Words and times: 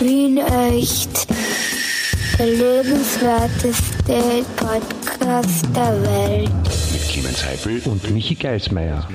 Wien 0.00 0.38
echt. 0.38 1.26
Der 2.38 2.46
lebenswerteste 2.46 4.44
Podcast 4.56 5.66
der 5.76 6.02
Welt. 6.02 6.50
Mit 6.92 7.08
Clemens 7.08 7.44
Heifel 7.44 7.80
und 7.84 8.10
Michi 8.10 8.34
Geismeier. 8.34 9.06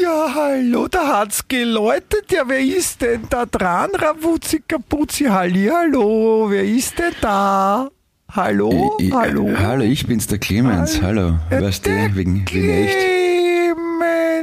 Ja, 0.00 0.32
hallo, 0.34 0.86
da 0.88 1.18
hat's 1.20 1.46
geläutet. 1.48 2.30
Ja, 2.30 2.42
wer 2.46 2.60
ist 2.60 3.02
denn 3.02 3.22
da 3.28 3.44
dran? 3.44 3.90
Ravuzzi 3.94 4.62
Kapuzzi, 4.66 5.24
hallo, 5.24 6.46
wer 6.48 6.64
ist 6.64 6.98
denn 6.98 7.12
da? 7.20 7.88
Hallo, 8.32 8.96
Ich- 9.00 9.08
ich- 9.08 9.12
hallo. 9.12 9.48
Hallo, 9.58 9.82
ich 9.82 10.06
bin's, 10.06 10.28
der 10.28 10.38
Clemens. 10.38 11.02
Hallo. 11.02 11.34
Äh, 11.50 11.60
Weißt 11.60 11.84
der 11.86 12.08
du, 12.10 12.14
wegen, 12.16 12.44
wegen 12.52 12.70
echt. 12.70 12.96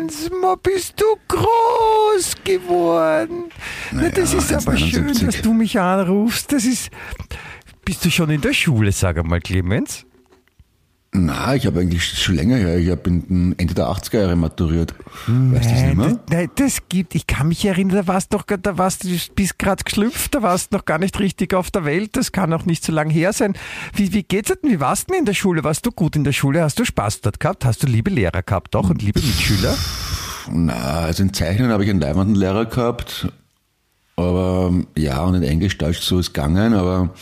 Clemens, 0.07 0.29
ma 0.41 0.55
bist 0.55 0.99
du 0.99 1.05
groß 1.27 2.35
geworden. 2.43 3.45
Na, 3.91 4.01
Naja, 4.01 4.11
das 4.11 4.33
ist 4.33 4.53
aber 4.53 4.77
schön, 4.77 5.03
71. 5.03 5.25
dass 5.25 5.41
du 5.41 5.53
mich 5.53 5.79
anrufst. 5.79 6.51
Das 6.51 6.65
ist. 6.65 6.89
Bist 7.85 8.03
du 8.03 8.09
schon 8.12 8.29
in 8.29 8.41
der 8.41 8.53
Schule, 8.53 8.91
sag 8.91 9.17
einmal, 9.17 9.39
Clemens? 9.39 10.05
Na, 11.17 11.55
ich 11.55 11.66
habe 11.66 11.80
eigentlich 11.80 12.03
schon 12.03 12.35
länger 12.35 12.57
her. 12.57 12.77
Ich 12.77 12.89
habe 12.89 13.09
Ende 13.09 13.73
der 13.73 13.88
80er 13.88 14.20
Jahre 14.20 14.35
maturiert. 14.35 14.94
Weißt 15.27 15.66
du 15.66 15.73
das 15.73 15.81
nicht 15.84 15.95
mehr? 15.95 16.07
das, 16.09 16.20
nein, 16.30 16.49
das 16.55 16.77
gibt, 16.90 17.16
ich 17.16 17.27
kann 17.27 17.48
mich 17.48 17.66
erinnern, 17.66 17.98
da 17.98 18.07
warst 18.07 18.34
doch, 18.34 18.43
da 18.43 18.77
warst 18.77 19.03
du 19.03 19.09
bist 19.35 19.57
gerade 19.57 19.84
geschlüpft, 19.84 20.35
da 20.35 20.41
warst 20.41 20.71
noch 20.71 20.85
gar 20.85 20.99
nicht 20.99 21.20
richtig 21.20 21.53
auf 21.53 21.71
der 21.71 21.85
Welt, 21.85 22.16
das 22.16 22.31
kann 22.31 22.53
auch 22.53 22.66
nicht 22.66 22.84
so 22.84 22.91
lang 22.91 23.09
her 23.09 23.34
sein. 23.34 23.53
Wie, 23.93 24.13
wie 24.13 24.23
geht's 24.23 24.49
denn, 24.49 24.71
wie 24.71 24.80
warst 24.80 25.09
du 25.09 25.13
denn 25.13 25.20
in 25.20 25.26
der 25.26 25.34
Schule? 25.34 25.63
Warst 25.63 25.85
du 25.85 25.91
gut 25.91 26.16
in 26.16 26.23
der 26.23 26.34
Schule? 26.34 26.62
Hast 26.62 26.80
du 26.80 26.85
Spaß 26.85 27.21
dort 27.21 27.40
gehabt? 27.40 27.65
Hast 27.65 27.84
du 27.84 27.88
liebe 27.88 28.09
Lehrer 28.09 28.43
gehabt 28.43 28.76
auch 28.76 28.90
und 28.90 29.02
liebe 29.02 29.20
Mitschüler? 29.20 29.76
Na, 30.52 31.02
also 31.02 31.23
in 31.23 31.34
Zeichnen 31.34 31.71
habe 31.71 31.84
ich 31.84 31.90
einen 31.90 31.99
leibenden 31.99 32.35
Lehrer 32.35 32.65
gehabt. 32.65 33.27
Aber 34.15 34.73
ja, 34.98 35.21
und 35.23 35.35
in 35.35 35.43
Englisch, 35.43 35.77
Deutsch 35.77 36.02
so 36.02 36.20
ist 36.20 36.34
gegangen, 36.34 36.73
aber 36.73 37.13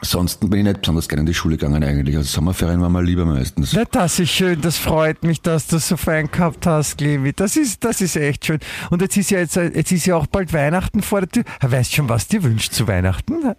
ansonsten 0.00 0.50
bin 0.50 0.60
ich 0.60 0.64
nicht 0.66 0.80
besonders 0.80 1.08
gerne 1.08 1.20
in 1.20 1.26
die 1.26 1.34
Schule 1.34 1.56
gegangen 1.56 1.82
eigentlich. 1.82 2.16
Also 2.16 2.28
Sommerferien 2.28 2.80
waren 2.80 2.92
mal 2.92 3.04
lieber 3.04 3.24
meistens. 3.24 3.72
Na, 3.72 3.84
das 3.84 4.18
ist 4.18 4.30
schön, 4.30 4.60
das 4.60 4.78
freut 4.78 5.22
mich, 5.22 5.40
dass 5.40 5.66
du 5.66 5.78
so 5.78 5.96
fein 5.96 6.30
gehabt 6.30 6.66
hast, 6.66 6.98
Clemi. 6.98 7.32
Das 7.32 7.56
ist, 7.56 7.84
das 7.84 8.00
ist 8.00 8.16
echt 8.16 8.46
schön. 8.46 8.58
Und 8.90 9.02
jetzt 9.02 9.16
ist 9.16 9.30
ja 9.30 9.38
jetzt, 9.38 9.56
jetzt 9.56 9.92
ist 9.92 10.06
ja 10.06 10.16
auch 10.16 10.26
bald 10.26 10.52
Weihnachten 10.52 11.02
vor 11.02 11.20
der 11.20 11.28
Tür. 11.30 11.44
Weißt 11.60 11.94
schon, 11.94 12.08
was 12.08 12.28
dir 12.28 12.42
wünscht 12.42 12.72
zu 12.72 12.86
Weihnachten? 12.86 13.54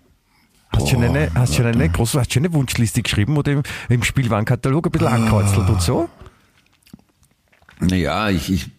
Hast 0.71 0.89
schon 0.89 1.03
eine, 1.03 1.31
hast 1.35 1.55
schon 1.55 1.65
eine 1.65 1.89
große, 1.89 2.19
hast 2.19 2.33
schon 2.33 2.43
eine 2.43 2.53
Wunschliste 2.53 3.01
geschrieben 3.01 3.37
oder 3.37 3.53
im, 3.53 3.63
im 3.89 4.03
Spielwarenkatalog 4.03 4.87
ein 4.87 4.91
bisschen 4.91 5.07
angekreuzelt 5.07 5.69
und 5.69 5.81
so? 5.81 6.09
Naja, 7.79 8.29
ich, 8.29 8.51
ich 8.51 8.71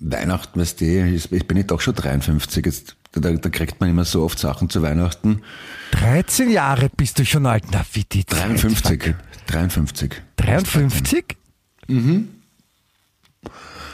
Weihnachten, 0.00 0.60
weißt 0.60 0.80
du, 0.80 0.84
ich, 0.84 1.32
ich 1.32 1.46
bin 1.46 1.56
jetzt 1.56 1.72
auch 1.72 1.80
schon 1.80 1.94
53. 1.94 2.64
Jetzt, 2.64 2.96
da, 3.20 3.32
da 3.32 3.48
kriegt 3.50 3.80
man 3.80 3.90
immer 3.90 4.04
so 4.04 4.22
oft 4.22 4.38
Sachen 4.38 4.68
zu 4.70 4.82
Weihnachten. 4.82 5.42
13 5.92 6.50
Jahre 6.50 6.88
bist 6.96 7.18
du 7.18 7.24
schon 7.24 7.46
alt. 7.46 7.64
Na, 7.72 7.84
wie 7.92 8.04
die 8.04 8.24
Zeit 8.26 8.40
53. 8.40 8.82
vergeht. 8.86 9.16
53. 9.46 10.22
53? 10.36 11.36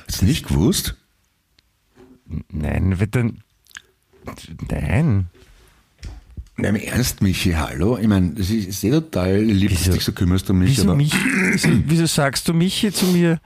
Hast 0.07 0.23
du 0.23 0.25
nicht 0.27 0.47
gewusst? 0.49 0.97
Nein, 2.51 2.99
wird 2.99 3.15
dann. 3.15 3.43
Nein. 4.71 5.27
Nein, 6.57 6.77
im 6.77 6.83
Ernst, 6.83 7.23
Michi, 7.23 7.53
hallo? 7.53 7.99
Ich 7.99 8.07
meine, 8.09 8.31
das 8.35 8.51
ist 8.51 8.81
sehr 8.81 8.93
total 8.93 9.39
lieb, 9.41 9.71
dass 9.71 9.81
Wieso- 9.81 9.91
du 9.91 9.97
dich 9.97 10.05
so 10.05 10.13
kümmerst 10.13 10.49
um 10.51 10.59
mich, 10.59 10.71
Wieso, 10.71 10.83
aber 10.83 10.97
mich, 10.97 11.13
wieso, 11.51 11.69
wieso 11.87 12.07
sagst 12.07 12.47
du 12.49 12.53
Michi 12.55 12.93
zu 12.93 13.07
mir? 13.07 13.41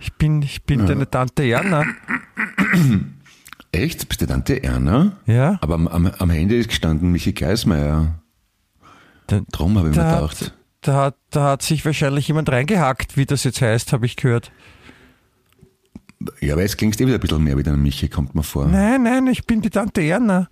Ich 0.00 0.12
bin, 0.14 0.42
ich 0.42 0.62
bin 0.64 0.84
deine 0.86 1.08
Tante 1.08 1.44
Jana. 1.44 1.84
Echt? 3.72 4.08
Bist 4.08 4.20
du 4.20 4.26
Tante 4.26 4.62
Erna? 4.62 5.12
Ja. 5.26 5.58
Aber 5.60 5.74
am, 5.74 5.88
am, 5.88 6.06
am 6.06 6.30
Handy 6.30 6.58
ist 6.58 6.68
gestanden 6.68 7.10
Michi 7.10 7.32
Geismeier. 7.32 8.22
Drum 9.50 9.78
habe 9.78 9.90
ich 9.90 9.96
mir 9.96 10.02
da, 10.02 10.14
gedacht. 10.16 10.40
hat, 10.42 10.54
da, 10.82 10.94
hat, 10.94 11.16
da 11.30 11.44
hat 11.50 11.62
sich 11.62 11.84
wahrscheinlich 11.84 12.28
jemand 12.28 12.50
reingehackt, 12.50 13.16
wie 13.16 13.24
das 13.24 13.44
jetzt 13.44 13.62
heißt, 13.62 13.92
habe 13.92 14.06
ich 14.06 14.16
gehört. 14.16 14.52
Ja, 16.40 16.52
aber 16.52 16.62
jetzt 16.62 16.78
klingst 16.78 17.00
du 17.00 17.04
eh 17.04 17.06
wieder 17.06 17.18
ein 17.18 17.20
bisschen 17.20 17.42
mehr 17.42 17.56
wie 17.56 17.62
der 17.62 17.76
Michi, 17.76 18.08
kommt 18.08 18.34
mir 18.34 18.42
vor. 18.42 18.66
Nein, 18.66 19.02
nein, 19.02 19.26
ich 19.26 19.46
bin 19.46 19.62
die 19.62 19.70
Tante 19.70 20.02
Erna. 20.02 20.48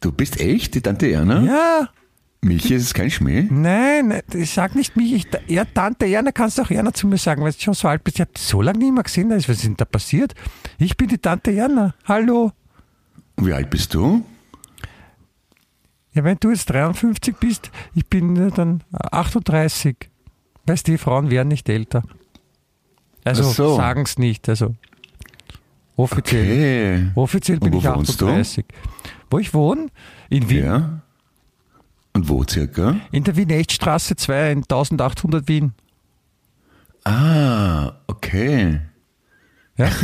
Du 0.00 0.10
bist 0.10 0.40
echt 0.40 0.74
die 0.74 0.80
Tante 0.80 1.10
Erna? 1.10 1.42
Ja, 1.42 1.88
Michi, 2.42 2.74
ist 2.74 2.84
es 2.84 2.94
kein 2.94 3.10
Schmäh? 3.10 3.46
nein, 3.50 4.22
ich 4.32 4.50
sag 4.50 4.74
nicht 4.74 4.96
mich. 4.96 5.12
Ich, 5.12 5.26
ja, 5.46 5.64
Tante 5.66 6.06
Erna 6.06 6.32
kannst 6.32 6.56
du 6.56 6.62
auch 6.62 6.70
Erna 6.70 6.92
zu 6.92 7.06
mir 7.06 7.18
sagen, 7.18 7.42
weil 7.42 7.52
du 7.52 7.60
schon 7.60 7.74
so 7.74 7.86
alt 7.86 8.02
bist. 8.02 8.16
Ich 8.16 8.20
habe 8.22 8.30
so 8.36 8.62
lange 8.62 8.78
nicht 8.78 8.94
mehr 8.94 9.02
gesehen. 9.02 9.30
Was 9.30 9.48
ist 9.48 9.64
denn 9.64 9.76
da 9.76 9.84
passiert? 9.84 10.34
Ich 10.78 10.96
bin 10.96 11.08
die 11.08 11.18
Tante 11.18 11.54
Erna. 11.54 11.94
Hallo. 12.06 12.52
Wie 13.36 13.52
alt 13.52 13.68
bist 13.68 13.92
du? 13.92 14.24
Ja, 16.12 16.24
wenn 16.24 16.38
du 16.40 16.50
jetzt 16.50 16.70
53 16.70 17.36
bist, 17.36 17.70
ich 17.94 18.06
bin 18.06 18.50
dann 18.52 18.82
38. 18.92 19.96
Weißt 20.66 20.88
du, 20.88 20.92
die 20.92 20.98
Frauen 20.98 21.30
werden 21.30 21.48
nicht 21.48 21.68
älter. 21.68 22.02
Also 23.24 23.44
so. 23.44 23.76
sagen 23.76 24.02
es 24.02 24.18
nicht. 24.18 24.48
Also 24.48 24.74
offiziell. 25.96 27.04
Okay. 27.04 27.10
Offiziell 27.14 27.58
bin 27.60 27.74
ich 27.74 27.84
wo 27.84 27.96
wohnst 27.96 28.20
du? 28.20 28.26
38. 28.26 28.64
Wo 29.30 29.38
ich 29.38 29.52
wohne? 29.52 29.88
In 30.30 30.48
Wien. 30.48 30.64
Ja. 30.64 31.02
Und 32.12 32.28
wo 32.28 32.44
circa? 32.48 32.96
In 33.12 33.24
der 33.24 33.36
Wien-Echtstraße 33.36 34.16
2 34.16 34.52
in 34.52 34.58
1800 34.62 35.46
Wien. 35.48 35.72
Ah, 37.04 37.92
okay. 38.06 38.80
Ja? 39.76 39.90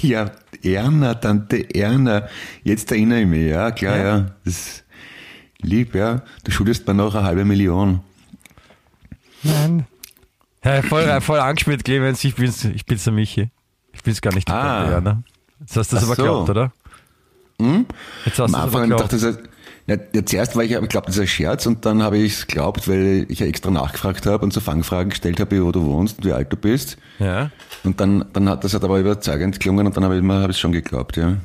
Ja, 0.00 0.32
Erna, 0.64 1.14
Tante 1.14 1.72
Erna. 1.74 2.26
Jetzt 2.64 2.90
erinnere 2.90 3.20
ich 3.20 3.26
mich, 3.26 3.50
ja, 3.50 3.70
klar, 3.70 3.96
Ja. 3.96 4.04
ja. 4.04 4.26
Das 4.44 4.54
ist 4.56 4.84
lieb, 5.60 5.94
ja. 5.94 6.22
Du 6.42 6.50
schuldest 6.50 6.86
mir 6.88 6.94
noch 6.94 7.14
eine 7.14 7.24
halbe 7.24 7.44
Million. 7.44 8.00
Nein. 9.44 9.86
Ja, 10.64 10.82
voll, 10.82 11.20
voll 11.20 11.38
angeschmiert, 11.38 11.84
Clemens. 11.84 12.24
Ich 12.24 12.34
bin's, 12.34 12.64
ich 12.64 12.84
bin's 12.86 13.04
der 13.04 13.12
Michi. 13.12 13.50
Ich 13.92 14.02
bin's 14.02 14.20
gar 14.20 14.34
nicht 14.34 14.50
Ah. 14.50 14.78
Tante 14.80 14.92
Erna. 14.94 15.22
Jetzt 15.60 15.76
hast 15.76 15.92
du 15.92 15.96
das 15.96 16.04
aber 16.04 16.14
so. 16.16 16.22
geglaubt, 16.22 16.50
oder? 16.50 16.72
Hm? 17.60 17.86
Jetzt 18.24 18.38
hast 18.38 18.54
Am 18.54 18.60
Anfang 18.60 18.90
dachte 18.90 19.16
ich, 19.16 19.22
ja, 19.86 19.96
ja, 20.14 20.24
zuerst 20.24 20.54
war 20.54 20.62
ich, 20.62 20.70
ich 20.70 20.88
glaube, 20.88 21.06
das 21.06 21.16
ist 21.16 21.22
ein 21.22 21.26
Scherz 21.26 21.66
und 21.66 21.84
dann 21.84 22.02
habe 22.02 22.16
ich 22.18 22.34
es 22.34 22.46
geglaubt, 22.46 22.86
weil 22.88 23.26
ich 23.28 23.40
ja 23.40 23.46
extra 23.46 23.70
nachgefragt 23.70 24.26
habe 24.26 24.44
und 24.44 24.52
so 24.52 24.60
Fangfragen 24.60 25.10
gestellt 25.10 25.40
habe, 25.40 25.64
wo 25.64 25.72
du 25.72 25.84
wohnst 25.84 26.18
und 26.18 26.24
wie 26.24 26.32
alt 26.32 26.52
du 26.52 26.56
bist. 26.56 26.96
Ja. 27.18 27.50
Und 27.82 28.00
dann, 28.00 28.24
dann 28.32 28.48
hat 28.48 28.62
das 28.62 28.74
hat 28.74 28.84
aber 28.84 29.00
überzeugend 29.00 29.58
gelungen 29.58 29.86
und 29.86 29.96
dann 29.96 30.04
habe 30.04 30.16
ich 30.16 30.22
mir 30.22 30.34
habe 30.34 30.52
ich 30.52 30.56
es 30.56 30.60
schon 30.60 30.72
geglaubt, 30.72 31.16
ja. 31.16 31.36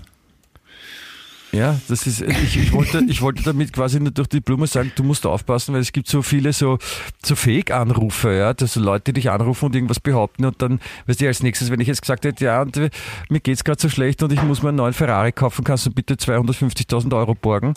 Ja, 1.53 1.79
das 1.87 2.05
ist, 2.05 2.21
ich, 2.21 2.57
ich, 2.57 2.73
wollte, 2.73 3.03
ich 3.07 3.21
wollte 3.21 3.41
damit 3.43 3.71
quasi 3.71 3.99
nur 3.99 4.11
durch 4.11 4.27
die 4.27 4.41
Blume 4.41 4.67
sagen, 4.67 4.91
du 4.95 5.03
musst 5.03 5.25
aufpassen, 5.25 5.73
weil 5.73 5.81
es 5.81 5.93
gibt 5.93 6.09
so 6.09 6.21
viele 6.21 6.51
so, 6.51 6.77
so 7.23 7.35
Fake-Anrufe, 7.35 8.33
ja, 8.33 8.53
dass 8.53 8.73
so 8.73 8.81
Leute 8.81 9.13
dich 9.13 9.31
anrufen 9.31 9.65
und 9.65 9.75
irgendwas 9.75 10.01
behaupten 10.01 10.43
und 10.45 10.61
dann, 10.61 10.81
weißt 11.05 11.21
du, 11.21 11.27
als 11.27 11.41
nächstes, 11.43 11.71
wenn 11.71 11.79
ich 11.79 11.87
jetzt 11.87 12.01
gesagt 12.01 12.25
hätte, 12.25 12.43
ja, 12.43 12.61
und 12.61 12.75
äh, 12.75 12.89
mir 13.29 13.39
geht's 13.39 13.63
gerade 13.63 13.81
so 13.81 13.87
schlecht 13.87 14.21
und 14.23 14.33
ich 14.33 14.43
muss 14.43 14.61
mir 14.61 14.69
einen 14.69 14.77
neuen 14.77 14.93
Ferrari 14.93 15.31
kaufen, 15.31 15.63
kannst 15.63 15.85
du 15.85 15.91
bitte 15.91 16.15
250.000 16.15 17.15
Euro 17.15 17.33
borgen? 17.33 17.73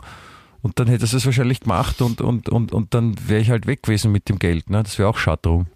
Und 0.63 0.79
dann 0.79 0.89
hätte 0.89 1.07
er 1.07 1.15
es 1.15 1.25
wahrscheinlich 1.25 1.61
gemacht 1.61 2.03
und, 2.03 2.21
und, 2.21 2.49
und, 2.49 2.73
und 2.73 2.93
dann 2.93 3.17
wäre 3.29 3.41
ich 3.41 3.51
halt 3.51 3.67
weg 3.67 3.83
gewesen 3.83 4.13
mit 4.13 4.29
dem 4.29 4.39
Geld, 4.39 4.69
ne? 4.69 4.83
Das 4.83 4.99
wäre 4.99 5.09
auch 5.09 5.17
schade 5.17 5.41
drum. 5.43 5.67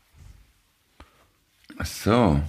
Ach 1.78 1.86
so. 1.86 2.40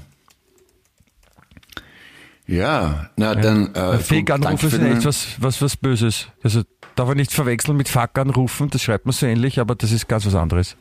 Ja, 2.48 3.10
na 3.18 3.34
dann. 3.34 3.74
Äh, 3.74 3.98
Fake-Anrufe 4.00 4.70
sind 4.70 4.84
den- 4.84 4.98
echt 4.98 5.06
was, 5.06 5.28
was, 5.40 5.62
was 5.62 5.76
Böses. 5.78 6.28
Also 6.44 6.62
darf 6.96 7.08
man 7.08 7.18
nicht 7.18 7.32
verwechseln 7.34 7.76
mit 7.78 7.90
Fuck-Anrufen, 7.90 8.70
das 8.70 8.84
schreibt 8.84 9.06
man 9.06 9.14
so 9.14 9.26
ähnlich, 9.26 9.60
aber 9.60 9.74
das 9.76 9.92
ist 9.92 10.08
ganz 10.08 10.26
was 10.26 10.36
anderes. 10.36 10.76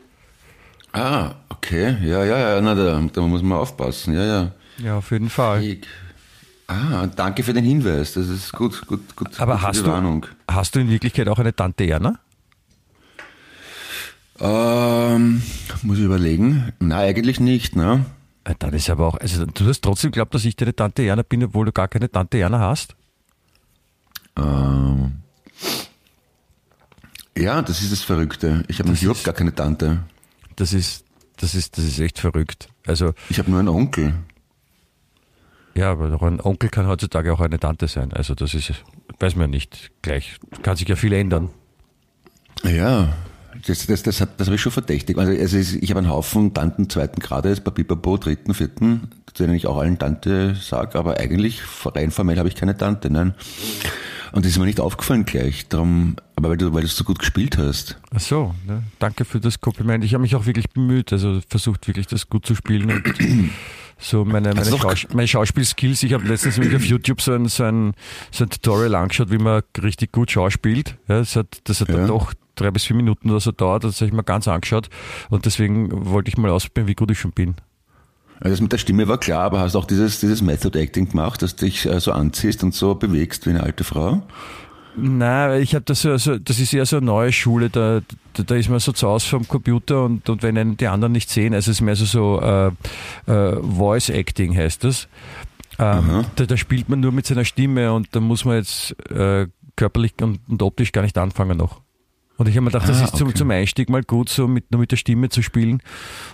Ah, 0.93 1.31
okay. 1.49 1.97
Ja, 2.03 2.23
ja, 2.23 2.37
ja, 2.37 2.61
na, 2.61 2.75
da, 2.75 3.01
da 3.11 3.21
muss 3.21 3.41
man 3.41 3.57
aufpassen. 3.57 4.13
Ja, 4.13 4.23
ja. 4.25 4.51
Ja, 4.77 4.97
auf 4.97 5.11
jeden 5.11 5.29
Fall. 5.29 5.63
Ich, 5.63 5.81
ah, 6.67 7.07
danke 7.07 7.43
für 7.43 7.53
den 7.53 7.65
Hinweis. 7.65 8.13
Das 8.13 8.27
ist 8.29 8.53
gut, 8.53 8.85
gut, 8.87 9.15
gut. 9.15 9.39
Aber 9.39 9.61
hast 9.61 9.79
die 9.79 9.83
du, 9.83 9.91
Warnung. 9.91 10.25
hast 10.49 10.75
du 10.75 10.79
in 10.79 10.89
Wirklichkeit 10.89 11.27
auch 11.27 11.39
eine 11.39 11.53
Tante 11.55 11.85
Erna? 11.85 12.19
Ähm, 14.39 15.41
muss 15.83 15.97
ich 15.97 16.03
überlegen. 16.03 16.73
Nein, 16.79 16.91
eigentlich 17.09 17.39
nicht, 17.39 17.75
ne? 17.75 18.05
Äh, 18.45 18.55
Dann 18.59 18.73
ist 18.73 18.89
aber 18.89 19.07
auch, 19.07 19.17
also 19.17 19.45
du 19.45 19.65
hast 19.67 19.81
trotzdem 19.83 20.11
geglaubt, 20.11 20.33
dass 20.33 20.45
ich 20.45 20.55
deine 20.55 20.73
Tante 20.75 21.03
Erna 21.03 21.23
bin, 21.23 21.43
obwohl 21.43 21.65
du 21.65 21.71
gar 21.73 21.87
keine 21.89 22.09
Tante 22.09 22.37
Erna 22.39 22.59
hast? 22.59 22.95
Ähm, 24.37 25.21
ja, 27.37 27.61
das 27.61 27.81
ist 27.81 27.91
das 27.91 28.01
Verrückte. 28.01 28.63
Ich 28.67 28.79
habe 28.79 28.91
überhaupt 28.91 29.23
gar 29.23 29.33
keine 29.33 29.53
Tante. 29.53 30.03
Das 30.55 30.71
ist, 30.73 31.05
das 31.37 31.53
ist, 31.55 31.77
das 31.77 31.83
ist 31.85 31.99
echt 31.99 32.19
verrückt. 32.19 32.69
Also, 32.87 33.13
Ich 33.29 33.39
habe 33.39 33.49
nur 33.51 33.59
einen 33.59 33.67
Onkel. 33.69 34.13
ja, 35.75 35.91
aber 35.91 36.09
doch 36.09 36.21
ein 36.21 36.39
Onkel 36.39 36.69
kann 36.69 36.87
heutzutage 36.87 37.33
auch 37.33 37.41
eine 37.41 37.59
Tante 37.59 37.87
sein. 37.87 38.13
Also 38.13 38.35
das 38.35 38.53
ist, 38.53 38.71
weiß 39.19 39.35
man 39.35 39.49
nicht 39.49 39.91
gleich. 40.01 40.37
Kann 40.61 40.75
sich 40.77 40.87
ja 40.87 40.95
viel 40.95 41.13
ändern. 41.13 41.49
Ja, 42.63 43.13
Das, 43.67 43.87
das, 43.87 44.03
das, 44.03 44.17
das 44.37 44.47
habe 44.47 44.55
ich 44.55 44.61
schon 44.61 44.71
verdächtig. 44.71 45.17
Also, 45.17 45.31
also 45.31 45.57
ich 45.57 45.89
habe 45.89 45.99
einen 45.99 46.09
Haufen 46.09 46.53
Tanten 46.53 46.89
zweiten 46.89 47.19
Grades, 47.19 47.61
bei 47.61 47.71
Bipapo 47.71 48.17
dritten, 48.17 48.53
vierten, 48.53 49.09
zu 49.33 49.43
denen 49.43 49.55
ich 49.55 49.67
auch 49.67 49.77
allen 49.77 49.97
Tante 49.97 50.55
sage, 50.55 50.97
aber 50.97 51.19
eigentlich 51.19 51.61
rein 51.85 52.11
formell 52.11 52.37
habe 52.37 52.47
ich 52.47 52.55
keine 52.55 52.77
Tante, 52.77 53.09
nein. 53.09 53.33
Und 54.31 54.43
das 54.43 54.51
ist 54.51 54.59
mir 54.59 54.65
nicht 54.65 54.81
aufgefallen 54.81 55.23
gleich, 55.23 55.67
darum, 55.69 56.17
aber 56.35 56.49
weil 56.49 56.57
du, 56.57 56.73
weil 56.73 56.81
du 56.81 56.87
es 56.87 56.97
so 56.97 57.05
gut 57.05 57.19
gespielt 57.19 57.57
hast. 57.57 57.97
Ach 58.13 58.19
so, 58.19 58.53
ne? 58.67 58.83
danke 58.99 59.23
für 59.23 59.39
das 59.39 59.61
Kompliment. 59.61 60.03
Ich 60.03 60.13
habe 60.13 60.21
mich 60.21 60.35
auch 60.35 60.45
wirklich 60.45 60.69
bemüht, 60.69 61.13
also 61.13 61.39
versucht 61.47 61.87
wirklich 61.87 62.07
das 62.07 62.27
gut 62.27 62.45
zu 62.45 62.53
spielen 62.53 62.91
und 62.91 63.03
so 63.97 64.25
meine, 64.25 64.53
meine, 64.53 64.65
Schaus 64.77 65.07
meine 65.13 65.27
Schauspielskills. 65.27 66.03
Ich 66.03 66.11
habe 66.13 66.27
letztens 66.27 66.59
auf 66.59 66.83
YouTube 66.83 67.21
so 67.21 67.33
ein, 67.33 67.47
so, 67.47 67.63
ein, 67.63 67.93
so 68.31 68.43
ein 68.43 68.49
Tutorial 68.49 68.95
angeschaut, 68.95 69.31
wie 69.31 69.37
man 69.37 69.61
richtig 69.81 70.11
gut 70.11 70.31
schauspielt. 70.31 70.97
Ja, 71.07 71.19
das 71.19 71.37
hat, 71.37 71.59
das 71.63 71.79
hat 71.79 71.87
Ja. 71.89 71.95
dann 71.95 72.07
doch 72.07 72.33
drei 72.55 72.71
bis 72.71 72.85
vier 72.85 72.95
Minuten 72.95 73.29
oder 73.29 73.39
so 73.39 73.51
dauert, 73.51 73.83
das 73.83 74.01
habe 74.01 74.07
ich 74.07 74.13
mir 74.13 74.23
ganz 74.23 74.47
angeschaut 74.47 74.89
und 75.29 75.45
deswegen 75.45 75.89
wollte 76.11 76.29
ich 76.29 76.37
mal 76.37 76.51
ausprobieren, 76.51 76.87
wie 76.87 76.95
gut 76.95 77.11
ich 77.11 77.19
schon 77.19 77.31
bin. 77.31 77.55
Also 78.39 78.49
das 78.49 78.61
mit 78.61 78.71
der 78.73 78.77
Stimme 78.77 79.07
war 79.07 79.17
klar, 79.17 79.43
aber 79.43 79.59
hast 79.59 79.75
auch 79.75 79.85
dieses, 79.85 80.19
dieses 80.19 80.41
Method 80.41 80.77
Acting 80.77 81.09
gemacht, 81.09 81.41
dass 81.41 81.55
du 81.55 81.65
dich 81.65 81.85
äh, 81.85 81.99
so 81.99 82.11
anziehst 82.11 82.63
und 82.63 82.73
so 82.73 82.95
bewegst 82.95 83.45
wie 83.45 83.51
eine 83.51 83.63
alte 83.63 83.83
Frau? 83.83 84.23
Nein, 84.97 85.61
ich 85.61 85.75
habe 85.75 85.83
das 85.83 86.01
so, 86.01 86.15
so, 86.17 86.37
das 86.37 86.59
ist 86.59 86.73
eher 86.73 86.85
so 86.85 86.97
eine 86.97 87.05
neue 87.05 87.31
Schule, 87.31 87.69
da, 87.69 88.01
da, 88.33 88.43
da 88.43 88.55
ist 88.55 88.69
man 88.69 88.79
so 88.79 88.93
zu 88.93 89.07
Hause 89.07 89.27
vom 89.27 89.47
Computer 89.47 90.03
und, 90.03 90.29
und 90.29 90.41
wenn 90.41 90.57
einen 90.57 90.77
die 90.77 90.87
anderen 90.87 91.11
nicht 91.11 91.29
sehen, 91.29 91.53
also 91.53 91.71
es 91.71 91.77
ist 91.77 91.81
mehr 91.81 91.95
so, 91.95 92.05
so 92.05 92.41
äh, 92.41 92.67
äh, 93.31 93.61
Voice 93.61 94.09
Acting 94.09 94.55
heißt 94.55 94.83
das. 94.83 95.07
Ähm, 95.79 96.25
da, 96.37 96.45
da 96.45 96.55
spielt 96.55 96.87
man 96.87 97.01
nur 97.01 97.11
mit 97.11 97.25
seiner 97.25 97.43
Stimme 97.43 97.91
und 97.91 98.15
da 98.15 98.21
muss 98.21 98.45
man 98.45 98.55
jetzt 98.55 98.95
äh, 99.11 99.47
körperlich 99.75 100.13
und, 100.21 100.39
und 100.47 100.61
optisch 100.61 100.93
gar 100.93 101.01
nicht 101.01 101.17
anfangen 101.17 101.57
noch. 101.57 101.81
Und 102.37 102.49
ich 102.49 102.55
habe 102.55 102.65
mir 102.65 102.71
gedacht, 102.71 102.89
das 102.89 103.01
Ah, 103.01 103.05
ist 103.05 103.15
zum, 103.15 103.29
okay. 103.29 103.37
zum 103.37 103.51
Einstieg 103.51 103.89
mal 103.89 104.03
gut, 104.03 104.27
so 104.27 104.47
mit, 104.47 104.69
nur 104.71 104.81
mit 104.81 104.91
der 104.91 104.97
Stimme 104.97 105.29
zu 105.29 105.41
spielen. 105.41 105.81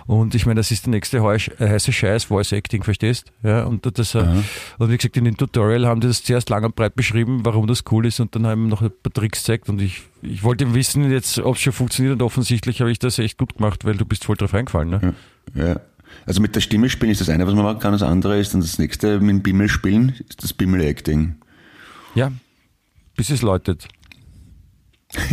Und 0.06 0.34
ich 0.34 0.46
meine, 0.46 0.58
das 0.58 0.70
ist 0.72 0.86
der 0.86 0.90
nächste 0.90 1.18
äh, 1.18 1.68
heiße 1.68 1.92
Scheiß, 1.92 2.24
Voice 2.24 2.50
Acting, 2.52 2.82
verstehst? 2.82 3.32
Ja, 3.44 3.64
und 3.64 3.86
das, 3.98 4.14
äh, 4.16 4.26
und 4.78 4.90
wie 4.90 4.96
gesagt, 4.96 5.16
in 5.16 5.24
dem 5.26 5.36
Tutorial 5.36 5.86
haben 5.86 6.00
die 6.00 6.08
das 6.08 6.24
zuerst 6.24 6.50
lang 6.50 6.64
und 6.64 6.74
breit 6.74 6.96
beschrieben, 6.96 7.44
warum 7.44 7.66
das 7.68 7.84
cool 7.92 8.04
ist 8.06 8.18
und 8.18 8.34
dann 8.34 8.46
haben 8.46 8.62
wir 8.62 8.68
noch 8.68 8.82
ein 8.82 8.90
paar 9.02 9.12
Tricks 9.12 9.40
gezeigt 9.40 9.68
und 9.68 9.80
ich, 9.80 10.02
ich 10.22 10.42
wollte 10.42 10.74
wissen 10.74 11.08
jetzt, 11.10 11.38
ob 11.38 11.54
es 11.54 11.62
schon 11.62 11.72
funktioniert 11.72 12.14
und 12.14 12.22
offensichtlich 12.22 12.80
habe 12.80 12.90
ich 12.90 12.98
das 12.98 13.18
echt 13.20 13.38
gut 13.38 13.54
gemacht, 13.56 13.84
weil 13.84 13.96
du 13.96 14.04
bist 14.04 14.24
voll 14.24 14.36
drauf 14.36 14.54
reingefallen. 14.54 14.90
Ne? 14.90 15.14
Ja. 15.54 15.80
Also 16.26 16.42
mit 16.42 16.54
der 16.54 16.60
Stimme 16.60 16.90
spielen 16.90 17.12
ist 17.12 17.20
das 17.20 17.28
eine, 17.28 17.46
was 17.46 17.54
man 17.54 17.64
machen 17.64 17.78
kann. 17.78 17.92
Das 17.92 18.02
andere 18.02 18.38
ist 18.38 18.52
dann 18.54 18.60
das 18.60 18.78
nächste 18.78 19.20
mit 19.20 19.30
dem 19.30 19.42
Bimmel 19.42 19.68
spielen, 19.68 20.14
ist 20.28 20.42
das 20.42 20.52
Bimmel 20.52 20.82
Acting. 20.82 21.36
Ja, 22.14 22.30
bis 23.16 23.30
es 23.30 23.40
läutet. 23.42 23.88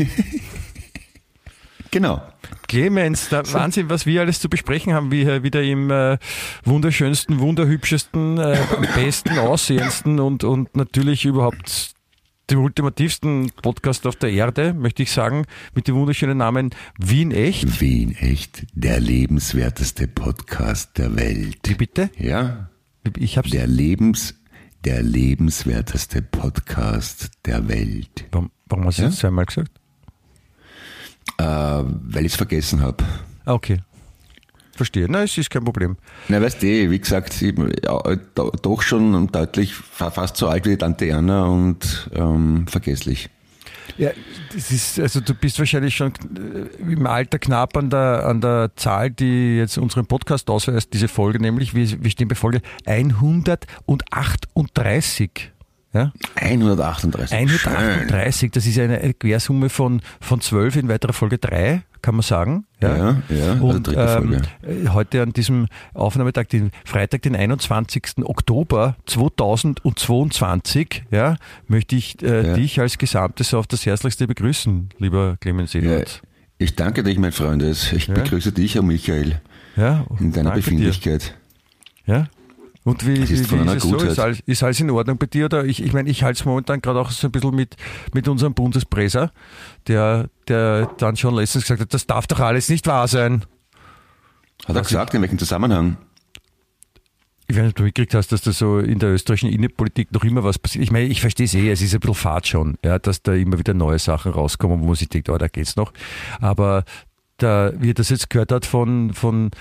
Genau. 1.91 2.21
Clemens, 2.67 3.29
der 3.29 3.51
Wahnsinn, 3.51 3.89
was 3.89 4.05
wir 4.05 4.21
alles 4.21 4.39
zu 4.39 4.47
besprechen 4.47 4.93
haben, 4.93 5.11
wie 5.11 5.23
hier 5.23 5.41
wieder 5.41 5.63
im 5.63 5.89
äh, 5.89 6.17
wunderschönsten, 6.63 7.39
wunderhübschesten, 7.39 8.37
äh, 8.37 8.59
am 8.77 8.85
besten 8.95 9.39
aussehendsten 9.39 10.19
und, 10.19 10.43
und 10.43 10.75
natürlich 10.75 11.25
überhaupt 11.25 11.93
dem 12.51 12.59
ultimativsten 12.59 13.51
Podcast 13.61 14.05
auf 14.07 14.15
der 14.15 14.31
Erde, 14.31 14.73
möchte 14.73 15.01
ich 15.03 15.11
sagen, 15.11 15.45
mit 15.73 15.87
dem 15.87 15.95
wunderschönen 15.95 16.37
Namen 16.37 16.71
Wien 16.97 17.31
Echt. 17.31 17.81
Wien 17.81 18.15
echt 18.15 18.65
der 18.73 18.99
lebenswerteste 18.99 20.07
Podcast 20.07 20.97
der 20.97 21.15
Welt. 21.15 21.57
Wie 21.65 21.75
bitte? 21.75 22.09
Ja, 22.17 22.69
Ich 23.17 23.37
hab's. 23.37 23.49
der 23.51 23.65
Lebens, 23.67 24.35
der 24.85 25.01
lebenswerteste 25.03 26.21
Podcast 26.21 27.31
der 27.45 27.67
Welt. 27.67 28.25
Warum, 28.31 28.51
warum 28.67 28.85
hast 28.85 28.97
du 28.99 29.03
Ja? 29.03 29.09
das 29.09 29.17
zweimal 29.19 29.45
gesagt? 29.45 29.71
Äh, 31.37 31.43
weil 31.43 32.25
ich 32.25 32.31
es 32.33 32.37
vergessen 32.37 32.81
habe. 32.81 33.03
Ah, 33.45 33.53
okay. 33.53 33.81
Verstehe. 34.75 35.07
Na, 35.09 35.23
es 35.23 35.37
ist 35.37 35.49
kein 35.49 35.65
Problem. 35.65 35.97
Na, 36.29 36.41
weißt 36.41 36.61
du, 36.63 36.67
wie 36.67 36.99
gesagt, 36.99 37.41
ich, 37.41 37.53
ja, 37.83 38.01
do- 38.35 38.51
doch 38.61 38.81
schon 38.81 39.27
deutlich 39.27 39.73
fa- 39.75 40.09
fast 40.11 40.37
so 40.37 40.47
alt 40.47 40.65
wie 40.65 40.69
die 40.71 40.77
Tante 40.77 41.07
Erna 41.07 41.45
und 41.45 42.09
ähm, 42.13 42.65
vergesslich. 42.67 43.29
Ja, 43.97 44.11
das 44.53 44.71
ist, 44.71 44.99
also 44.99 45.19
du 45.19 45.33
bist 45.33 45.57
wahrscheinlich 45.59 45.95
schon 45.95 46.13
äh, 46.35 46.67
im 46.81 47.07
Alter 47.07 47.39
knapp 47.39 47.75
an 47.77 47.89
der, 47.89 48.25
an 48.25 48.41
der 48.41 48.71
Zahl, 48.75 49.09
die 49.11 49.57
jetzt 49.57 49.77
unseren 49.77 50.05
Podcast 50.05 50.49
ausweist, 50.49 50.93
diese 50.93 51.07
Folge, 51.07 51.39
nämlich, 51.39 51.73
wir, 51.73 52.03
wir 52.03 52.11
stehen 52.11 52.27
bei 52.27 52.35
Folge 52.35 52.61
138. 52.85 55.51
Ja? 55.93 56.11
138. 56.35 57.29
Schön. 57.29 57.73
138, 57.73 58.51
das 58.51 58.65
ist 58.65 58.77
eine 58.79 58.99
eine 58.99 59.13
Quersumme 59.13 59.69
von, 59.69 60.01
von 60.21 60.41
12 60.41 60.75
in 60.77 60.89
weiterer 60.89 61.13
Folge 61.13 61.37
3, 61.37 61.83
kann 62.01 62.15
man 62.15 62.21
sagen. 62.23 62.65
Ja, 62.81 63.21
ja, 63.29 63.51
also 63.53 63.65
Und 63.65 63.87
dritte 63.87 64.07
Folge. 64.07 64.41
ähm, 64.67 64.85
äh, 64.85 64.89
heute 64.89 65.21
an 65.21 65.33
diesem 65.33 65.67
Aufnahmetag, 65.93 66.47
den 66.49 66.71
Freitag, 66.85 67.21
den 67.23 67.35
21. 67.35 68.23
Oktober 68.23 68.95
2022, 69.05 71.03
ja, 71.11 71.35
möchte 71.67 71.95
ich 71.95 72.21
äh, 72.23 72.47
Ja. 72.47 72.53
dich 72.53 72.79
als 72.79 72.97
Gesamtes 72.97 73.53
auf 73.53 73.67
das 73.67 73.85
Herzlichste 73.85 74.27
begrüßen, 74.27 74.89
lieber 74.97 75.37
Clemens 75.39 75.73
Ja, 75.73 75.81
Eduard. 75.81 76.21
ich 76.57 76.75
danke 76.75 77.03
dich, 77.03 77.17
mein 77.17 77.31
Freund. 77.31 77.61
Ich 77.63 78.07
Ja. 78.07 78.13
begrüße 78.13 78.51
dich, 78.51 78.75
Herr 78.75 78.83
Michael, 78.83 79.41
Ja, 79.75 80.05
in 80.19 80.31
deiner 80.31 80.51
Befindlichkeit. 80.51 81.35
Dir. 82.07 82.13
Ja. 82.13 82.27
Und 82.89 83.05
wie, 83.05 83.19
Das 83.19 83.29
ist 83.29 83.51
wie, 83.51 83.59
wie 83.59 83.75
ist 83.75 83.83
es 83.83 83.89
so? 83.89 83.97
Ist 83.97 84.19
alles, 84.19 84.39
ist 84.47 84.63
alles 84.63 84.79
in 84.79 84.89
Ordnung 84.89 85.19
bei 85.19 85.27
dir? 85.27 85.45
Oder 85.45 85.63
ich, 85.63 85.83
ich 85.83 85.93
meine, 85.93 86.09
ich 86.09 86.23
halte 86.23 86.39
es 86.39 86.45
momentan 86.45 86.81
gerade 86.81 86.99
auch 86.99 87.11
so 87.11 87.27
ein 87.27 87.31
bisschen 87.31 87.55
mit, 87.55 87.75
mit 88.13 88.27
unserem 88.27 88.55
Bundespräser, 88.55 89.31
der, 89.85 90.29
der 90.47 90.87
dann 90.97 91.15
schon 91.15 91.35
letztens 91.35 91.65
gesagt 91.65 91.81
hat, 91.81 91.93
das 91.93 92.07
darf 92.07 92.25
doch 92.25 92.39
alles 92.39 92.67
nicht 92.67 92.87
wahr 92.87 93.07
sein. 93.07 93.45
Hat 94.67 94.75
er 94.75 94.81
gesagt, 94.81 95.13
in 95.13 95.21
welchem 95.21 95.37
Zusammenhang? 95.37 95.97
Ich 97.47 97.55
weiß 97.55 97.63
nicht, 97.63 97.71
ob 97.73 97.75
du 97.77 97.83
mitgekriegt 97.83 98.15
hast, 98.15 98.31
dass 98.31 98.41
da 98.41 98.51
so 98.51 98.79
in 98.79 98.97
der 98.97 99.09
österreichischen 99.09 99.51
Innenpolitik 99.51 100.11
noch 100.11 100.23
immer 100.23 100.43
was 100.43 100.57
passiert. 100.57 100.83
Ich 100.83 100.91
meine, 100.91 101.05
ich 101.05 101.21
verstehe 101.21 101.45
es 101.45 101.53
eh, 101.53 101.69
es 101.69 101.81
ist 101.81 101.93
ein 101.93 101.99
bisschen 101.99 102.15
fad 102.15 102.47
schon, 102.47 102.77
ja, 102.83 102.97
dass 102.97 103.21
da 103.21 103.33
immer 103.33 103.59
wieder 103.59 103.75
neue 103.75 103.99
Sachen 103.99 104.31
rauskommen, 104.31 104.81
wo 104.81 104.85
man 104.85 104.95
sich 104.95 105.09
denkt, 105.09 105.29
oh, 105.29 105.37
da 105.37 105.47
geht's 105.47 105.75
noch. 105.75 105.93
Aber 106.41 106.83
da, 107.37 107.71
wie 107.77 107.91
er 107.91 107.93
das 107.93 108.09
jetzt 108.09 108.31
gehört 108.31 108.51
hat 108.51 108.65
von, 108.65 109.13
von 109.13 109.51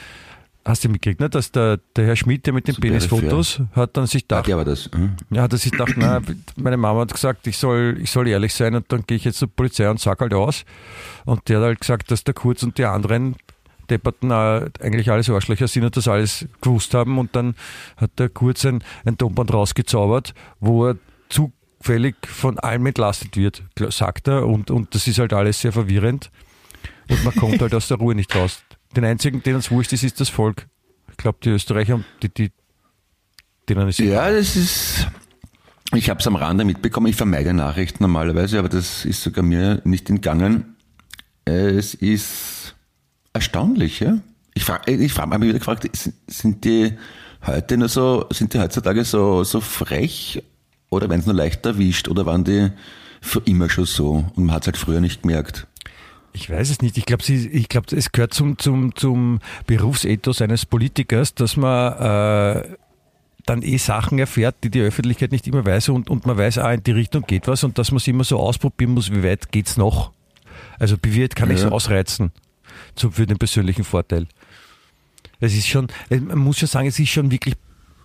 hast 0.69 0.85
du 0.85 0.89
mitgekriegt, 0.89 1.21
ne, 1.21 1.29
dass 1.31 1.51
der, 1.51 1.79
der 1.97 2.07
Herr 2.07 2.17
Schmidt, 2.17 2.47
der 2.47 2.53
mit 2.53 2.69
den 2.69 2.75
So. 2.75 2.81
Penisfotos, 2.81 3.61
hat 3.73 3.97
dann 3.97 4.07
sich 4.07 4.23
Ah, 4.25 4.37
gedacht, 4.43 4.47
der 4.49 4.57
war 4.59 4.65
das. 4.65 4.91
Hm? 4.95 5.17
ja, 5.31 5.43
hat 5.43 5.53
er 5.53 5.59
sich 5.59 5.73
gedacht, 5.73 5.95
na, 5.97 6.21
meine 6.57 6.77
Mama 6.77 7.01
hat 7.01 7.13
gesagt, 7.13 7.47
ich 7.47 7.57
soll, 7.57 7.97
ich 8.01 8.11
soll 8.11 8.29
ehrlich 8.29 8.55
sein 8.55 8.75
und 8.75 8.85
dann 8.93 9.05
gehe 9.07 9.17
ich 9.17 9.25
jetzt 9.25 9.39
zur 9.39 9.49
Polizei 9.49 9.89
und 9.91 9.99
sag 10.01 10.21
halt 10.21 10.35
aus. 10.35 10.65
Und 11.25 11.49
der 11.49 11.59
hat 11.59 11.65
halt 11.65 11.81
gesagt, 11.81 12.11
dass 12.11 12.23
der 12.25 12.35
Kurz 12.35 12.63
und 12.63 12.79
die 12.79 12.85
anderen 12.85 13.37
Depperten 13.91 14.31
äh, 14.31 14.69
eigentlich 14.81 15.11
alles 15.11 15.31
Arschlöcher 15.31 15.67
sind 15.67 15.85
und 15.85 15.97
das 15.97 16.07
alles 16.09 16.47
gewusst 16.61 16.93
haben. 16.93 17.19
Und 17.19 17.35
dann 17.35 17.55
hat 17.97 18.11
der 18.19 18.29
Kurz 18.29 18.67
ein, 18.67 18.85
ein 19.07 19.17
Tonband 19.17 19.53
rausgezaubert, 19.53 20.35
wo 20.61 20.89
er 20.89 20.97
zufällig 21.31 22.15
von 22.27 22.59
allem 22.59 22.85
entlastet 22.87 23.37
wird, 23.39 23.63
sagt 23.91 24.29
er. 24.29 24.47
Und, 24.47 24.71
und 24.71 24.95
das 24.95 25.07
ist 25.07 25.19
halt 25.19 25.33
alles 25.33 25.61
sehr 25.63 25.73
verwirrend. 25.73 26.31
Und 27.09 27.25
man 27.25 27.35
kommt 27.35 27.63
halt 27.63 27.75
aus 27.75 27.89
der 27.89 27.97
Ruhe 27.97 28.15
nicht 28.15 28.37
raus. 28.37 28.63
Den 28.97 29.05
einzigen, 29.05 29.43
denen 29.43 29.59
es 29.59 29.71
wurscht 29.71 29.93
ist, 29.93 30.03
ist 30.05 30.21
das 30.21 30.29
Volk. 30.29 30.67
Ich 31.11 31.17
glaube, 31.17 31.39
die 31.43 31.51
Österreicher, 31.51 32.01
die, 32.23 32.29
die, 32.33 32.53
denen 33.69 33.89
ist 33.89 33.99
Ja, 33.99 34.31
das 34.31 34.57
ist. 34.57 35.07
Ich 35.95 36.11
habe 36.11 36.21
es 36.21 36.27
am 36.27 36.37
Rande 36.37 36.65
mitbekommen. 36.65 37.07
Ich 37.07 37.17
vermeide 37.17 37.55
Nachrichten 37.55 38.03
normalerweise, 38.05 38.59
aber 38.59 38.69
das 38.69 39.05
ist 39.05 39.23
sogar 39.23 39.43
mir 39.43 39.81
nicht 39.85 40.11
entgangen. 40.11 40.77
Es 41.45 41.95
ist 41.95 42.75
erstaunlich, 43.33 44.01
ja. 44.01 44.19
Ich 44.55 44.65
frage, 44.65 44.93
ich 44.93 45.13
frage 45.13 45.39
mich 45.39 45.49
wieder 45.49 45.59
gefragt, 45.59 45.89
sind- 46.27 46.65
die 46.65 46.93
heute 47.47 47.77
nur 47.79 47.89
so, 47.89 48.27
sind 48.31 48.53
die 48.53 48.59
heutzutage 48.59 49.05
so, 49.05 49.45
so 49.45 49.61
frech 49.61 50.43
oder 50.91 51.09
werden 51.09 51.23
sie 51.23 51.29
nur 51.29 51.37
leicht 51.37 51.65
erwischt 51.65 52.09
oder 52.09 52.27
waren 52.27 52.45
die 52.45 52.71
für 53.23 53.41
immer 53.47 53.71
schon 53.71 53.85
so 53.87 54.31
und 54.35 54.45
man 54.45 54.55
hat 54.55 54.63
es 54.65 54.67
halt 54.67 54.77
früher 54.77 55.01
nicht 55.01 55.23
gemerkt? 55.23 55.67
Ich 56.33 56.51
weiß 56.51 56.71
es 56.71 56.83
nicht. 56.83 56.97
Ich 56.99 57.07
glaube, 57.07 57.25
ich 57.33 57.69
glaube, 57.69 57.97
es 57.97 58.13
gehört 58.13 58.35
zum, 58.35 58.59
zum, 58.59 58.95
zum 58.95 59.41
Berufsethos 59.67 60.41
eines 60.41 60.67
Politikers, 60.67 61.35
dass 61.35 61.57
man 61.57 61.93
äh, 62.63 62.77
dann 63.45 63.63
eh 63.63 63.77
Sachen 63.79 64.19
erfährt, 64.19 64.57
die 64.63 64.71
die 64.71 64.81
Öffentlichkeit 64.81 65.33
nicht 65.33 65.47
immer 65.47 65.65
weiß 65.65 65.89
und, 65.89 66.11
und 66.11 66.27
man 66.27 66.37
weiß, 66.37 66.59
ah, 66.59 66.73
in 66.73 66.83
die 66.83 66.93
Richtung 66.93 67.25
geht 67.27 67.49
was 67.49 67.65
und 67.65 67.79
dass 67.79 67.91
man 67.91 67.97
es 67.97 68.07
immer 68.07 68.25
so 68.25 68.39
ausprobieren 68.39 68.93
muss, 68.93 69.11
wie 69.11 69.23
weit 69.25 69.51
geht's 69.51 69.77
noch. 69.77 70.13
Also 70.79 70.97
wie 71.03 71.23
weit 71.23 71.35
kann 71.35 71.51
ich 71.51 71.57
es 71.57 71.63
Ja. 71.63 71.71
ausreizen 71.71 72.31
zum, 72.95 73.11
für 73.13 73.27
den 73.27 73.39
persönlichen 73.39 73.85
Vorteil. 73.85 74.27
Es 75.41 75.55
ist 75.55 75.67
schon, 75.69 75.89
man 76.11 76.39
muss 76.39 76.59
schon 76.59 76.69
sagen, 76.69 76.89
es 76.89 76.99
ist 76.99 77.09
schon 77.11 77.31
wirklich 77.31 77.55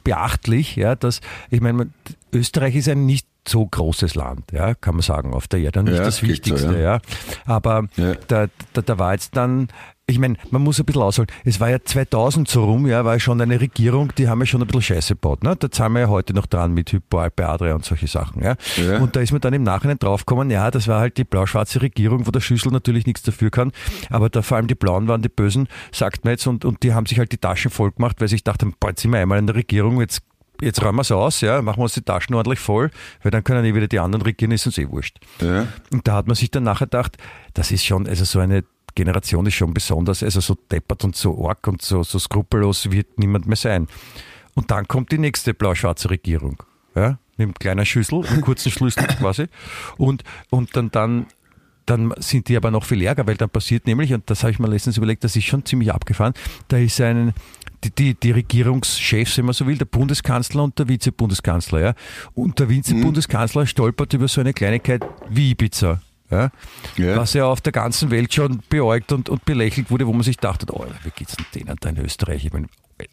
beachtlich, 0.04 0.76
ja, 0.76 0.96
dass, 0.96 1.20
ich 1.50 1.62
meine, 1.62 1.90
Österreich 2.32 2.76
ist 2.76 2.90
ein 2.90 3.06
nicht 3.06 3.28
so 3.48 3.66
großes 3.66 4.16
Land, 4.16 4.52
ja, 4.52 4.74
kann 4.74 4.96
man 4.96 5.02
sagen, 5.02 5.34
auf 5.34 5.48
der 5.48 5.60
Erde, 5.60 5.84
nicht 5.84 5.96
Ja, 5.98 6.04
das 6.04 6.22
geht 6.22 6.28
so, 6.28 6.32
Wichtigste, 6.32 6.74
ja. 6.76 6.80
ja. 6.96 7.00
Aber 7.46 7.88
Ja. 7.96 8.14
da, 8.28 8.48
da, 8.74 8.82
da 8.82 9.00
war 9.00 9.14
jetzt 9.14 9.36
dann 9.36 9.68
ich 10.06 10.20
meine, 10.20 10.36
man 10.52 10.62
muss 10.62 10.80
ein 10.80 10.86
bisschen 10.86 11.02
ausholen. 11.02 11.30
Es 11.46 11.62
war 11.62 11.70
ja 11.70 11.78
2000 11.82 12.50
so 12.50 12.66
rum, 12.66 12.88
ja, 12.88 13.06
war 13.06 13.18
schon 13.22 13.40
eine 13.40 13.62
Regierung, 13.62 14.12
die 14.18 14.28
haben 14.28 14.42
ja 14.42 14.46
schon 14.46 14.62
ein 14.62 14.68
bisschen 14.68 14.82
Scheiße 14.82 15.14
gebaut. 15.16 15.44
Ne? 15.46 15.56
Da 15.58 15.72
zahlen 15.72 15.94
wir 15.94 16.02
ja 16.02 16.08
heute 16.10 16.34
noch 16.34 16.46
dran 16.46 16.74
mit 16.74 16.92
Hypo, 16.92 17.20
Alpe 17.20 17.48
Adria 17.48 17.74
und 17.74 17.86
solche 17.86 18.08
Sachen. 18.08 18.44
Ja? 18.44 18.56
Ja. 18.76 18.98
Und 19.00 19.16
da 19.16 19.22
ist 19.22 19.32
man 19.32 19.40
dann 19.40 19.54
im 19.54 19.64
Nachhinein 19.64 19.98
draufgekommen, 19.98 20.52
ja, 20.52 20.70
das 20.72 20.90
war 20.90 21.00
halt 21.00 21.18
die 21.18 21.24
blau-schwarze 21.24 21.82
Regierung, 21.82 22.28
wo 22.28 22.32
der 22.32 22.42
Schüssel 22.42 22.70
natürlich 22.74 23.06
nichts 23.08 23.22
dafür 23.22 23.50
kann. 23.50 23.72
Aber 24.10 24.30
da 24.30 24.42
vor 24.42 24.58
allem 24.58 24.68
die 24.68 24.76
Blauen 24.76 25.08
waren 25.08 25.22
die 25.22 25.30
Bösen, 25.30 25.70
sagt 25.94 26.26
man 26.26 26.32
jetzt, 26.34 26.48
und, 26.48 26.66
und 26.66 26.84
die 26.84 26.94
haben 26.94 27.06
sich 27.06 27.18
halt 27.18 27.32
die 27.32 27.38
Taschen 27.38 27.72
voll 27.72 27.92
gemacht, 27.92 28.18
weil 28.20 28.28
sie 28.28 28.34
sich 28.36 28.44
dachten, 28.44 28.74
boah, 28.82 28.90
jetzt 28.90 29.02
sind 29.04 29.12
wir 29.12 29.20
einmal 29.22 29.40
in 29.40 29.48
der 29.48 29.56
Regierung, 29.56 30.02
jetzt 30.02 30.22
Jetzt 30.64 30.82
räumen 30.82 30.98
wir 30.98 31.02
es 31.02 31.12
aus, 31.12 31.42
ja, 31.42 31.62
machen 31.62 31.80
wir 31.80 31.84
uns 31.84 31.94
die 31.94 32.02
Taschen 32.02 32.36
ordentlich 32.36 32.60
voll, 32.60 32.90
weil 33.22 33.32
dann 33.32 33.44
können 33.44 33.66
eh 33.66 33.76
wieder 33.76 33.88
die 33.88 34.00
anderen 34.00 34.22
regieren, 34.22 34.52
ist 34.52 34.66
uns 34.66 34.78
eh 34.78 34.90
wurscht. 34.90 35.20
Ja. 35.42 35.68
Und 35.92 36.08
da 36.08 36.16
hat 36.16 36.28
man 36.28 36.36
sich 36.36 36.52
dann 36.52 36.64
nachher 36.64 36.86
gedacht, 36.86 37.18
das 37.54 37.72
ist 37.72 37.86
schon, 37.86 38.08
also 38.08 38.24
so 38.26 38.40
eine 38.40 38.64
Generation 38.96 39.46
ist 39.46 39.56
schon 39.56 39.74
besonders, 39.74 40.24
also 40.24 40.40
so 40.40 40.56
deppert 40.72 41.04
und 41.04 41.16
so 41.16 41.48
arg 41.48 41.68
und 41.68 41.82
so, 41.82 42.04
so 42.04 42.20
skrupellos 42.20 42.92
wird 42.92 43.18
niemand 43.18 43.48
mehr 43.48 43.58
sein. 43.58 43.88
Und 44.56 44.72
dann 44.72 44.88
kommt 44.88 45.12
die 45.12 45.18
nächste 45.18 45.54
blau-schwarze 45.54 46.10
Regierung, 46.10 46.62
ja, 46.96 47.18
mit 47.38 47.46
einem 47.46 47.54
kleinen 47.56 47.86
Schüssel, 47.86 48.26
einem 48.26 48.42
kurzen 48.42 48.72
Schlüssel 48.72 49.08
quasi. 49.20 49.48
Und, 49.98 50.24
und 50.50 50.76
dann, 50.76 50.92
dann, 50.92 51.26
dann 51.86 52.14
sind 52.18 52.50
die 52.50 52.58
aber 52.58 52.70
noch 52.70 52.84
viel 52.84 53.02
ärger, 53.02 53.26
weil 53.26 53.36
dann 53.36 53.50
passiert 53.50 53.88
nämlich, 53.88 54.14
und 54.14 54.30
das 54.30 54.44
habe 54.44 54.52
ich 54.52 54.60
mir 54.60 54.68
letztens 54.68 54.98
überlegt, 54.98 55.24
das 55.24 55.36
ist 55.36 55.46
schon 55.46 55.66
ziemlich 55.66 55.92
abgefahren, 55.92 56.34
da 56.68 56.78
ist 56.78 57.02
ein, 57.02 57.34
die, 57.84 57.92
die, 57.92 58.14
die 58.16 58.32
Regierungschefs, 58.32 59.38
wenn 59.38 59.46
man 59.46 59.54
so 59.54 59.68
will, 59.68 59.78
der 59.78 59.86
Bundeskanzler 59.86 60.64
und 60.64 60.78
der 60.80 60.88
Vizebundeskanzler, 60.88 61.80
ja. 61.80 61.94
Und 62.34 62.60
der 62.60 62.70
Vizebundeskanzler 62.70 63.66
stolpert 63.66 64.14
über 64.14 64.28
so 64.28 64.42
eine 64.42 64.54
Kleinigkeit 64.54 65.04
wie 65.30 65.52
Ibiza. 65.52 66.02
Ja, 66.32 66.50
Ja. 66.98 67.18
Was 67.18 67.34
ja 67.34 67.46
auf 67.46 67.62
der 67.62 67.74
ganzen 67.74 68.10
Welt 68.10 68.34
schon 68.34 68.62
beäugt 68.70 69.12
und, 69.12 69.30
und 69.30 69.46
belächelt 69.46 69.92
wurde, 69.92 70.08
wo 70.08 70.14
man 70.14 70.24
sich 70.24 70.38
dachte, 70.38 70.66
oh, 70.72 70.86
wie 71.04 71.12
geht's 71.12 71.36
denn 71.36 71.46
denen 71.54 71.76
da 71.80 71.90
in 71.90 71.98
Österreich? 72.00 72.46
Ich 72.46 72.54
meine, 72.54 72.68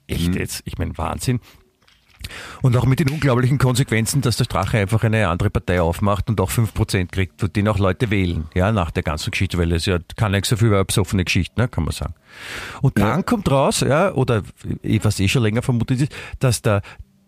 echt 0.06 0.34
jetzt, 0.34 0.62
ich 0.64 0.78
meine, 0.78 0.96
Wahnsinn. 0.96 1.40
Und 2.62 2.76
auch 2.76 2.84
mit 2.84 3.00
den 3.00 3.10
unglaublichen 3.10 3.58
Konsequenzen, 3.58 4.20
dass 4.20 4.36
der 4.36 4.44
Strache 4.44 4.78
einfach 4.78 5.04
eine 5.04 5.28
andere 5.28 5.50
Partei 5.50 5.80
aufmacht 5.80 6.28
und 6.28 6.40
auch 6.40 6.50
5% 6.50 7.06
kriegt, 7.06 7.56
den 7.56 7.68
auch 7.68 7.78
Leute 7.78 8.10
wählen, 8.10 8.46
ja, 8.54 8.72
nach 8.72 8.90
der 8.90 9.02
ganzen 9.02 9.30
Geschichte, 9.30 9.58
weil 9.58 9.72
es 9.72 9.86
ja 9.86 9.98
kann 10.16 10.32
nichts 10.32 10.48
dafür 10.48 10.68
über 10.68 10.84
besoffene 10.84 11.24
Geschichte, 11.24 11.60
ne, 11.60 11.68
kann 11.68 11.84
man 11.84 11.92
sagen. 11.92 12.14
Und 12.82 12.98
dann 12.98 13.24
kommt 13.24 13.50
raus, 13.50 13.80
ja, 13.80 14.12
oder 14.12 14.42
was 15.02 15.20
eh 15.20 15.28
schon 15.28 15.42
länger 15.42 15.62
vermutet 15.62 16.00
ist, 16.02 16.12
dass 16.38 16.62
der 16.62 16.82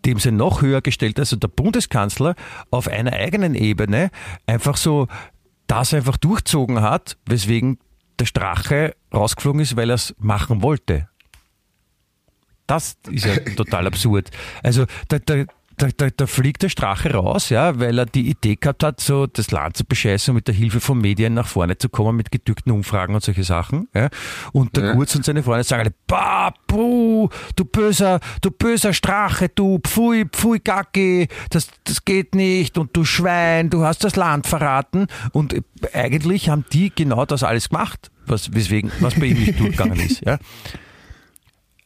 dem 0.05 0.19
sie 0.19 0.31
noch 0.31 0.61
höher 0.61 0.81
gestellt, 0.81 1.17
also 1.17 1.37
der 1.37 1.47
Bundeskanzler 1.47 2.35
auf 2.71 2.89
einer 2.89 3.13
eigenen 3.13 3.55
Ebene 3.55 4.11
einfach 4.45 4.75
so 4.75 5.07
das 5.67 5.93
einfach 5.93 6.17
durchzogen 6.17 6.81
hat, 6.81 7.17
weswegen 7.25 7.79
der 8.19 8.25
Strache 8.25 8.95
rausgeflogen 9.13 9.61
ist, 9.61 9.75
weil 9.75 9.89
er 9.89 9.95
es 9.95 10.15
machen 10.19 10.61
wollte. 10.61 11.07
Das 12.67 12.97
ist 13.09 13.25
ja 13.25 13.35
total 13.55 13.87
absurd. 13.87 14.29
Also 14.63 14.85
da, 15.09 15.19
da, 15.19 15.45
da, 15.77 15.89
da, 15.95 16.09
da 16.15 16.27
fliegt 16.27 16.63
der 16.63 16.69
Strache 16.69 17.13
raus, 17.13 17.49
ja, 17.49 17.79
weil 17.79 17.97
er 17.97 18.05
die 18.05 18.29
Idee 18.29 18.55
gehabt 18.55 18.83
hat, 18.83 18.99
so 18.99 19.27
das 19.27 19.51
Land 19.51 19.77
zu 19.77 19.85
bescheißen 19.85 20.31
und 20.31 20.35
mit 20.35 20.47
der 20.47 20.55
Hilfe 20.55 20.79
von 20.79 20.99
Medien 20.99 21.33
nach 21.33 21.47
vorne 21.47 21.77
zu 21.77 21.89
kommen 21.89 22.15
mit 22.15 22.31
gedückten 22.31 22.71
Umfragen 22.71 23.15
und 23.15 23.23
solche 23.23 23.43
Sachen. 23.43 23.87
Ja. 23.93 24.09
Und 24.51 24.75
der 24.75 24.85
Ja. 24.85 24.93
Kurz 24.93 25.15
und 25.15 25.25
seine 25.25 25.43
Freunde 25.43 25.63
sagen 25.63 25.81
alle, 25.81 25.93
bah, 26.07 26.53
puh, 26.67 27.29
du 27.55 27.65
böser, 27.65 28.19
du 28.41 28.51
böser 28.51 28.93
Strache, 28.93 29.49
du 29.49 29.79
pfui, 29.79 30.25
pfui 30.25 30.59
Gacki, 30.59 31.27
das, 31.49 31.67
das 31.83 32.05
geht 32.05 32.35
nicht 32.35 32.77
und 32.77 32.95
du 32.95 33.03
Schwein, 33.03 33.69
du 33.69 33.83
hast 33.83 34.03
das 34.03 34.15
Land 34.15 34.47
verraten. 34.47 35.07
Und 35.31 35.55
eigentlich 35.93 36.49
haben 36.49 36.65
die 36.71 36.91
genau 36.93 37.25
das 37.25 37.43
alles 37.43 37.69
gemacht, 37.69 38.11
was, 38.25 38.53
weswegen, 38.53 38.91
was 38.99 39.15
bei 39.15 39.27
ihm 39.27 39.39
nicht 39.39 39.59
durchgegangen 39.59 39.99
ist. 39.99 40.23
Ja. 40.25 40.37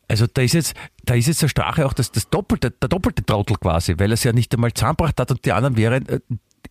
Also 0.07 0.25
da 0.31 0.41
ist 0.41 0.53
jetzt, 0.53 0.73
da 1.03 1.15
ist 1.15 1.27
jetzt 1.27 1.41
der 1.41 1.47
Strache 1.49 1.85
auch 1.85 1.93
das, 1.93 2.11
das 2.11 2.29
doppelte, 2.29 2.71
der 2.71 2.89
doppelte 2.89 3.25
Trottel 3.25 3.57
quasi, 3.57 3.95
weil 3.97 4.11
er 4.11 4.13
es 4.13 4.23
ja 4.23 4.31
nicht 4.33 4.53
einmal 4.53 4.73
zusammengebracht 4.73 5.19
hat 5.19 5.31
und 5.31 5.43
die 5.45 5.51
anderen 5.51 5.75
wären, 5.77 6.07
äh, 6.07 6.19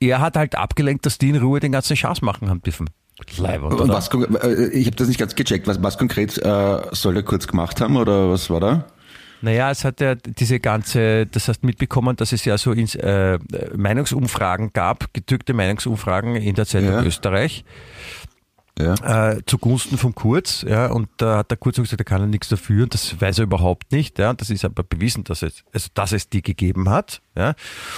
er 0.01 0.21
hat 0.21 0.37
halt 0.37 0.55
abgelenkt, 0.55 1.07
dass 1.07 1.19
die 1.19 1.31
in 1.31 1.37
Ruhe 1.37 1.61
den 1.61 1.73
ganzen 1.73 1.97
Schaß 1.97 2.23
machen 2.23 2.49
haben 2.49 2.63
dürfen. 2.63 2.89
Leibwand, 3.39 3.81
Und 3.81 3.89
was, 3.89 4.09
äh, 4.09 4.69
ich 4.73 4.87
habe 4.87 4.97
das 4.97 5.09
nicht 5.09 5.19
ganz 5.19 5.35
gecheckt. 5.35 5.67
Was, 5.67 5.83
was 5.83 5.97
konkret 5.97 6.37
äh, 6.39 6.83
soll 6.93 7.15
der 7.15 7.23
kurz 7.23 7.47
gemacht 7.47 7.81
haben 7.81 7.97
oder 7.97 8.31
was 8.31 8.51
war 8.51 8.61
da? 8.61 8.85
Naja, 9.43 9.71
es 9.71 9.85
hat 9.85 10.01
ja 10.01 10.15
diese 10.15 10.61
ganze, 10.61 11.27
das 11.27 11.49
hast 11.49 11.63
mitbekommen, 11.63 12.17
dass 12.17 12.33
es 12.33 12.45
ja 12.45 12.57
so 12.59 12.73
ins, 12.73 12.95
äh, 12.95 13.39
Meinungsumfragen 13.75 14.73
gab, 14.73 15.13
gedrückte 15.13 15.53
Meinungsumfragen 15.53 16.37
in 16.37 16.55
der 16.55 16.67
Zeitung 16.67 16.91
Ja. 16.91 17.03
Österreich. 17.03 17.65
Ja. 18.79 19.31
äh, 19.31 19.41
zugunsten 19.47 19.97
vom 19.97 20.15
Kurz, 20.15 20.63
ja, 20.69 20.89
und 20.89 21.09
da 21.17 21.39
hat 21.39 21.51
der 21.51 21.57
Kurz 21.57 21.77
gesagt, 21.77 22.01
er 22.01 22.05
kann 22.05 22.21
ja 22.21 22.27
nichts 22.27 22.49
dafür, 22.49 22.83
und 22.85 22.93
das 22.93 23.19
weiß 23.19 23.39
er 23.39 23.45
überhaupt 23.45 23.91
nicht, 23.91 24.19
ja, 24.19 24.31
und 24.31 24.41
das 24.41 24.51
ist 24.51 24.65
aber 24.67 24.83
bewiesen, 24.83 25.25
dass 25.25 25.43
es, 25.43 25.65
also, 25.73 25.89
dass 25.95 26.13
es 26.13 26.29
die 26.29 26.43
gegeben 26.43 26.91
hat, 26.91 27.23
ja, 27.37 27.55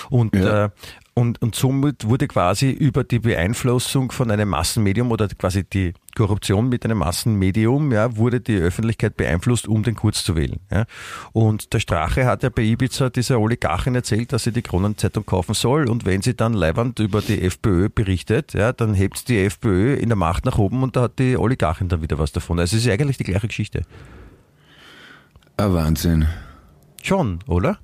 und, 0.09 0.37
Ja. 0.37 0.67
Äh, 0.67 0.71
und, 1.19 1.43
und 1.43 1.57
somit 1.57 2.07
wurde 2.09 2.29
quasi 2.29 2.71
über 2.71 3.03
die 3.03 3.19
Beeinflussung 3.19 4.13
von 4.13 4.31
einem 4.31 4.51
Massenmedium 4.51 5.11
oder 5.11 5.27
quasi 5.27 5.65
die 5.65 5.93
Korruption 6.15 6.69
mit 6.69 6.85
einem 6.85 6.99
Massenmedium, 6.99 7.91
ja, 7.91 8.17
wurde 8.17 8.41
die 8.41 8.57
Öffentlichkeit 8.57 9.17
beeinflusst, 9.17 9.67
um 9.67 9.83
den 9.83 9.97
Kurz 9.97 10.23
zu 10.23 10.37
wählen, 10.37 10.61
ja. 10.71 10.85
Und 11.33 11.73
der 11.73 11.81
Strache 11.81 12.25
hat 12.25 12.45
ja 12.45 12.51
bei 12.51 12.63
Ibiza 12.63 13.11
dieser 13.11 13.41
Oligarchin 13.41 13.97
erzählt, 13.97 14.33
dass 14.33 14.45
sie 14.45 14.53
die 14.53 14.63
Kronenzeitung 14.63 15.27
kaufen 15.27 15.55
soll, 15.55 15.91
und 15.91 16.07
wenn 16.07 16.23
sie 16.23 16.37
dann 16.37 16.53
leiwand 16.53 17.01
über 17.01 17.21
die 17.21 17.43
FPÖ 17.43 17.89
berichtet, 17.89 18.55
ja, 18.55 18.73
dann 18.73 18.95
hebt 18.95 19.29
die 19.29 19.39
FPÖ 19.39 19.95
in 19.95 20.11
der 20.11 20.17
Macht 20.17 20.45
nach 20.45 20.59
oben 20.59 20.85
und 20.85 20.95
da 20.95 21.03
hat 21.03 21.19
die 21.19 21.37
Oligarchin 21.37 21.89
dann 21.89 22.01
wieder 22.01 22.21
was 22.21 22.31
davon. 22.31 22.61
Also 22.61 22.77
es 22.77 22.87
ist 22.87 22.93
eigentlich 22.93 23.17
die 23.17 23.25
gleiche 23.25 23.49
Geschichte. 23.49 23.83
Ah, 25.57 25.73
Wahnsinn. 25.73 26.29
Schon, 27.03 27.41
oder? 27.49 27.81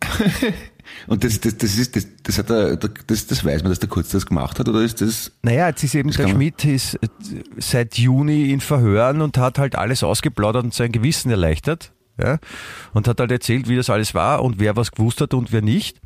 Und 1.06 1.24
das, 1.24 1.40
das, 1.40 1.56
das 1.56 1.78
ist, 1.78 1.96
das, 1.96 2.06
das 2.22 2.38
hat 2.38 2.50
er, 2.50 2.76
das, 2.76 3.26
das 3.26 3.44
weiß 3.44 3.62
man, 3.62 3.70
dass 3.70 3.78
der 3.78 3.88
Kurz 3.88 4.10
das 4.10 4.26
gemacht 4.26 4.58
hat, 4.58 4.68
oder 4.68 4.82
ist 4.82 5.00
das? 5.00 5.32
Naja, 5.42 5.68
jetzt 5.68 5.82
ist 5.82 5.94
eben 5.94 6.10
der 6.10 6.28
Schmidt 6.28 6.64
ist 6.64 6.94
äh, 6.94 7.08
seit 7.58 7.98
Juni 7.98 8.50
in 8.52 8.60
Verhören 8.60 9.20
und 9.20 9.38
hat 9.38 9.58
halt 9.58 9.76
alles 9.76 10.02
ausgeplaudert 10.02 10.64
und 10.64 10.74
sein 10.74 10.92
Gewissen 10.92 11.30
erleichtert. 11.30 11.92
Ja? 12.18 12.38
Und 12.92 13.08
hat 13.08 13.20
halt 13.20 13.30
erzählt, 13.30 13.68
wie 13.68 13.76
das 13.76 13.90
alles 13.90 14.14
war 14.14 14.42
und 14.42 14.58
wer 14.58 14.76
was 14.76 14.90
gewusst 14.90 15.20
hat 15.20 15.34
und 15.34 15.52
wer 15.52 15.62
nicht. 15.62 16.00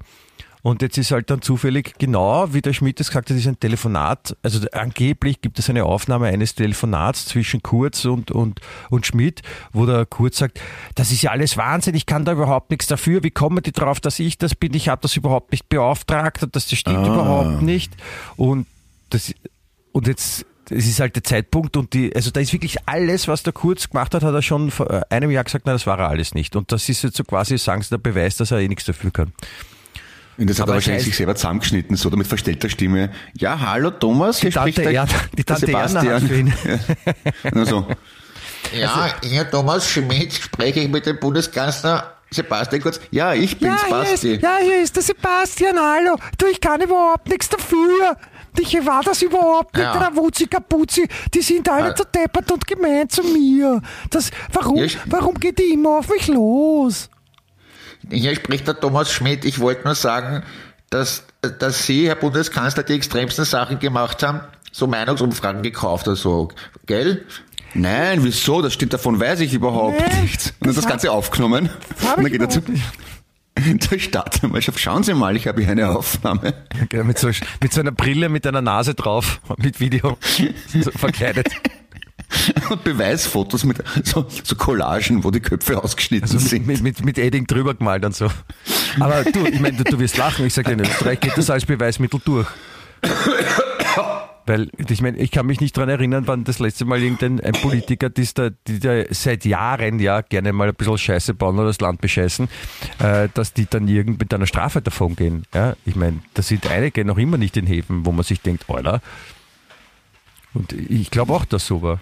Und 0.62 0.82
jetzt 0.82 0.98
ist 0.98 1.10
halt 1.10 1.30
dann 1.30 1.42
zufällig 1.42 1.94
genau, 1.98 2.52
wie 2.52 2.60
der 2.60 2.72
Schmidt 2.72 3.00
es 3.00 3.08
gesagt 3.08 3.30
hat, 3.30 3.36
ist 3.36 3.46
ein 3.46 3.58
Telefonat. 3.58 4.36
Also 4.42 4.66
angeblich 4.72 5.40
gibt 5.40 5.58
es 5.58 5.70
eine 5.70 5.84
Aufnahme 5.84 6.26
eines 6.26 6.54
Telefonats 6.54 7.26
zwischen 7.26 7.62
Kurz 7.62 8.04
und, 8.04 8.30
und, 8.30 8.60
und 8.90 9.06
Schmidt, 9.06 9.42
wo 9.72 9.86
der 9.86 10.06
Kurz 10.06 10.38
sagt, 10.38 10.60
das 10.94 11.12
ist 11.12 11.22
ja 11.22 11.30
alles 11.30 11.56
Wahnsinn, 11.56 11.94
ich 11.94 12.06
kann 12.06 12.24
da 12.24 12.32
überhaupt 12.32 12.70
nichts 12.70 12.86
dafür. 12.86 13.22
Wie 13.22 13.30
kommen 13.30 13.62
die 13.62 13.72
drauf, 13.72 14.00
dass 14.00 14.18
ich 14.18 14.38
das 14.38 14.54
bin? 14.54 14.74
Ich 14.74 14.88
habe 14.88 15.02
das 15.02 15.16
überhaupt 15.16 15.52
nicht 15.52 15.68
beauftragt 15.68 16.42
und 16.42 16.54
das 16.54 16.70
stimmt 16.70 17.06
überhaupt 17.06 17.62
nicht. 17.62 17.92
Und 18.36 18.66
das, 19.10 19.34
und 19.92 20.06
jetzt, 20.06 20.46
es 20.70 20.86
ist 20.86 21.00
halt 21.00 21.16
der 21.16 21.24
Zeitpunkt 21.24 21.76
und 21.76 21.94
die, 21.94 22.14
also 22.14 22.30
da 22.30 22.40
ist 22.40 22.52
wirklich 22.52 22.76
alles, 22.86 23.28
was 23.28 23.42
der 23.42 23.52
Kurz 23.52 23.88
gemacht 23.88 24.14
hat, 24.14 24.22
hat 24.22 24.34
er 24.34 24.42
schon 24.42 24.70
vor 24.70 24.90
äh, 24.90 25.02
einem 25.10 25.30
Jahr 25.30 25.44
gesagt, 25.44 25.66
nein, 25.66 25.74
das 25.74 25.86
war 25.86 25.98
er 25.98 26.08
alles 26.08 26.34
nicht. 26.34 26.54
Und 26.54 26.70
das 26.70 26.88
ist 26.88 27.02
jetzt 27.02 27.16
so 27.16 27.24
quasi, 27.24 27.58
sagen 27.58 27.82
sie, 27.82 27.90
der 27.90 27.98
Beweis, 27.98 28.36
dass 28.36 28.50
er 28.50 28.58
eh 28.58 28.68
nichts 28.68 28.84
dafür 28.84 29.10
kann. 29.10 29.32
Und 30.40 30.48
das 30.48 30.58
hat 30.58 30.64
Aber 30.64 30.72
er 30.72 30.78
es 30.78 30.84
wahrscheinlich 30.86 31.04
sich 31.04 31.16
selber 31.16 31.34
zusammengeschnitten, 31.34 31.96
so 31.96 32.08
damit 32.08 32.26
verstellter 32.26 32.68
Stimme. 32.70 33.10
Ja, 33.34 33.60
hallo 33.60 33.90
Thomas, 33.90 34.40
hier 34.40 34.50
Tante 34.50 34.72
spricht 34.72 34.78
der, 34.88 35.02
Erna- 35.02 35.08
die 35.36 35.44
der 35.44 35.44
Tante 35.44 35.70
Erna 35.72 36.00
hat 36.00 36.22
Ja. 36.22 37.50
Nur 37.54 37.66
so. 37.66 37.86
Ja, 38.74 39.08
Herr 39.22 39.50
Thomas 39.50 39.86
Schmidt, 39.88 40.32
spreche 40.32 40.80
ich 40.80 40.88
mit 40.88 41.04
dem 41.06 41.18
Bundeskanzler 41.20 42.14
Sebastian 42.30 42.80
Kurz. 42.82 43.00
Ja, 43.10 43.34
ich 43.34 43.58
bin's, 43.58 43.80
Basti. 43.90 44.36
ja, 44.40 44.58
hier 44.62 44.82
ist 44.82 44.94
der 44.96 45.02
Sebastian, 45.02 45.76
hallo. 45.78 46.16
Du, 46.38 46.46
ich 46.46 46.60
kann 46.60 46.80
überhaupt 46.80 47.28
nichts 47.28 47.48
dafür. 47.48 48.16
Ich 48.58 48.74
war 48.86 49.02
das 49.02 49.22
überhaupt 49.22 49.74
nicht, 49.74 49.82
Ja. 49.84 49.92
der 49.92 50.02
Rawuzi 50.08 50.46
Kapuzi. 50.46 51.06
Die 51.34 51.40
sind 51.42 51.68
alle 51.68 51.88
Ja. 51.88 51.94
zu 51.94 52.04
deppert 52.04 52.50
und 52.52 52.66
gemein 52.66 53.08
zu 53.08 53.22
mir. 53.24 53.80
Das, 54.10 54.30
warum, 54.52 54.76
Ja, 54.76 54.84
ich- 54.84 54.98
warum 55.06 55.34
geht 55.34 55.58
die 55.58 55.72
immer 55.72 55.98
auf 55.98 56.08
mich 56.08 56.28
los? 56.28 57.08
Hier 58.08 58.34
spricht 58.34 58.66
der 58.66 58.78
Thomas 58.78 59.12
Schmidt. 59.12 59.44
Ich 59.44 59.58
wollte 59.60 59.84
nur 59.84 59.94
sagen, 59.94 60.42
dass, 60.90 61.24
dass 61.58 61.84
Sie, 61.86 62.08
Herr 62.08 62.16
Bundeskanzler, 62.16 62.82
die 62.82 62.94
extremsten 62.94 63.44
Sachen 63.44 63.78
gemacht 63.78 64.22
haben, 64.22 64.40
so 64.72 64.86
Meinungsumfragen 64.86 65.62
gekauft 65.62 66.06
oder 66.08 66.16
so, 66.16 66.48
gell? 66.86 67.24
Nein, 67.74 68.24
wieso? 68.24 68.62
Das 68.62 68.74
stimmt, 68.74 68.92
davon 68.92 69.20
weiß 69.20 69.40
ich 69.40 69.54
überhaupt 69.54 70.00
Nee, 70.00 70.22
nichts. 70.22 70.50
Und 70.50 70.54
dann 70.60 70.68
das 70.68 70.76
das 70.76 70.86
Ganze 70.86 71.12
aufgenommen. 71.12 71.70
hab 72.04 72.18
Und 72.18 72.24
dann 72.24 72.32
geht 72.32 72.40
er 72.40 72.48
zu 72.48 72.60
der 73.90 73.98
Staatsanwaltschaft. 73.98 74.80
Schauen 74.80 75.02
Sie 75.02 75.14
mal, 75.14 75.36
ich 75.36 75.46
habe 75.46 75.62
hier 75.62 75.70
eine 75.70 75.88
Aufnahme. 75.90 76.54
Genau, 76.88 77.04
mit, 77.04 77.18
so, 77.18 77.28
mit 77.60 77.72
so 77.72 77.80
einer 77.80 77.92
Brille 77.92 78.28
mit 78.28 78.46
einer 78.46 78.62
Nase 78.62 78.94
drauf, 78.94 79.40
mit 79.58 79.80
Video, 79.80 80.16
so 80.20 80.90
verkleidet. 80.90 81.48
Und 82.70 82.84
Beweisfotos 82.84 83.64
mit 83.64 83.82
so, 84.04 84.26
so 84.28 84.54
Collagen, 84.54 85.24
wo 85.24 85.30
die 85.30 85.40
Köpfe 85.40 85.82
ausgeschnitten 85.82 86.30
Also 86.30 86.38
sind. 86.38 86.66
mit, 86.66 86.82
mit, 86.82 87.04
mit 87.04 87.18
Edding 87.18 87.46
drüber 87.46 87.74
gemalt 87.74 88.04
und 88.04 88.14
so. 88.14 88.28
Aber 88.98 89.24
du, 89.24 89.46
ich 89.46 89.60
meine, 89.60 89.76
du, 89.76 89.84
du 89.84 89.98
wirst 89.98 90.16
lachen. 90.16 90.46
Ich 90.46 90.54
sage, 90.54 90.72
in 90.72 90.80
Österreich 90.80 91.20
geht 91.20 91.36
das 91.36 91.50
als 91.50 91.66
Beweismittel 91.66 92.20
durch. 92.24 92.46
Weil 94.46 94.70
ich 94.88 95.00
meine, 95.00 95.18
ich 95.18 95.30
kann 95.30 95.46
mich 95.46 95.60
nicht 95.60 95.76
daran 95.76 95.90
erinnern, 95.90 96.26
wann 96.26 96.44
das 96.44 96.58
letzte 96.58 96.84
Mal 96.84 97.00
irgendein 97.00 97.40
ein 97.40 97.52
Politiker, 97.52 98.10
die 98.10 98.26
da, 98.34 98.50
die 98.66 98.80
da 98.80 99.04
seit 99.10 99.44
Jahren 99.44 100.00
ja 100.00 100.22
gerne 100.22 100.52
mal 100.52 100.68
ein 100.68 100.74
bisschen 100.74 100.98
Scheiße 100.98 101.34
bauen 101.34 101.56
oder 101.56 101.68
das 101.68 101.80
Land 101.80 102.00
bescheißen, 102.00 102.48
äh, 102.98 103.28
dass 103.34 103.52
die 103.52 103.66
dann 103.68 103.86
irgend 103.86 104.18
mit 104.18 104.34
einer 104.34 104.46
Strafe 104.46 104.80
davon 104.80 105.14
gehen. 105.14 105.44
Ja? 105.54 105.76
Ich 105.84 105.94
meine, 105.94 106.20
da 106.34 106.42
sind 106.42 106.66
einige 106.68 107.04
noch 107.04 107.18
immer 107.18 107.36
nicht 107.36 107.56
in 107.56 107.66
Häfen, 107.66 108.04
wo 108.06 108.12
man 108.12 108.24
sich 108.24 108.40
denkt, 108.40 108.64
Alter. 108.68 109.00
Und 110.52 110.72
ich 110.72 111.10
glaube 111.10 111.32
auch, 111.32 111.44
dass 111.44 111.66
so 111.66 111.82
war. 111.82 112.00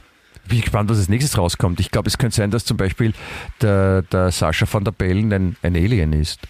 Bin 0.48 0.60
gespannt, 0.60 0.90
was 0.90 0.98
als 0.98 1.08
nächstes 1.08 1.36
rauskommt. 1.38 1.80
Ich 1.80 1.90
glaube, 1.90 2.08
es 2.08 2.18
könnte 2.18 2.36
sein, 2.36 2.50
dass 2.50 2.64
zum 2.64 2.76
Beispiel 2.76 3.12
der, 3.60 4.02
der 4.02 4.30
Sascha 4.30 4.66
van 4.70 4.84
der 4.84 4.92
Bellen 4.92 5.32
ein, 5.32 5.56
ein 5.62 5.76
Alien 5.76 6.12
ist. 6.12 6.40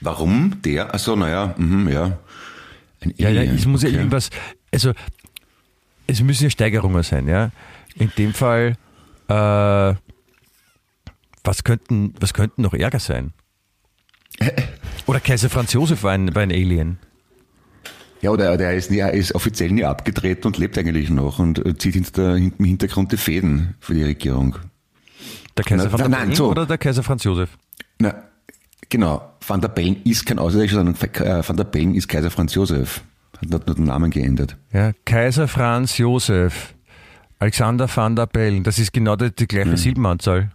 Warum? 0.00 0.62
Der? 0.62 0.94
Achso, 0.94 1.16
naja, 1.16 1.54
mhm, 1.58 1.88
ja. 1.88 2.18
Ein 3.00 3.14
Ja, 3.16 3.28
ja, 3.28 3.40
Alien, 3.40 3.56
es 3.56 3.66
muss 3.66 3.82
ja 3.82 3.88
okay. 3.88 3.98
irgendwas, 3.98 4.30
also 4.72 4.92
es 6.06 6.22
müssen 6.22 6.44
ja 6.44 6.50
Steigerungen 6.50 7.02
sein, 7.02 7.28
ja. 7.28 7.50
In 7.94 8.10
dem 8.16 8.32
Fall, 8.32 8.76
äh, 9.28 9.94
was 11.44 11.64
könnten, 11.64 12.14
was 12.20 12.34
könnten 12.34 12.62
noch 12.62 12.74
ärger 12.74 13.00
sein? 13.00 13.32
Oder 15.06 15.20
Kaiser 15.20 15.50
Franz 15.50 15.72
Josef 15.72 16.02
war 16.02 16.12
ein, 16.12 16.34
war 16.34 16.42
ein 16.42 16.52
Alien. 16.52 16.98
Ja, 18.22 18.30
oder 18.30 18.56
der 18.56 18.74
ist, 18.74 18.90
nie, 18.90 18.98
er 18.98 19.12
ist 19.14 19.34
offiziell 19.34 19.70
nie 19.70 19.84
abgetreten 19.84 20.46
und 20.46 20.58
lebt 20.58 20.76
eigentlich 20.76 21.08
noch 21.10 21.38
und 21.38 21.64
äh, 21.64 21.76
zieht 21.76 21.94
hinter, 21.94 22.36
im 22.36 22.52
Hintergrund 22.58 23.12
die 23.12 23.16
Fäden 23.16 23.74
für 23.80 23.94
die 23.94 24.04
Regierung. 24.04 24.56
Der 25.56 25.64
Kaiser 25.64 25.84
Na, 25.84 25.92
van 25.92 25.98
der 25.98 26.08
nein, 26.08 26.20
Bellen 26.20 26.34
so. 26.36 26.50
oder 26.50 26.66
der 26.66 26.78
Kaiser 26.78 27.02
Franz 27.02 27.24
Josef? 27.24 27.50
Na, 27.98 28.14
genau. 28.88 29.22
Van 29.46 29.60
der 29.60 29.68
Bellen 29.68 30.02
ist 30.04 30.26
kein 30.26 30.38
Ausländischer, 30.38 30.76
sondern 30.76 30.96
äh, 30.96 31.48
Van 31.48 31.56
der 31.56 31.64
Bellen 31.64 31.94
ist 31.94 32.08
Kaiser 32.08 32.30
Franz 32.30 32.54
Josef. 32.54 33.02
Hat 33.40 33.66
nur 33.66 33.74
den 33.74 33.84
Namen 33.84 34.10
geändert. 34.10 34.56
Ja, 34.72 34.92
Kaiser 35.06 35.48
Franz 35.48 35.96
Josef. 35.96 36.74
Alexander 37.38 37.88
van 37.88 38.14
der 38.16 38.26
Bellen, 38.26 38.62
das 38.64 38.78
ist 38.78 38.92
genau 38.92 39.16
die, 39.16 39.34
die 39.34 39.46
gleiche 39.46 39.78
Silbenanzahl. 39.78 40.50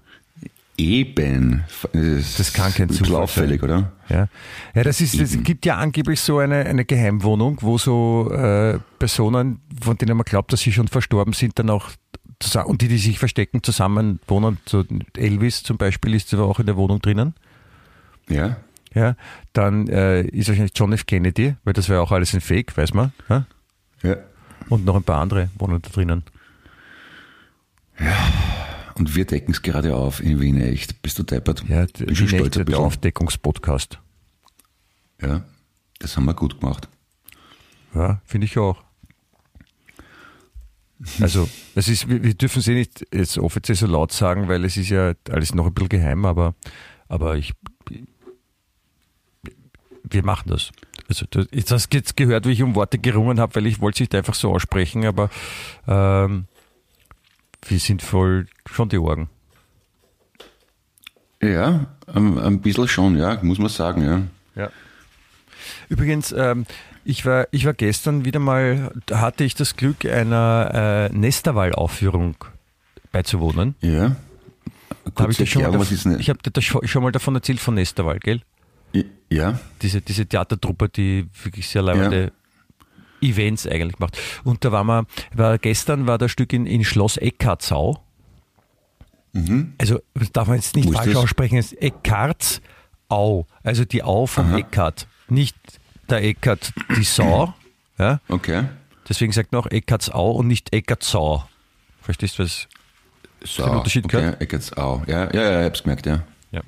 Eben. 0.77 1.63
Das 1.94 2.51
kann 2.53 2.74
kein 2.74 2.89
Zufall 2.89 3.24
auffällig, 3.24 3.63
oder? 3.63 3.94
Ja, 4.10 4.27
ja 4.74 4.84
das 4.84 5.00
ist, 5.00 5.15
es 5.15 5.41
gibt 5.44 5.65
ja 5.65 5.77
angeblich 5.77 6.20
so 6.20 6.39
eine, 6.39 6.65
eine 6.65 6.84
Geheimwohnung, 6.84 7.60
wo 7.62 7.77
so 7.77 8.29
äh, 8.32 8.79
Personen, 9.00 9.62
von 9.82 9.98
denen 9.98 10.17
man 10.17 10.25
glaubt, 10.25 10.51
dass 10.51 10.62
sie 10.62 10.74
schon 10.74 10.88
verstorben 10.88 11.34
sind, 11.34 11.58
dann 11.60 11.70
auch 11.70 11.91
zusammen, 12.39 12.67
und 12.67 12.82
die, 12.82 12.89
die 12.89 12.98
sich 12.98 13.20
verstecken, 13.20 13.63
zusammen 13.63 14.20
wohnen. 14.27 14.58
So 14.65 14.84
Elvis 15.15 15.63
zum 15.63 15.77
Beispiel 15.77 16.13
ist 16.13 16.34
aber 16.34 16.46
auch 16.46 16.60
in 16.60 16.65
der 16.65 16.75
Wohnung 16.75 17.01
drinnen. 17.01 17.36
Ja. 18.27 18.58
Ja, 18.94 19.15
dann 19.51 19.88
äh, 19.89 20.22
ist 20.22 20.48
wahrscheinlich 20.48 20.72
John 20.74 20.94
F. 20.94 21.05
Kennedy, 21.05 21.55
weil 21.65 21.74
das 21.74 21.89
wäre 21.89 22.01
auch 22.01 22.13
alles 22.13 22.34
ein 22.34 22.39
Fake, 22.39 22.77
weiß 22.77 22.94
man. 22.94 23.12
Ja? 23.27 23.46
Ja. 24.03 24.15
Und 24.70 24.86
noch 24.86 24.96
ein 24.96 25.03
paar 25.03 25.22
andere 25.22 25.50
wohnen 25.58 25.82
da 25.82 25.89
drinnen. 25.89 26.24
Und 28.95 29.15
wir 29.15 29.25
decken 29.25 29.51
es 29.51 29.61
gerade 29.61 29.95
auf 29.95 30.21
in 30.21 30.39
Wien 30.39 30.59
echt. 30.61 31.01
Bist 31.01 31.19
du 31.19 31.23
deppert? 31.23 31.63
Ja, 31.67 31.85
Bin 31.85 32.15
schon 32.15 32.27
die 32.27 32.37
stolz 32.37 32.57
ein 32.57 32.65
der. 32.65 32.79
Aufdeckungspodcast. 32.79 33.99
Ja. 35.21 35.43
Das 35.99 36.15
haben 36.15 36.25
wir 36.25 36.33
gut 36.33 36.59
gemacht. 36.59 36.87
Ja, 37.93 38.21
finde 38.25 38.45
ich 38.45 38.57
auch. 38.57 38.83
Also, 41.19 41.49
es 41.75 41.89
ist, 41.89 42.07
wir, 42.07 42.23
wir 42.23 42.33
dürfen 42.35 42.59
es 42.59 42.67
eh 42.69 42.73
nicht 42.73 43.05
jetzt 43.13 43.37
offiziell 43.37 43.75
so 43.75 43.85
laut 43.85 44.13
sagen, 44.13 44.47
weil 44.47 44.63
es 44.63 44.77
ist 44.77 44.89
ja 44.89 45.13
alles 45.29 45.53
noch 45.53 45.65
ein 45.67 45.73
bisschen 45.73 45.89
geheim, 45.89 46.23
aber, 46.23 46.55
aber 47.09 47.35
ich, 47.35 47.53
wir 50.03 50.23
machen 50.23 50.49
das. 50.49 50.71
Also, 51.09 51.25
das 51.29 51.47
jetzt 51.51 51.71
hast 51.71 51.89
du 51.89 51.97
jetzt 51.97 52.15
gehört, 52.15 52.47
wie 52.47 52.53
ich 52.53 52.63
um 52.63 52.75
Worte 52.75 52.97
gerungen 52.97 53.41
habe, 53.41 53.55
weil 53.55 53.67
ich 53.67 53.81
wollte 53.81 53.97
es 53.97 53.99
nicht 53.99 54.15
einfach 54.15 54.35
so 54.35 54.53
aussprechen, 54.53 55.05
aber 55.05 55.29
ähm, 55.85 56.45
wir 57.67 57.79
sind 57.79 58.01
voll 58.01 58.48
schon 58.65 58.89
die 58.89 58.98
Orgen. 58.98 59.29
Ja, 61.41 61.88
ein, 62.07 62.39
ein 62.39 62.62
bisschen 62.62 62.88
schon, 62.88 63.17
ja, 63.17 63.38
muss 63.43 63.60
man 63.60 63.69
sagen, 63.69 64.03
ja. 64.03 64.22
Ja. 64.55 64.69
Übrigens, 65.89 66.31
ähm, 66.31 66.65
ich, 67.03 67.25
war, 67.25 67.48
ich 67.51 67.65
war 67.65 67.74
gestern 67.74 68.25
wieder 68.25 68.39
mal, 68.39 68.91
da 69.05 69.19
hatte 69.22 69.43
ich 69.43 69.53
das 69.55 69.75
Glück, 69.75 70.05
einer 70.05 71.10
äh, 71.12 71.15
Nesterwall-Aufführung 71.15 72.36
beizuwohnen. 73.12 73.75
Ja. 73.81 74.15
Da 75.13 75.24
habe 75.24 75.31
ich, 75.31 75.38
Kurze 75.38 75.43
dir 75.43 75.48
schon 75.48 75.62
mal 75.62 75.65
Erklärung, 75.67 75.81
was 75.81 75.89
dav- 75.89 75.93
ist 75.95 76.05
eine, 76.07 76.17
ich 76.17 76.29
hab 76.29 76.41
dir 76.41 76.51
das 76.51 76.63
schon 76.63 77.03
mal 77.03 77.12
davon 77.12 77.36
erzählt 77.36 77.60
von 77.60 77.75
Nesterwall, 77.75 78.19
gell? 78.19 78.41
ja, 79.29 79.60
Diese, 79.81 80.01
diese 80.01 80.25
Theatertruppe, 80.25 80.88
die 80.89 81.27
wirklich 81.43 81.67
sehr 81.67 81.81
leibende 81.81 82.31
Events 83.22 83.67
eigentlich 83.67 84.00
macht. 84.00 84.17
Und 84.43 84.63
da 84.65 84.71
war 84.71 84.84
man, 84.84 85.06
war, 85.34 85.58
gestern 85.58 86.08
war 86.08 86.17
das 86.17 86.32
Stück 86.32 86.54
in, 86.54 86.65
in 86.65 86.84
Schloss 86.84 87.17
Eckartsau. 87.17 88.01
Also 89.78 89.99
das 90.13 90.32
darf 90.32 90.47
man 90.47 90.58
jetzt 90.58 90.75
nicht 90.78 90.88
Mhm. 90.89 90.93
Falsch 90.93 91.13
das? 91.13 91.23
aussprechen, 91.23 91.58
es 91.58 91.73
ist 91.73 91.82
Eckartsau, 91.82 93.47
also 93.63 93.84
die 93.84 94.01
Au 94.01 94.25
vom 94.28 94.45
Aha. 94.47 94.60
Eckart. 94.60 95.08
Nicht 95.28 95.58
der 96.10 96.23
Eckart, 96.23 96.71
die 96.97 97.04
Sau. 97.04 97.54
Ja? 97.97 98.19
okay. 98.28 98.65
Deswegen 99.08 99.32
sagt 99.32 99.54
man 99.54 99.62
auch 99.62 99.67
Eckartsau 99.67 100.32
und 100.32 100.47
nicht 100.47 100.73
Eckartsau. 100.73 101.47
Verstehst 102.01 102.38
du 102.38 102.43
was? 102.43 102.67
So, 103.41 103.63
den 103.63 103.71
Unterschied 103.75 104.04
okay, 104.04 104.17
gehört? 104.17 104.41
Eckartsau. 104.41 105.04
Ja, 105.08 105.34
ja, 105.34 105.41
ja, 105.51 105.60
ich 105.62 105.65
hab's 105.67 105.84
gemerkt, 105.84 106.06
ja. 106.06 106.23
Ja. 106.51 106.60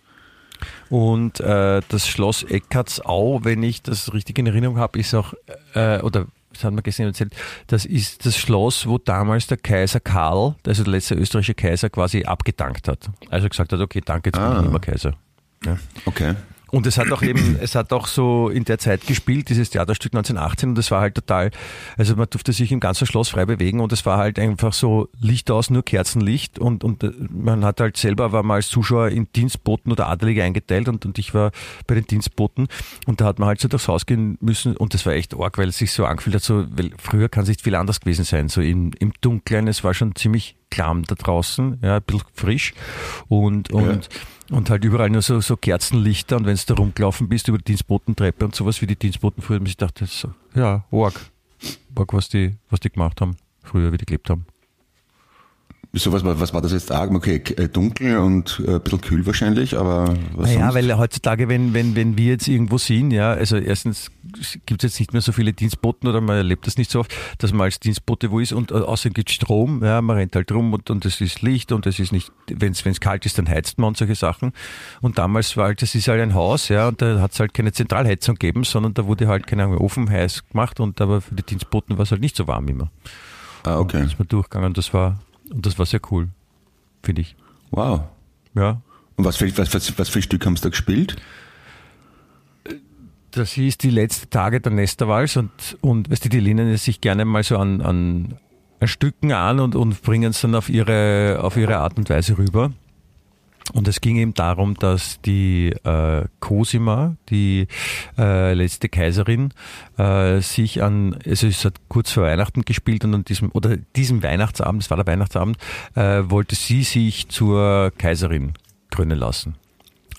Und 0.90 1.42
äh, 1.42 1.82
das 1.90 2.08
Schloss 2.08 2.44
Eckartsau, 2.44 3.44
wenn 3.44 3.62
ich 3.62 3.82
das 3.82 4.14
richtig 4.14 4.40
in 4.40 4.48
Erinnerung 4.48 4.78
habe, 4.78 4.98
ist 5.00 5.14
auch, 5.16 5.34
äh, 5.74 6.00
oder 6.00 6.28
das 6.58 6.64
hat 6.66 6.74
man 6.74 6.84
gestern 6.84 7.08
erzählt, 7.08 7.34
das 7.68 7.86
ist 7.86 8.26
das 8.26 8.38
Schloss, 8.38 8.88
wo 8.88 8.98
damals 8.98 9.48
der 9.48 9.58
Kaiser 9.58 10.00
Karl, 10.00 10.56
also 10.66 10.84
der 10.84 10.92
letzte 10.92 11.16
österreichische 11.16 11.54
Kaiser, 11.56 11.90
quasi 11.90 12.24
abgedankt 12.24 12.88
hat. 12.88 13.10
Also 13.30 13.48
gesagt 13.50 13.72
hat, 13.74 13.80
okay, 13.80 14.02
danke, 14.04 14.30
jetzt 14.30 14.36
bin 14.38 14.44
Ah. 14.44 14.56
ich 14.58 14.62
nicht 14.64 14.72
mehr 14.72 14.80
Kaiser. 14.82 15.14
Ja. 15.66 15.78
Okay. 16.06 16.36
Und 16.72 16.86
es 16.86 16.98
hat 16.98 17.12
auch 17.12 17.22
eben, 17.22 17.58
es 17.62 17.76
hat 17.76 17.94
auch 17.94 18.08
so 18.08 18.50
in 18.50 18.66
der 18.66 18.78
Zeit 18.78 19.06
gespielt, 19.08 19.50
dieses 19.50 19.70
Theaterstück 19.70 20.14
1918 20.14 20.70
und 20.70 20.78
es 20.78 20.92
war 20.92 21.02
halt 21.02 21.16
total, 21.16 21.52
also 21.98 22.16
man 22.16 22.28
durfte 22.30 22.54
sich 22.54 22.72
im 22.72 22.80
ganzen 22.80 23.08
Schloss 23.08 23.30
frei 23.30 23.46
bewegen 23.46 23.80
und 23.80 23.92
es 23.94 24.06
war 24.06 24.18
halt 24.18 24.40
einfach 24.40 24.74
so 24.74 25.10
Licht 25.20 25.50
aus, 25.52 25.70
nur 25.70 25.84
Kerzenlicht 25.84 26.60
und, 26.60 26.84
und 26.84 27.04
äh, 27.04 27.12
man 27.30 27.64
hat 27.64 27.80
halt 27.80 27.98
selber, 27.98 28.32
war 28.32 28.44
mal 28.44 28.56
als 28.56 28.68
Zuschauer 28.68 29.10
in 29.10 29.28
Dienstboten 29.34 29.92
oder 29.92 30.08
Adelige 30.08 30.44
eingeteilt 30.44 30.90
und, 30.90 31.06
und 31.06 31.18
ich 31.20 31.34
war 31.34 31.52
bei 31.86 31.96
den 31.96 32.06
Dienstboten 32.06 32.68
und 33.06 33.22
da 33.22 33.26
hat 33.26 33.40
man 33.40 33.48
halt 33.48 33.60
so 33.60 33.68
durchs 33.68 33.88
Haus 33.88 34.06
gehen 34.06 34.38
müssen 34.42 34.76
und 34.76 34.94
das 34.94 35.06
war 35.06 35.14
echt 35.14 35.36
arg, 35.36 35.58
weil 35.58 35.70
es 35.70 35.78
sich 35.78 35.92
so 35.92 36.06
angefühlt 36.06 36.36
hat, 36.36 36.44
so, 36.44 36.66
weil 36.70 36.92
früher 36.98 37.30
kann 37.30 37.44
es 37.44 37.50
nicht 37.50 37.62
viel 37.62 37.76
anders 37.76 38.00
gewesen 38.00 38.26
sein, 38.26 38.50
so 38.50 38.62
im, 38.62 38.92
im 39.00 39.14
Dunkeln, 39.22 39.68
es 39.68 39.84
war 39.84 39.94
schon 39.94 40.16
ziemlich 40.16 40.56
klamm 40.70 41.04
da 41.04 41.16
draußen, 41.16 41.80
ja, 41.82 41.98
ein 41.98 42.02
bisschen 42.04 42.28
frisch 42.34 42.74
und, 43.28 43.72
und, 43.72 44.10
und 44.52 44.70
halt 44.70 44.84
überall 44.84 45.10
nur 45.10 45.22
so, 45.22 45.40
so 45.42 45.58
Kerzenlichter 45.58 46.38
und 46.38 46.46
wenn 46.46 46.56
du 46.56 46.62
da 46.66 46.74
rumgelaufen 46.76 47.30
bist 47.30 47.48
über 47.48 47.58
die 47.58 47.66
Dienstbotentreppe 47.66 48.46
und 48.46 48.56
sowas 48.56 48.82
wie 48.82 48.88
die 48.88 48.96
Dienstboten 48.96 49.42
früher, 49.42 49.62
ich 49.64 49.78
dachte, 49.78 50.06
so, 50.06 50.30
ja, 50.56 50.86
arg, 50.92 51.32
arg, 51.96 52.14
was 52.14 52.30
die, 52.30 52.56
was 52.70 52.80
die 52.80 52.90
gemacht 52.90 53.22
haben, 53.22 53.38
früher, 53.64 53.92
wie 53.92 53.98
die 53.98 54.06
gelebt 54.06 54.30
haben. 54.30 54.46
So, 55.98 56.12
was, 56.12 56.24
war- 56.24 56.40
was 56.40 56.54
war 56.54 56.62
das 56.62 56.72
jetzt 56.72 56.92
arg? 56.92 57.12
Okay, 57.12 57.42
äh, 57.58 57.68
dunkel 57.68 58.18
und 58.18 58.62
äh, 58.66 58.76
ein 58.76 58.82
bisschen 58.82 59.02
kühl 59.02 59.26
wahrscheinlich, 59.26 59.78
aber 59.78 60.16
was 60.34 60.48
Naja, 60.50 60.72
sonst? 60.72 60.76
weil 60.76 60.98
heutzutage, 60.98 61.50
wenn, 61.50 61.74
wenn, 61.74 61.96
wenn 61.96 62.18
wir 62.18 62.28
jetzt 62.34 62.48
irgendwo 62.48 62.78
sind, 62.78 63.12
ja, 63.12 63.32
also 63.32 63.58
erstens 63.58 64.12
gibt 64.66 64.84
es 64.84 64.92
jetzt 64.92 65.00
nicht 65.00 65.14
mehr 65.14 65.22
so 65.22 65.32
viele 65.32 65.54
Dienstboten 65.54 66.08
oder 66.08 66.20
man 66.22 66.36
erlebt 66.38 66.68
das 66.68 66.78
nicht 66.78 66.92
so 66.92 67.00
oft, 67.00 67.14
dass 67.38 67.52
man 67.54 67.62
als 67.62 67.80
Dienstbote 67.80 68.30
wo 68.32 68.40
ist 68.40 68.54
und 68.54 68.72
äh, 68.72 68.76
außerdem 68.76 69.14
gibt 69.14 69.32
Strom, 69.32 69.84
ja, 69.84 70.02
man 70.02 70.18
rennt 70.18 70.36
halt 70.36 70.52
rum 70.52 70.74
und, 70.74 70.90
und 70.90 71.06
es 71.06 71.22
ist 71.22 71.42
Licht 71.42 71.72
und 71.72 71.86
es 71.88 72.00
ist 72.00 72.12
nicht, 72.12 72.32
wenn 72.50 72.72
es 72.74 73.00
kalt 73.00 73.26
ist, 73.26 73.38
dann 73.38 73.48
heizt 73.48 73.78
man 73.80 73.90
und 73.90 73.98
solche 73.98 74.16
Sachen. 74.16 74.52
Und 75.02 75.18
damals 75.18 75.56
war 75.58 75.66
halt, 75.68 75.82
das 75.82 75.96
ist 75.96 76.08
halt 76.08 76.22
ein 76.22 76.34
Haus, 76.34 76.70
ja, 76.70 76.88
und 76.90 77.02
da 77.02 77.20
hat 77.22 77.32
es 77.34 77.40
halt 77.40 77.54
keine 77.54 77.72
Zentralheizung 77.72 78.36
gegeben, 78.36 78.64
sondern 78.64 78.94
da 78.94 79.06
wurde 79.08 79.28
halt, 79.28 79.48
keine 79.48 79.64
Ahnung, 79.64 79.78
Ofen 79.78 80.10
heiß 80.10 80.44
gemacht 80.50 80.80
und 80.80 81.00
aber 81.02 81.22
für 81.22 81.36
die 81.36 81.44
Dienstboten 81.44 81.98
war 81.98 82.04
es 82.04 82.12
halt 82.12 82.22
nicht 82.22 82.36
so 82.36 82.48
warm 82.48 82.68
immer. 82.68 82.92
Ah, 83.64 83.80
okay. 83.80 84.00
Da 84.00 84.06
ist 84.06 84.20
man 84.20 84.28
durchgegangen, 84.28 84.74
das 84.74 84.94
war, 84.94 85.20
und 85.50 85.66
das 85.66 85.78
war 85.80 85.86
sehr 85.86 86.02
cool, 86.12 86.30
finde 87.04 87.22
ich. 87.22 87.36
Wow. 87.72 88.02
Ja, 88.56 88.82
Und 89.16 89.26
was 89.26 89.38
für, 89.38 89.58
was, 89.58 89.74
was, 89.74 90.00
was 90.00 90.10
für 90.10 90.20
ein 90.20 90.24
Stück 90.24 90.46
haben 90.46 90.56
sie 90.56 90.64
da 90.64 90.70
gespielt? 90.70 91.16
Das 93.32 93.52
hieß 93.52 93.78
die 93.78 93.92
letzten 93.92 94.30
Tage 94.30 94.62
der 94.62 94.72
Nesterwals 94.72 95.38
und, 95.38 95.52
und 95.82 96.10
weißt 96.10 96.26
du, 96.26 96.30
die 96.30 96.40
lehnen 96.40 96.70
es 96.70 96.86
sich 96.86 97.02
gerne 97.02 97.24
mal 97.26 97.44
so 97.44 97.58
an, 97.58 97.82
an, 97.82 98.36
Stücken 98.86 99.32
an 99.32 99.60
und, 99.60 99.76
und 99.76 100.02
bringen 100.02 100.32
es 100.32 100.42
dann 100.42 100.56
auf 100.56 100.70
ihre, 100.70 101.40
auf 101.42 101.58
ihre 101.58 101.78
Art 101.78 101.98
und 101.98 102.10
Weise 102.10 102.38
rüber. 102.38 102.72
Und 103.74 103.88
es 103.88 104.02
ging 104.02 104.18
eben 104.18 104.34
darum, 104.34 104.76
dass 104.76 105.22
die 105.22 105.70
äh, 105.84 106.26
Cosima, 106.40 107.16
die 107.30 107.68
äh, 108.18 108.54
letzte 108.54 108.90
Kaiserin, 108.90 109.54
äh, 109.98 110.40
sich 110.40 110.82
an, 110.84 111.18
also 111.26 111.48
es 111.48 111.66
hat 111.66 111.76
kurz 111.90 112.12
vor 112.12 112.24
Weihnachten 112.24 112.64
gespielt 112.64 113.04
und 113.04 113.14
an 113.14 113.26
diesem, 113.26 113.52
oder 113.54 113.78
diesem 113.96 114.24
Weihnachtsabend, 114.24 114.84
es 114.84 114.90
war 114.90 114.98
der 114.98 115.08
Weihnachtsabend, 115.08 115.58
äh, 115.96 116.24
wollte 116.28 116.56
sie 116.56 116.84
sich 116.84 117.28
zur 117.28 117.92
Kaiserin 117.98 118.54
krönen 118.90 119.20
lassen. 119.20 119.56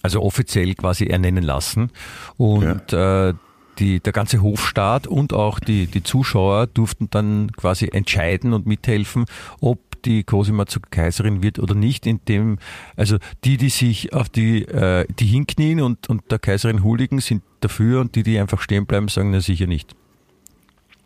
Also 0.02 0.22
offiziell 0.22 0.74
quasi 0.74 1.06
ernennen 1.06 1.42
lassen. 1.42 1.90
Und 2.36 2.92
äh, 2.92 3.34
die, 3.78 4.00
der 4.00 4.12
ganze 4.12 4.42
Hofstaat 4.42 5.06
und 5.06 5.32
auch 5.32 5.60
die, 5.60 5.86
die 5.86 6.02
Zuschauer 6.02 6.66
durften 6.66 7.08
dann 7.10 7.52
quasi 7.52 7.88
entscheiden 7.92 8.52
und 8.52 8.66
mithelfen, 8.66 9.26
ob 9.60 9.78
die 10.04 10.24
Cosima 10.24 10.66
zur 10.66 10.82
Kaiserin 10.90 11.42
wird 11.42 11.58
oder 11.58 11.74
nicht, 11.74 12.06
indem, 12.06 12.58
also 12.96 13.18
die, 13.44 13.56
die 13.56 13.68
sich 13.68 14.12
auf 14.12 14.28
die, 14.28 14.62
äh, 14.62 15.06
die 15.18 15.26
hinknien 15.26 15.80
und, 15.80 16.08
und 16.08 16.30
der 16.30 16.38
Kaiserin 16.38 16.82
huldigen, 16.82 17.20
sind 17.20 17.42
dafür 17.60 18.00
und 18.00 18.14
die, 18.14 18.22
die 18.22 18.38
einfach 18.38 18.60
stehen 18.60 18.86
bleiben, 18.86 19.08
sagen, 19.08 19.30
na 19.30 19.40
sicher 19.40 19.66
nicht. 19.66 19.94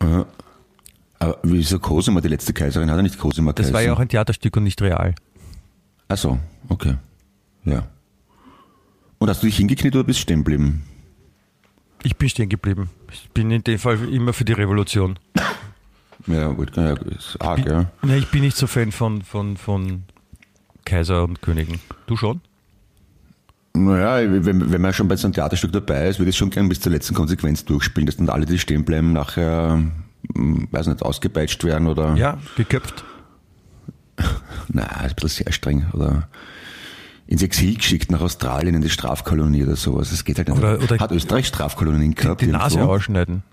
Ja. 0.01 0.25
Aber 1.19 1.37
wieso 1.43 1.79
Cosima, 1.79 2.19
die 2.19 2.27
letzte 2.27 2.53
Kaiserin, 2.53 2.89
hat 2.89 2.97
er 2.97 3.03
nicht 3.03 3.17
Cosima 3.17 3.53
Das 3.53 3.71
war 3.71 3.81
ja 3.81 3.93
auch 3.93 3.99
ein 3.99 4.09
Theaterstück 4.09 4.57
und 4.57 4.63
nicht 4.63 4.81
real. 4.81 5.15
Ach 6.09 6.17
so, 6.17 6.39
okay. 6.67 6.95
Ja. 7.63 7.87
Und 9.19 9.29
hast 9.29 9.41
du 9.41 9.47
dich 9.47 9.55
hingekniet 9.55 9.95
oder 9.95 10.03
bist 10.03 10.19
stehen 10.19 10.39
geblieben? 10.39 10.83
Ich 12.03 12.17
bin 12.17 12.27
stehen 12.27 12.49
geblieben. 12.49 12.89
Ich 13.11 13.29
bin 13.29 13.49
in 13.51 13.63
dem 13.63 13.79
Fall 13.79 13.97
immer 14.09 14.33
für 14.33 14.43
die 14.43 14.51
Revolution. 14.51 15.17
Ja, 16.27 16.47
gut, 16.47 16.75
ja, 16.77 16.93
ist 16.93 17.37
arg, 17.41 17.65
ja. 17.65 17.85
Ja, 18.05 18.15
ich 18.15 18.27
bin 18.29 18.41
nicht 18.41 18.55
so 18.57 18.67
Fan 18.67 18.91
von, 18.91 19.21
von, 19.23 19.57
von 19.57 20.03
Kaiser 20.85 21.23
und 21.23 21.41
Königen. 21.41 21.79
Du 22.07 22.15
schon? 22.15 22.41
Naja, 23.75 24.29
wenn, 24.45 24.71
wenn 24.71 24.81
man 24.81 24.93
schon 24.93 25.07
bei 25.07 25.15
so 25.15 25.27
einem 25.27 25.33
Theaterstück 25.33 25.71
dabei 25.71 26.07
ist, 26.07 26.19
würde 26.19 26.29
ich 26.29 26.37
schon 26.37 26.49
gerne 26.51 26.69
bis 26.69 26.79
zur 26.79 26.91
letzten 26.91 27.15
Konsequenz 27.15 27.65
durchspielen, 27.65 28.05
dass 28.05 28.17
dann 28.17 28.29
alle, 28.29 28.45
die 28.45 28.59
stehen 28.59 28.85
bleiben, 28.85 29.13
nachher, 29.13 29.81
hm, 30.35 30.67
weiß 30.71 30.87
nicht, 30.87 31.01
ausgepeitscht 31.01 31.63
werden 31.63 31.87
oder. 31.87 32.15
Ja, 32.15 32.37
geköpft. 32.55 33.03
Na, 34.69 34.83
ist 34.83 35.01
ein 35.01 35.15
bisschen 35.15 35.45
sehr 35.45 35.51
streng. 35.53 35.87
Oder 35.93 36.27
ins 37.25 37.41
Exil 37.41 37.75
geschickt 37.75 38.11
nach 38.11 38.21
Australien 38.21 38.75
in 38.75 38.81
die 38.81 38.89
Strafkolonie 38.89 39.63
oder 39.63 39.75
sowas. 39.75 40.11
Das 40.11 40.23
geht 40.23 40.37
halt 40.37 40.49
nicht. 40.49 40.57
Oder- 40.57 40.79
oder- 40.79 40.99
Hat 40.99 41.11
Österreich 41.11 41.47
Strafkolonien 41.47 42.13
gehabt? 42.13 42.41
Die 42.41 42.47
Nase 42.47 42.75
irgendwo? 42.77 42.93
ausschneiden. 42.93 43.43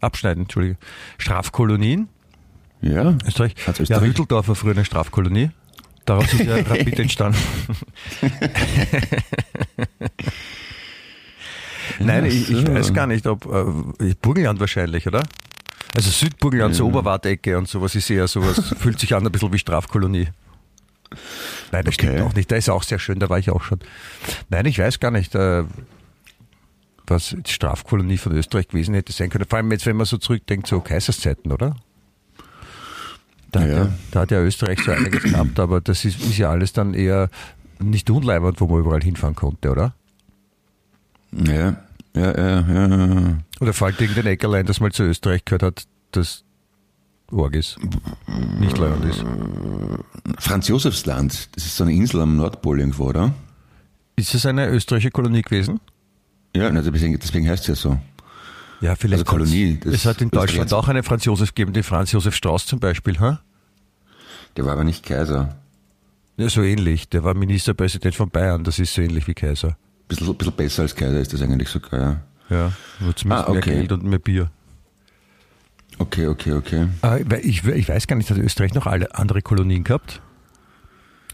Abschneiden, 0.00 0.44
Entschuldige. 0.44 0.76
Strafkolonien, 1.18 2.08
Ja. 2.80 3.16
Österreich. 3.26 3.54
Hat's 3.66 3.78
Ja, 3.78 3.82
Österreich? 3.82 4.08
Hütteldorf 4.10 4.48
war 4.48 4.54
früher 4.54 4.72
eine 4.72 4.84
Strafkolonie. 4.84 5.50
Daraus 6.04 6.32
ist 6.32 6.40
ja 6.44 6.56
Rapid 6.66 6.98
entstanden. 7.00 7.38
Nein, 12.00 12.26
ich, 12.26 12.50
ich 12.50 12.58
so. 12.66 12.74
weiß 12.74 12.92
gar 12.94 13.06
nicht, 13.06 13.26
ob 13.26 13.44
äh, 13.46 14.14
Burgenland 14.20 14.60
wahrscheinlich, 14.60 15.06
oder? 15.06 15.22
Also 15.96 16.10
Südburgenland, 16.10 16.74
so 16.74 16.86
Oberwartecke 16.86 17.56
und 17.56 17.66
sowas 17.66 17.94
ist 17.94 18.10
eher 18.10 18.28
sowas, 18.28 18.74
fühlt 18.78 19.00
sich 19.00 19.14
an 19.14 19.24
ein 19.26 19.32
bisschen 19.32 19.52
wie 19.52 19.58
Strafkolonie. 19.58 20.28
Nein, 21.72 21.84
das 21.84 21.94
stimmt 21.94 22.12
Okay. 22.12 22.22
auch 22.22 22.34
nicht. 22.34 22.50
Da 22.52 22.56
ist 22.56 22.68
auch 22.68 22.82
sehr 22.82 22.98
schön, 22.98 23.18
da 23.18 23.30
war 23.30 23.38
ich 23.38 23.50
auch 23.50 23.62
schon. 23.62 23.80
Nein, 24.50 24.66
ich 24.66 24.78
weiß 24.78 25.00
gar 25.00 25.10
nicht, 25.10 25.34
äh, 25.34 25.64
was 27.10 27.34
die 27.36 27.50
Strafkolonie 27.50 28.18
von 28.18 28.32
Österreich 28.32 28.68
gewesen 28.68 28.94
hätte 28.94 29.12
sein 29.12 29.30
können. 29.30 29.46
Vor 29.48 29.58
allem 29.58 29.70
jetzt, 29.72 29.86
wenn 29.86 29.96
man 29.96 30.06
so 30.06 30.18
zurückdenkt, 30.18 30.66
so 30.66 30.80
Kaiserszeiten, 30.80 31.52
oder? 31.52 31.76
Da, 33.50 33.60
hat 33.60 33.68
Ja. 33.68 33.76
ja, 33.76 33.92
da 34.10 34.20
hat 34.20 34.30
ja 34.30 34.40
Österreich 34.42 34.80
so 34.84 34.92
einiges 34.92 35.22
gehabt, 35.22 35.58
aber 35.58 35.80
das 35.80 36.04
ist, 36.04 36.20
ist 36.20 36.38
ja 36.38 36.50
alles 36.50 36.72
dann 36.72 36.94
eher 36.94 37.30
nicht 37.78 38.10
unleibend, 38.10 38.60
wo 38.60 38.66
man 38.66 38.80
überall 38.80 39.02
hinfahren 39.02 39.34
konnte, 39.34 39.70
oder? 39.70 39.94
Ja, 41.32 41.76
ja, 42.14 42.38
ja, 42.38 42.60
ja. 42.60 42.86
ja. 42.86 43.38
Oder 43.60 43.72
fällt 43.72 44.00
irgendein 44.00 44.26
Eckerlein, 44.26 44.66
das 44.66 44.80
mal 44.80 44.92
zu 44.92 45.04
Österreich 45.04 45.44
gehört 45.44 45.62
hat, 45.62 45.84
das 46.12 46.44
Org 47.30 47.54
ist, 47.54 47.78
nicht 48.58 48.78
leibend 48.78 49.04
ist. 49.04 49.24
Franz 50.38 50.68
Josefsland, 50.68 51.48
das 51.54 51.66
ist 51.66 51.76
so 51.76 51.84
eine 51.84 51.92
Insel 51.92 52.22
am 52.22 52.36
Nordpol 52.36 52.80
irgendwo, 52.80 53.04
oder? 53.04 53.34
Ist 54.16 54.34
es 54.34 54.46
eine 54.46 54.68
österreichische 54.68 55.10
Kolonie 55.10 55.42
gewesen? 55.42 55.80
Ja, 56.54 56.70
na, 56.70 56.82
deswegen, 56.82 57.18
deswegen 57.18 57.48
heißt 57.48 57.62
es 57.62 57.68
ja 57.68 57.74
so. 57.74 57.98
Ja, 58.80 58.94
vielleicht. 58.94 59.22
Also 59.26 59.36
Kolonie, 59.36 59.78
das- 59.82 59.94
Es 59.94 60.04
hat 60.06 60.20
in 60.20 60.30
Deutschland 60.30 60.72
auch 60.72 60.88
einen 60.88 61.02
Franz 61.02 61.24
Josef 61.24 61.50
gegeben, 61.54 61.72
den 61.72 61.82
Franz 61.82 62.12
Josef 62.12 62.34
Strauß 62.34 62.66
zum 62.66 62.80
Beispiel, 62.80 63.18
ha? 63.20 63.40
Der 64.56 64.64
war 64.64 64.72
aber 64.72 64.84
nicht 64.84 65.04
Kaiser. 65.04 65.56
Ja, 66.36 66.48
so 66.48 66.62
ähnlich. 66.62 67.08
Der 67.08 67.24
war 67.24 67.34
Ministerpräsident 67.34 68.14
von 68.14 68.30
Bayern, 68.30 68.62
das 68.64 68.78
ist 68.78 68.94
so 68.94 69.02
ähnlich 69.02 69.26
wie 69.26 69.34
Kaiser. 69.34 69.76
Bisschen, 70.06 70.34
bisschen 70.36 70.52
besser 70.54 70.82
als 70.82 70.94
Kaiser 70.94 71.20
ist 71.20 71.32
das 71.32 71.42
eigentlich 71.42 71.68
sogar, 71.68 72.00
ja. 72.00 72.20
Ja, 72.50 72.72
nur 73.00 73.14
zumindest 73.14 73.48
Ah, 73.48 73.50
mehr 73.50 73.58
okay. 73.58 73.70
Geld 73.74 73.92
und 73.92 74.04
mehr 74.04 74.18
Bier. 74.18 74.50
Okay, 75.98 76.26
okay, 76.28 76.52
okay. 76.52 76.86
Ah, 77.02 77.16
ich, 77.42 77.64
ich 77.66 77.88
weiß 77.88 78.06
gar 78.06 78.16
nicht, 78.16 78.30
hat 78.30 78.38
Österreich 78.38 78.72
noch 78.74 78.86
alle 78.86 79.14
andere 79.16 79.42
Kolonien 79.42 79.82
gehabt? 79.84 80.20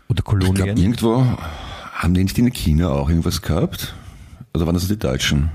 Oder 0.09 0.21
Ich 0.21 0.25
glaube, 0.25 0.45
Kolonien? 0.47 0.77
irgendwo 0.77 1.25
haben 1.93 2.15
die 2.15 2.25
nicht 2.25 2.39
in 2.39 2.51
China 2.53 2.89
auch 2.89 3.09
irgendwas 3.11 3.43
gehabt? 3.43 3.95
Oder 4.55 4.67
waren 4.67 4.75
das 4.75 4.87
die 4.89 4.99
Deutschen? 4.99 5.51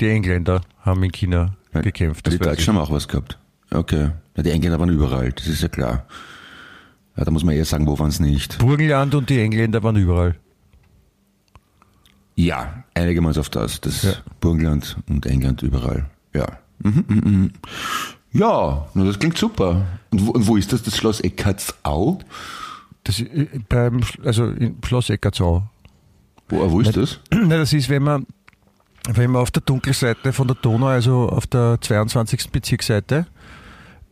Die 0.00 0.08
Engländer 0.08 0.62
haben 0.80 1.02
in 1.02 1.12
China 1.12 1.54
Ja, 1.74 1.80
gekämpft. 1.80 2.30
Die 2.30 2.38
Deutschen 2.38 2.74
haben 2.74 2.82
auch 2.82 2.90
was 2.90 3.08
gehabt. 3.08 3.38
Okay. 3.70 4.10
Ja, 4.36 4.42
die 4.42 4.50
Engländer 4.50 4.78
waren 4.78 4.88
überall, 4.90 5.32
das 5.32 5.46
ist 5.46 5.62
ja 5.62 5.68
klar. 5.68 6.06
Ja, 7.16 7.24
da 7.24 7.30
muss 7.30 7.44
man 7.44 7.54
eher 7.54 7.64
sagen, 7.64 7.86
wo 7.86 7.98
waren 7.98 8.08
es 8.10 8.20
nicht. 8.20 8.52
ich. 8.54 8.58
Burgenland 8.58 9.14
und 9.14 9.30
die 9.30 9.40
Engländer 9.40 9.82
waren 9.82 9.96
überall. 9.96 10.36
Ja, 12.34 12.84
einigen 12.94 13.22
wir 13.22 13.28
uns 13.28 13.38
auf 13.38 13.48
das. 13.48 13.80
Das 13.80 14.02
Ja. 14.02 14.12
Burgenland 14.40 14.96
und 15.08 15.24
England 15.24 15.62
überall. 15.62 16.10
Ja. 16.34 16.46
Mhm, 16.80 17.04
mhm, 17.08 17.22
mhm. 17.24 17.50
Ja, 18.32 18.86
das 18.94 19.18
klingt 19.18 19.38
super. 19.38 19.86
Und 20.10 20.26
wo, 20.26 20.32
wo 20.36 20.56
ist 20.58 20.72
das? 20.74 20.82
Das 20.82 20.96
Schloss 20.98 21.20
Eckartsau? 21.20 22.18
Das, 23.04 23.20
äh, 23.20 23.46
beim, 23.68 24.02
also 24.22 24.48
in 24.48 24.76
Schloss 24.84 25.08
Eckartsau. 25.08 25.66
Wo, 26.48 26.70
wo 26.70 26.80
ist 26.80 26.96
das? 26.96 27.20
Na, 27.30 27.58
das 27.58 27.72
ist, 27.72 27.88
wenn 27.88 28.02
man, 28.02 28.26
wenn 29.08 29.30
man 29.30 29.42
auf 29.42 29.50
der 29.50 29.62
Dunkelseite 29.62 30.32
von 30.32 30.46
der 30.46 30.56
Donau, 30.56 30.86
also 30.86 31.28
auf 31.28 31.46
der 31.46 31.78
22. 31.80 32.50
Bezirksseite, 32.50 33.26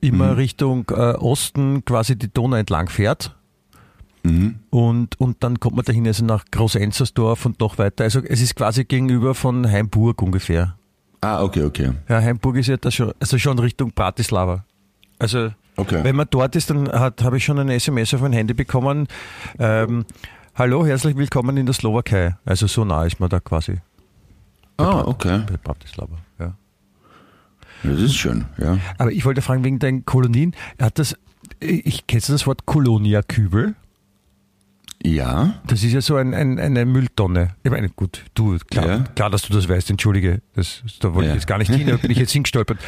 immer 0.00 0.36
Richtung 0.36 0.86
äh, 0.90 1.14
Osten 1.14 1.84
quasi 1.84 2.16
die 2.16 2.32
Donau 2.32 2.56
entlang 2.56 2.88
fährt. 2.88 3.34
Mhm. 4.22 4.56
Und, 4.70 5.20
und 5.20 5.42
dann 5.42 5.60
kommt 5.60 5.76
man 5.76 5.84
dahin, 5.84 6.06
also 6.06 6.24
nach 6.24 6.44
Groß-Enzersdorf 6.50 7.44
und 7.46 7.60
noch 7.60 7.78
weiter. 7.78 8.04
Also 8.04 8.20
es 8.20 8.40
ist 8.40 8.56
quasi 8.56 8.84
gegenüber 8.84 9.34
von 9.34 9.70
Heimburg 9.70 10.22
ungefähr. 10.22 10.76
Ah, 11.20 11.42
okay, 11.42 11.62
okay. 11.62 11.92
Ja, 12.08 12.20
Heimburg 12.20 12.56
ist 12.56 12.68
ja 12.68 12.76
da 12.76 12.90
schon, 12.90 13.12
also 13.20 13.38
schon 13.38 13.58
Richtung 13.58 13.92
Bratislava. 13.92 14.64
Also 15.18 15.50
Okay. 15.76 16.04
wenn 16.04 16.14
man 16.14 16.28
dort 16.30 16.54
ist, 16.54 16.70
dann 16.70 16.88
habe 16.92 17.36
ich 17.36 17.44
schon 17.44 17.58
eine 17.58 17.74
SMS 17.74 18.14
auf 18.14 18.20
mein 18.20 18.32
Handy 18.32 18.54
bekommen. 18.54 19.08
Ähm, 19.58 20.04
Hallo, 20.56 20.86
herzlich 20.86 21.16
willkommen 21.16 21.56
in 21.56 21.66
der 21.66 21.72
Slowakei. 21.74 22.36
Also 22.44 22.66
so 22.66 22.84
nah 22.84 23.04
ist 23.04 23.18
man 23.20 23.28
da 23.28 23.40
quasi 23.40 23.78
Ah, 24.76 25.02
okay. 25.02 25.42
bei 25.48 25.56
Bratislava. 25.56 26.16
Ja. 26.38 26.54
Das 27.82 28.00
ist 28.00 28.14
schön, 28.14 28.44
ja. 28.58 28.78
Aber 28.98 29.12
ich 29.12 29.24
wollte 29.24 29.42
fragen, 29.42 29.62
wegen 29.64 29.78
deinen 29.78 30.04
Kolonien, 30.04 30.54
hat 30.80 30.98
das, 30.98 31.16
ich 31.60 32.06
kennst 32.06 32.28
du 32.28 32.32
das 32.32 32.46
Wort 32.46 32.66
Kolonia-Kübel? 32.66 33.74
Ja, 35.06 35.60
Das 35.66 35.82
ist 35.82 35.92
ja 35.92 36.00
so 36.00 36.16
ein, 36.16 36.32
ein, 36.32 36.58
eine 36.58 36.86
Mülltonne. 36.86 37.54
Ich 37.62 37.70
meine, 37.70 37.90
gut, 37.90 38.24
du, 38.32 38.56
klar, 38.70 38.86
Ja. 38.86 38.98
klar, 39.14 39.28
dass 39.28 39.42
du 39.42 39.52
das 39.52 39.68
weißt, 39.68 39.90
entschuldige, 39.90 40.40
das, 40.54 40.82
da 41.00 41.12
wollte 41.14 41.28
Ja. 41.28 41.34
ich 41.34 41.40
jetzt 41.40 41.46
gar 41.46 41.58
nicht 41.58 41.70
hin, 41.72 41.88
da 41.88 41.96
bin 41.98 42.10
ich 42.10 42.16
jetzt 42.18 42.32
hingestolpert. 42.32 42.78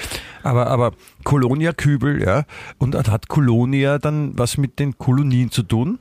Aber, 0.43 0.69
aber 0.69 0.93
Kolonia-Kübel, 1.25 2.23
ja, 2.23 2.45
und 2.79 2.95
hat 2.97 3.29
Kolonia 3.29 3.99
dann 3.99 4.37
was 4.39 4.57
mit 4.57 4.79
den 4.79 4.97
Kolonien 4.99 5.51
zu 5.51 5.63
tun? 5.63 5.99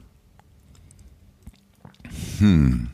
Und 2.40 2.90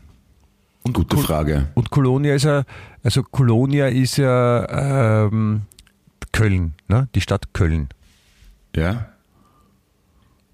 gute 0.93 1.15
Kol- 1.15 1.23
Frage. 1.25 1.67
Und 1.75 1.89
Kolonia 1.91 2.35
ist 2.35 2.43
ja, 2.43 2.63
also 3.03 3.23
Kolonia 3.23 3.87
ist 3.87 4.17
ja 4.17 5.25
ähm, 5.27 5.61
Köln, 6.31 6.73
ne? 6.87 7.07
die 7.15 7.21
Stadt 7.21 7.53
Köln. 7.53 7.89
Ja. 8.75 9.07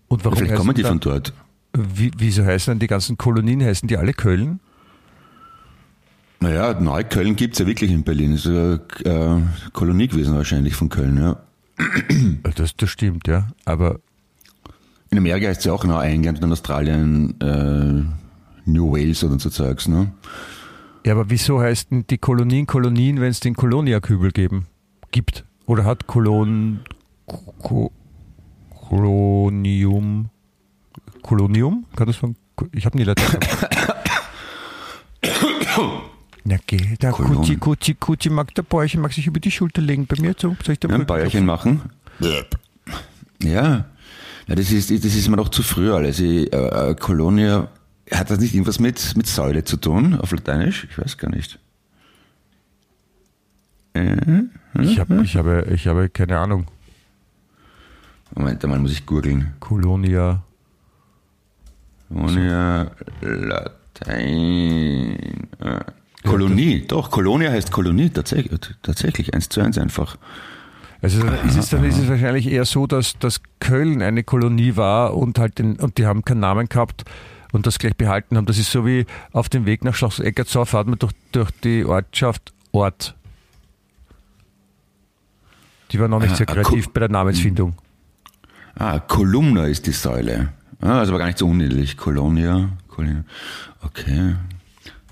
Und 0.07 0.23
warum 0.25 0.37
Vielleicht 0.37 0.55
kommen 0.55 0.73
die 0.75 0.81
dann- 0.83 0.93
von 0.93 0.99
dort. 0.99 1.33
Wie, 1.73 2.11
wieso 2.17 2.43
heißen 2.43 2.71
dann 2.71 2.79
die 2.79 2.87
ganzen 2.87 3.17
Kolonien, 3.17 3.61
heißen 3.63 3.87
die 3.87 3.97
alle 3.97 4.13
Köln? 4.13 4.59
Naja, 6.39 6.73
Neukölln 6.79 7.35
gibt's 7.35 7.59
ja 7.59 7.67
wirklich 7.67 7.91
in 7.91 8.03
Berlin. 8.03 8.33
Ist 8.33 8.45
ja 8.45 8.75
äh, 9.05 9.41
Kolonie 9.73 10.07
gewesen 10.07 10.35
wahrscheinlich 10.35 10.75
von 10.75 10.89
Köln, 10.89 11.17
ja. 11.17 11.37
Das, 12.55 12.75
das 12.75 12.89
stimmt, 12.89 13.27
ja. 13.27 13.47
Aber 13.65 13.99
In 15.11 15.17
Amerika 15.19 15.47
heißt 15.47 15.59
es 15.59 15.65
ja 15.65 15.73
auch 15.73 15.81
genau 15.81 15.99
England 16.01 16.39
und 16.39 16.45
in 16.45 16.51
Australien 16.51 17.39
äh, 17.41 18.03
New 18.67 18.91
Wales 18.91 19.23
oder 19.23 19.39
so 19.39 19.49
Zeugs, 19.49 19.87
ne? 19.87 20.11
Ja, 21.05 21.13
aber 21.13 21.29
wieso 21.29 21.59
heißt 21.59 21.91
denn 21.91 22.05
die 22.07 22.17
Kolonien 22.17 22.67
Kolonien, 22.67 23.21
wenn 23.21 23.29
es 23.29 23.39
den 23.39 23.55
Kolonia-Kübel 23.55 24.31
geben, 24.31 24.67
gibt? 25.11 25.45
Oder 25.65 25.85
hat 25.85 26.07
Kolon... 26.07 26.81
Ko, 27.25 27.91
Kolonium... 28.69 30.29
Kolonium? 31.21 31.85
Kann 31.95 32.07
das 32.07 32.17
von... 32.17 32.35
Ich 32.71 32.85
habe 32.85 32.97
nie 32.97 33.03
Latein. 33.03 33.39
Na 36.43 36.57
geh, 36.65 36.95
der 37.01 37.11
Kolon. 37.11 37.35
Kutschi, 37.35 37.55
Kutschi, 37.57 37.93
Kutschi 37.93 38.29
mag 38.29 38.55
der 38.55 38.63
Bäuerchen, 38.63 39.01
mag 39.01 39.13
sich 39.13 39.27
über 39.27 39.39
die 39.39 39.51
Schulter 39.51 39.81
legen. 39.81 40.07
Bei 40.07 40.15
mir 40.19 40.33
so, 40.37 40.55
soll 40.63 40.73
ich 40.73 40.79
da 40.79 40.87
Ja, 40.87 40.95
ein 40.95 41.05
Bäuerchen 41.05 41.45
machen. 41.45 41.81
Ja. 42.19 42.43
ja 43.43 43.85
das, 44.47 44.71
ist, 44.71 44.89
das 44.89 45.15
ist 45.15 45.27
mir 45.27 45.35
noch 45.35 45.49
zu 45.49 45.61
früh 45.61 45.91
alles. 45.91 46.19
Ich, 46.19 46.51
äh, 46.53 46.91
äh, 46.91 46.95
Kolonia, 46.95 47.69
hat 48.11 48.29
das 48.29 48.39
nicht 48.39 48.53
irgendwas 48.53 48.79
mit, 48.79 49.15
mit 49.17 49.27
Säule 49.27 49.63
zu 49.63 49.77
tun, 49.77 50.15
auf 50.15 50.31
Lateinisch? 50.31 50.87
Ich 50.89 50.97
weiß 50.97 51.17
gar 51.17 51.29
nicht. 51.29 51.59
Ich, 54.79 54.99
hab, 54.99 55.09
ich, 55.09 55.35
habe, 55.37 55.67
ich 55.73 55.87
habe 55.87 56.09
keine 56.09 56.37
Ahnung. 56.37 56.67
Moment 58.35 58.63
einmal, 58.63 58.79
muss 58.79 58.91
ich 58.91 59.05
googeln. 59.05 59.53
Colonia. 59.59 60.43
Kolonia 62.09 62.91
Latein. 63.21 65.17
Äh, 65.59 65.79
Kolonie, 66.23 66.85
doch, 66.87 67.09
Kolonia 67.09 67.51
heißt 67.51 67.71
Kolonie, 67.71 68.09
tatsächlich, 68.09 68.59
tatsächlich, 68.81 69.33
eins 69.33 69.49
zu 69.49 69.61
eins 69.61 69.77
einfach. 69.77 70.17
Also 71.01 71.25
ist 71.45 71.57
es, 71.57 71.69
dann 71.69 71.83
ist 71.83 71.97
es 71.97 72.07
wahrscheinlich 72.09 72.47
eher 72.47 72.65
so, 72.65 72.87
dass, 72.87 73.17
dass 73.19 73.41
Köln 73.59 74.01
eine 74.01 74.23
Kolonie 74.23 74.75
war 74.75 75.15
und 75.15 75.39
halt 75.39 75.59
den, 75.59 75.77
und 75.77 75.97
die 75.97 76.05
haben 76.05 76.25
keinen 76.25 76.39
Namen 76.39 76.69
gehabt 76.69 77.05
und 77.51 77.67
das 77.67 77.79
gleich 77.79 77.95
behalten 77.95 78.37
haben. 78.37 78.45
Das 78.45 78.57
ist 78.57 78.71
so 78.71 78.85
wie 78.85 79.05
auf 79.31 79.49
dem 79.49 79.65
Weg 79.65 79.83
nach 79.83 79.95
Schloss 79.95 80.19
Eckertsau 80.19 80.65
fahrt 80.65 80.87
man 80.87 80.99
durch, 80.99 81.13
durch 81.31 81.51
die 81.63 81.85
Ortschaft 81.85 82.53
Ort. 82.71 83.15
Die 85.91 85.99
war 85.99 86.07
noch 86.07 86.19
nicht 86.19 86.33
Ah, 86.33 86.35
sehr 86.35 86.45
kreativ 86.45 86.89
bei 86.89 86.99
der 86.99 87.09
Namensfindung. 87.09 87.73
Ah, 88.75 88.99
Kolumna 88.99 89.65
ist 89.65 89.87
die 89.87 89.91
Säule. 89.91 90.49
Ah, 90.81 90.99
also 90.99 91.13
war 91.13 91.19
gar 91.19 91.27
nicht 91.27 91.37
so 91.37 91.47
unähnlich. 91.47 91.97
Kolonia, 91.97 92.69
Kolonia. 92.87 93.23
Okay. 93.81 94.35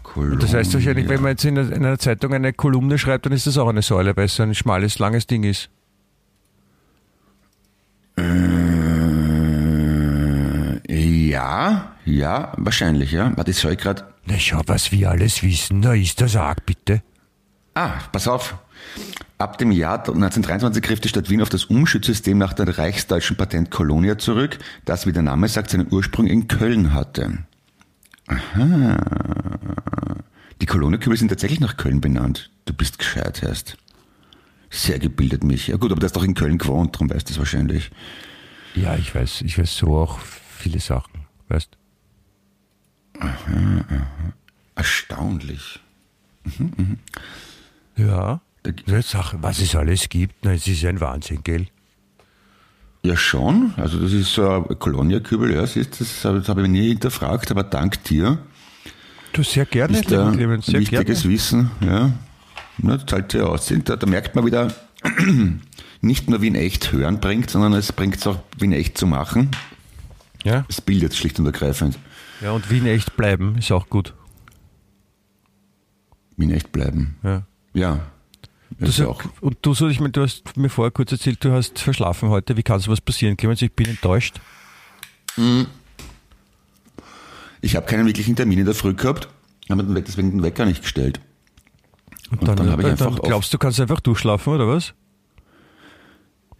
Kolonia. 0.04 0.40
Das 0.40 0.54
heißt 0.54 0.74
wahrscheinlich, 0.74 1.08
wenn 1.10 1.22
man 1.22 1.32
jetzt 1.32 1.46
in 1.46 1.58
einer, 1.58 1.72
in 1.72 1.86
einer 1.86 1.98
Zeitung 1.98 2.34
eine 2.34 2.54
Kolumne 2.54 2.98
schreibt, 2.98 3.26
dann 3.26 3.34
ist 3.34 3.48
das 3.48 3.58
auch 3.58 3.68
eine 3.70 3.82
Säule, 3.82 4.16
weil 4.16 4.26
es 4.26 4.36
so 4.36 4.44
ein 4.44 4.54
schmales, 4.54 5.00
langes 5.00 5.28
Ding 5.28 5.44
ist. 5.44 5.70
Äh, 8.18 8.24
ja, 11.30 11.95
ja, 12.06 12.54
wahrscheinlich, 12.58 13.12
ja. 13.12 13.36
Warte, 13.36 13.52
ich 13.52 13.60
schau 13.60 13.76
gerade. 13.76 14.06
Na 14.26 14.40
schau, 14.40 14.62
was 14.68 14.92
wir 14.92 15.10
alles 15.10 15.44
wissen, 15.44 15.82
da 15.82 15.94
ist 15.94 16.22
das 16.22 16.36
arg, 16.36 16.66
bitte. 16.66 17.02
Ah, 17.74 18.00
pass 18.12 18.28
auf. 18.28 18.58
Ab 19.38 19.58
dem 19.58 19.72
Jahr 19.72 20.00
1923 20.00 20.82
griff 20.82 21.02
die 21.02 21.10
Stadt 21.10 21.30
Wien 21.30 21.42
auf 21.42 21.50
das 21.50 21.66
Umschützsystem 21.66 22.38
nach 22.38 22.54
der 22.54 22.78
reichsdeutschen 22.78 23.36
Patent 23.36 23.70
Kolonia 23.70 24.18
zurück, 24.18 24.58
das, 24.86 25.06
wie 25.06 25.12
der 25.12 25.24
Name 25.24 25.48
sagt, 25.50 25.72
seinen 25.72 25.92
Ursprung 25.92 26.28
in 26.28 26.48
Köln 26.48 26.94
hatte. 26.94 27.40
Aha. 28.28 28.98
Die 30.62 30.66
Koloniakübel 30.66 31.18
sind 31.18 31.30
tatsächlich 31.30 31.60
nach 31.60 31.76
Köln 31.76 32.00
benannt. 32.00 32.50
Du 32.64 32.74
bist 32.74 32.98
gescheit, 32.98 33.44
heißt. 33.44 33.78
Sehr 34.70 35.00
gebildet 35.00 35.44
mich. 35.44 35.68
Ja 35.68 35.78
gut, 35.78 35.92
aber 35.92 36.00
du 36.00 36.06
hast 36.06 36.16
doch 36.16 36.24
in 36.24 36.34
Köln 36.34 36.58
gewohnt, 36.58 36.96
darum 36.96 37.10
weißt 37.10 37.28
du 37.30 37.34
es 37.34 37.40
wahrscheinlich. 37.40 37.92
Ja, 38.74 38.96
ich 38.96 39.14
weiß, 39.14 39.42
ich 39.42 39.58
weiß 39.58 39.76
so 39.76 39.98
auch 39.98 40.20
viele 40.20 40.80
Sachen, 40.80 41.26
weißt 41.50 41.78
Erstaunlich. 44.76 45.80
Ja. 47.96 48.42
Da- 48.64 48.72
So 48.88 49.02
Sache, 49.02 49.38
was 49.42 49.60
es 49.60 49.76
alles 49.76 50.10
gibt, 50.10 50.36
na, 50.44 50.54
es 50.54 50.68
ist 50.68 50.84
ein 50.86 51.00
Wahnsinn, 51.00 51.42
gell? 51.44 51.68
Ja, 53.04 53.16
schon. 53.16 53.74
Also 53.78 54.00
das 54.00 54.12
ist 54.12 54.34
so 54.34 54.50
ein 54.50 54.80
Koloniakübel, 54.80 55.54
ja, 55.54 55.68
siehst, 55.68 56.02
das, 56.02 56.22
das 56.24 56.50
habe 56.50 56.64
ich 56.64 56.68
nie 56.68 56.88
hinterfragt, 56.90 57.52
aber 57.52 57.64
dank 57.64 58.04
dir 58.06 58.40
Du, 59.34 59.44
sehr 59.44 59.66
gerne, 59.66 60.00
ist 60.00 60.10
da 60.12 60.32
Clemens, 60.32 60.66
sehr 60.66 60.80
wichtiges 60.80 61.22
gerne. 61.22 61.34
Wissen, 61.36 61.72
ja. 61.82 62.12
Na, 62.78 62.96
das 62.98 63.06
zahlt 63.06 63.32
sich 63.34 63.42
aus. 63.42 63.72
Da, 63.84 63.96
da 63.98 64.08
merkt 64.08 64.34
man 64.36 64.46
wieder, 64.46 64.74
nicht 66.02 66.30
nur 66.30 66.42
wie 66.42 66.48
in 66.48 66.56
echt 66.56 66.92
hören 66.94 67.20
bringt, 67.20 67.50
sondern 67.50 67.74
es 67.74 67.92
bringt 67.92 68.16
es 68.16 68.26
auch 68.28 68.40
wie 68.58 68.66
in 68.66 68.72
echt 68.72 68.98
zu 68.98 69.06
machen. 69.08 69.52
Ja? 70.44 70.66
Es 70.70 70.80
bildet 70.82 71.14
schlicht 71.16 71.38
und 71.40 71.46
ergreifend. 71.46 72.00
Ja, 72.42 72.52
und 72.52 72.70
Wien 72.70 72.86
echt 72.86 73.16
bleiben, 73.16 73.58
ist 73.58 73.72
auch 73.72 73.90
gut. 73.90 74.14
Wie 76.38 76.46
in 76.46 76.52
echt 76.52 76.72
bleiben. 76.72 77.18
Ja. 77.24 77.44
Ja. 77.74 78.00
Das 78.80 78.98
Du, 78.98 79.10
auch. 79.10 79.24
und 79.42 79.58
du, 79.62 79.74
so, 79.74 79.88
ich 79.88 80.00
meine, 80.00 80.12
du 80.12 80.22
hast 80.22 80.58
mir 80.58 80.70
vorher 80.70 80.92
kurz 80.92 81.12
erzählt, 81.12 81.44
du 81.44 81.52
hast 81.52 81.80
verschlafen 81.80 82.30
heute. 82.30 82.58
Wie 82.58 82.64
kann 82.64 82.80
sowas 82.80 83.00
passieren, 83.00 83.38
Clemens? 83.38 83.62
Ich 83.62 83.72
bin 83.72 83.88
enttäuscht. 83.88 84.42
Ich 87.62 87.76
habe 87.76 87.86
keinen 87.86 88.06
wirklichen 88.06 88.36
Termin 88.36 88.60
in 88.60 88.66
der 88.66 88.76
Früh 88.76 88.94
gehabt, 88.94 89.30
habe 89.70 89.84
deswegen 90.02 90.32
den 90.32 90.44
Wecker 90.44 90.66
nicht 90.66 90.82
gestellt. 90.82 91.22
Und, 92.32 92.42
Und 92.42 92.48
dann, 92.48 92.56
dann 92.58 92.72
habe 92.72 92.82
ich 92.82 92.96
dann 92.96 93.08
einfach 93.08 93.22
glaubst 93.22 93.54
du, 93.54 93.58
kannst 93.58 93.80
einfach 93.80 94.00
durchschlafen, 94.00 94.54
oder 94.54 94.68
was? 94.68 94.94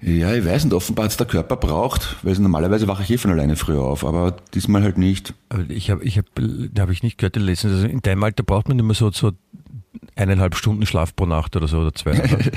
Ja, 0.08 0.36
ich 0.36 0.46
weiß 0.46 0.66
nicht, 0.66 0.74
offenbar 0.74 1.06
hat's 1.06 1.18
der 1.18 1.26
Körper 1.26 1.56
braucht, 1.56 2.18
weil 2.22 2.36
normalerweise 2.36 2.88
wache 2.88 3.02
ich 3.02 3.10
eh 3.10 3.18
von 3.18 3.32
alleine 3.32 3.56
früher 3.56 3.82
auf, 3.82 4.06
aber 4.06 4.38
diesmal 4.54 4.84
halt 4.84 5.00
nicht. 5.00 5.34
Aber 5.50 5.68
ich 5.68 5.90
habe, 5.90 6.04
ich 6.04 6.20
habe, 6.20 6.28
da 6.72 6.84
habe 6.84 6.94
ich 6.94 7.02
nicht 7.02 7.18
gehört, 7.18 7.34
gelesen. 7.34 7.72
Also 7.72 7.88
in 7.88 8.04
deinem 8.04 8.24
Alter 8.24 8.44
braucht 8.44 8.68
man 8.68 8.78
immer 8.78 8.94
so, 8.94 9.10
so 9.10 9.32
eineinhalb 10.16 10.56
Stunden 10.56 10.86
Schlaf 10.86 11.16
pro 11.16 11.26
Nacht 11.26 11.56
oder 11.56 11.68
so 11.68 11.80
oder 11.80 11.94
zwei. 11.94 12.14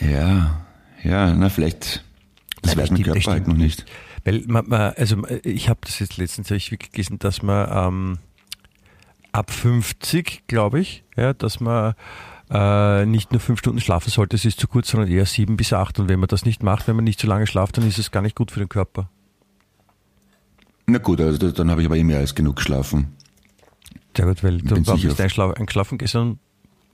Ja, 0.00 0.64
ja, 1.02 1.34
na 1.34 1.48
vielleicht, 1.48 2.04
das 2.62 2.76
Nein, 2.76 2.84
weiß 2.84 2.90
mein 2.92 3.02
Körper 3.02 3.30
halt 3.32 3.48
noch 3.48 3.56
nicht. 3.56 3.84
Weil 4.24 4.44
man, 4.46 4.68
man, 4.68 4.92
also 4.96 5.16
ich 5.42 5.68
habe 5.68 5.80
das 5.82 5.98
jetzt 5.98 6.18
letztens 6.18 6.50
hab 6.50 6.56
ich 6.56 6.70
wirklich 6.70 6.92
gelesen, 6.92 7.18
dass 7.18 7.42
man 7.42 7.68
ähm, 7.72 8.18
ab 9.32 9.50
50, 9.50 10.44
glaube 10.46 10.78
ich, 10.78 11.02
ja, 11.16 11.32
dass 11.32 11.58
man 11.58 11.94
äh, 12.50 13.04
nicht 13.06 13.30
nur 13.32 13.40
fünf 13.40 13.58
Stunden 13.58 13.80
schlafen 13.80 14.10
sollte, 14.10 14.36
es 14.36 14.44
ist 14.44 14.58
zu 14.60 14.68
kurz, 14.68 14.88
sondern 14.90 15.10
eher 15.10 15.26
sieben 15.26 15.56
bis 15.56 15.72
acht. 15.72 15.98
Und 15.98 16.08
wenn 16.08 16.18
man 16.20 16.28
das 16.28 16.44
nicht 16.44 16.62
macht, 16.62 16.88
wenn 16.88 16.96
man 16.96 17.04
nicht 17.04 17.20
so 17.20 17.28
lange 17.28 17.46
schlaft, 17.46 17.76
dann 17.78 17.86
ist 17.86 17.98
es 17.98 18.10
gar 18.10 18.22
nicht 18.22 18.36
gut 18.36 18.50
für 18.50 18.60
den 18.60 18.68
Körper. 18.68 19.08
Na 20.86 20.98
gut, 20.98 21.20
also 21.20 21.38
da- 21.38 21.52
dann 21.52 21.70
habe 21.70 21.82
ich 21.82 21.86
aber 21.86 21.96
eh 21.96 22.04
mehr 22.04 22.18
als 22.18 22.34
genug 22.34 22.56
geschlafen. 22.56 23.08
Sehr 24.16 24.26
gut, 24.26 24.42
weil 24.42 24.58
du 24.58 24.74
bist 24.82 25.20
eingeschlafen 25.20 25.98
gestern 25.98 26.38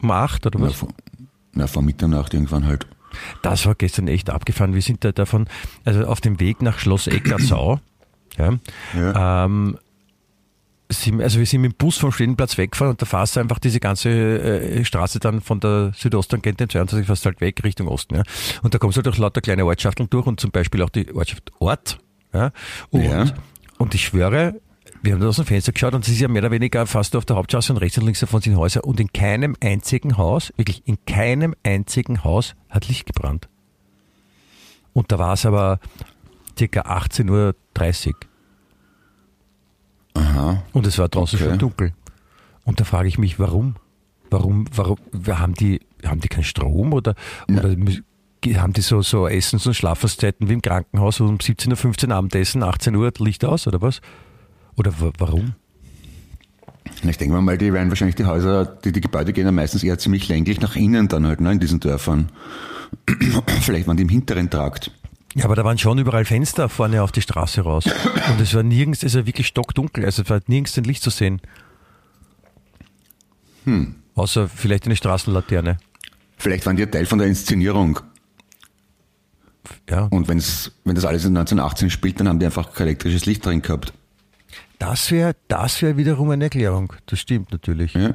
um 0.03 0.11
acht 0.11 0.45
oder 0.47 0.59
Na, 0.59 0.67
was? 0.67 0.75
vor, 0.75 0.89
na, 1.53 1.67
vor 1.67 1.83
Mitternacht 1.83 2.35
irgendwann 2.35 2.67
halt. 2.67 2.87
Das 3.43 3.65
war 3.65 3.75
gestern 3.77 4.09
echt 4.09 4.29
abgefahren. 4.29 4.75
Wir 4.75 4.83
sind 4.83 5.05
da 5.05 5.13
davon, 5.13 5.47
also 5.85 6.05
auf 6.05 6.21
dem 6.21 6.41
Weg 6.41 6.61
nach 6.61 6.79
Schloss 6.81 7.07
Eckartsau, 7.07 7.81
ja, 8.37 8.59
Ja. 8.95 9.45
ähm, 9.47 9.79
sind, 10.95 11.21
also 11.21 11.39
wir 11.39 11.47
sind 11.47 11.61
mit 11.61 11.73
dem 11.73 11.77
Bus 11.77 11.99
vom 11.99 12.13
Stellenplatz 12.13 12.57
weggefahren 12.59 12.93
und 12.93 13.03
da 13.03 13.07
fährst 13.07 13.37
du 13.37 13.41
einfach 13.41 13.59
diese 13.59 13.81
ganze 13.81 14.11
äh, 14.11 14.85
Straße 14.85 15.21
dann 15.21 15.41
von 15.41 15.61
der 15.61 15.93
Südosttangente 15.95 16.69
22 16.69 17.07
fast 17.07 17.27
halt 17.27 17.41
weg 17.41 17.63
Richtung 17.65 17.89
Osten. 17.89 18.17
Ja. 18.17 18.23
Und 18.63 18.75
da 18.75 18.79
kommst 18.79 18.97
du 18.97 19.03
durch 19.03 19.19
lauter 19.19 19.41
kleine 19.41 19.65
Ortschaften 19.67 20.09
durch 20.11 20.27
und 20.27 20.41
zum 20.41 20.51
Beispiel 20.51 20.83
auch 20.83 20.91
die 20.91 21.15
Ortschaft 21.15 21.53
Ort. 21.59 21.99
Ja. 22.33 22.51
Und, 22.91 23.05
Ja. 23.05 23.27
und 23.79 23.95
ich 23.95 24.05
schwöre, 24.05 24.61
wir 25.03 25.13
haben 25.13 25.21
da 25.21 25.29
aus 25.29 25.37
dem 25.37 25.45
Fenster 25.45 25.73
geschaut 25.73 25.95
und 25.95 26.05
es 26.05 26.13
ist 26.13 26.21
ja 26.21 26.29
mehr 26.29 26.43
oder 26.43 26.51
weniger 26.51 26.87
fast 26.87 27.15
auf 27.15 27.25
der 27.27 27.37
Hauptstraße 27.37 27.73
und 27.73 27.79
rechts 27.79 27.99
und 27.99 28.05
links 28.05 28.21
davon 28.21 28.41
sind 28.41 28.57
Häuser 28.57 28.85
und 28.85 29.01
in 29.01 29.13
keinem 29.13 29.55
einzigen 29.61 30.17
Haus, 30.17 30.53
wirklich 30.57 30.83
in 30.87 30.97
keinem 31.07 31.55
einzigen 31.63 32.25
Haus 32.25 32.55
hat 32.71 32.89
Licht 32.89 33.07
gebrannt. 33.07 33.49
Und 34.95 35.13
da 35.13 35.19
war 35.19 35.35
es 35.35 35.45
aber 35.45 35.81
circa 36.59 36.83
18.30 36.83 37.31
Uhr. 38.09 38.15
Aha. 40.15 40.63
Und 40.73 40.87
es 40.87 40.99
war 40.99 41.09
draußen 41.09 41.39
Okay. 41.39 41.49
schon 41.51 41.59
dunkel. 41.59 41.93
Und 42.65 42.81
da 42.81 42.85
frage 42.85 43.09
ich 43.09 43.19
mich, 43.19 43.39
warum? 43.39 43.77
Warum, 44.31 44.65
warum, 44.75 44.99
haben 45.29 45.55
die, 45.55 45.81
haben 46.05 46.21
die 46.21 46.29
keinen 46.29 46.45
Strom 46.45 46.93
oder, 46.93 47.15
oder 47.49 47.69
haben 47.71 48.73
die 48.73 48.81
so, 48.81 49.03
so 49.03 49.29
Essens- 49.29 49.67
und 49.67 49.75
Schlafenszeiten 49.75 50.49
wie 50.49 50.55
im 50.55 50.63
Krankenhaus 50.63 51.21
um 51.21 51.37
17.15 51.39 52.09
Uhr 52.09 52.15
Abendessen, 52.17 52.63
18 52.63 52.97
Uhr 52.97 53.13
Licht 53.19 53.45
aus 53.45 53.67
oder 53.67 53.81
was? 53.83 54.01
Oder 54.77 54.93
wa- 55.01 55.13
warum? 55.19 55.55
Ich 57.07 57.17
denke 57.19 57.41
mal, 57.41 57.59
die 57.59 57.73
werden 57.73 57.89
wahrscheinlich 57.91 58.17
die 58.17 58.25
Häuser, 58.25 58.65
die, 58.67 58.93
die 58.93 59.01
Gebäude 59.01 59.33
gehen 59.33 59.47
ja 59.47 59.53
meistens 59.53 59.83
eher 59.85 59.99
ziemlich 59.99 60.29
länglich 60.29 60.61
nach 60.61 60.75
innen 60.77 61.07
dann 61.09 61.27
halt, 61.27 61.41
ne, 61.41 61.53
in 61.53 61.61
diesen 61.61 61.81
Dörfern. 61.81 62.31
Vielleicht 63.63 63.87
waren 63.87 63.97
die 63.97 64.03
im 64.05 64.09
hinteren 64.09 64.51
Trakt. 64.51 64.91
Ja, 65.35 65.45
aber 65.47 65.57
da 65.57 65.65
waren 65.65 65.79
schon 65.79 65.99
überall 65.99 66.25
Fenster 66.25 66.69
vorne 66.69 67.03
auf 67.03 67.11
die 67.13 67.23
Straße 67.23 67.63
raus. 67.63 67.87
Und 67.87 68.41
es 68.41 68.55
war 68.55 68.63
nirgends, 68.63 69.03
es 69.03 69.15
war 69.17 69.27
wirklich 69.27 69.49
stockdunkel, 69.49 70.05
also 70.05 70.23
es 70.23 70.31
war 70.31 70.41
nirgends 70.47 70.79
ein 70.79 70.85
Licht 70.85 71.03
zu 71.03 71.11
sehen. 71.11 71.41
Hm. 73.65 73.97
Außer 74.15 74.49
vielleicht 74.49 74.85
eine 74.87 74.97
Straßenlaterne. 74.97 75.79
Vielleicht 76.37 76.67
waren 76.67 76.77
die 76.77 76.87
Teil 76.87 77.07
von 77.07 77.19
der 77.19 77.27
Inszenierung. 77.29 78.01
Ja, 79.89 80.05
Und 80.11 80.29
wenn's, 80.29 80.73
wenn 80.85 80.95
das 80.95 81.05
alles 81.05 81.25
in 81.25 81.37
1918 81.37 81.91
spielt, 81.91 82.21
dann 82.21 82.29
haben 82.29 82.39
die 82.39 82.47
einfach 82.47 82.73
kein 82.73 82.87
elektrisches 82.87 83.25
Licht 83.27 83.45
drin 83.45 83.63
gehabt. 83.63 83.93
das 84.79 85.11
wäre 85.11 85.35
das 85.49 85.81
wär 85.83 85.97
wiederum 85.97 86.31
eine 86.31 86.45
Erklärung. 86.45 86.93
Das 87.07 87.19
stimmt 87.19 87.51
natürlich. 87.51 87.95
Ja. 87.95 88.01
Wäre 88.01 88.15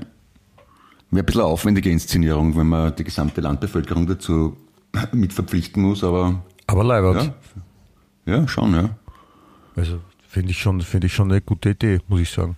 ein 1.12 1.26
bisschen 1.26 1.42
eine 1.42 1.50
aufwendige 1.50 1.90
Inszenierung, 1.90 2.56
wenn 2.56 2.68
man 2.68 2.96
die 2.96 3.04
gesamte 3.04 3.42
Landbevölkerung 3.42 4.06
dazu 4.06 4.56
mit 5.12 5.34
verpflichten 5.34 5.82
muss, 5.82 6.04
aber 6.04 6.44
Aber 6.72 6.84
Leibert. 6.84 7.34
ja, 8.26 8.34
ja 8.36 8.48
schon, 8.48 8.74
ja. 8.74 8.90
Also 9.76 10.00
finde 10.28 10.52
ich, 10.52 10.60
schon, 10.60 10.82
finde 10.82 11.08
ich 11.08 11.14
schon 11.14 11.32
eine 11.32 11.42
gute 11.42 11.70
Idee, 11.72 12.00
muss 12.08 12.20
ich 12.22 12.30
sagen. 12.30 12.58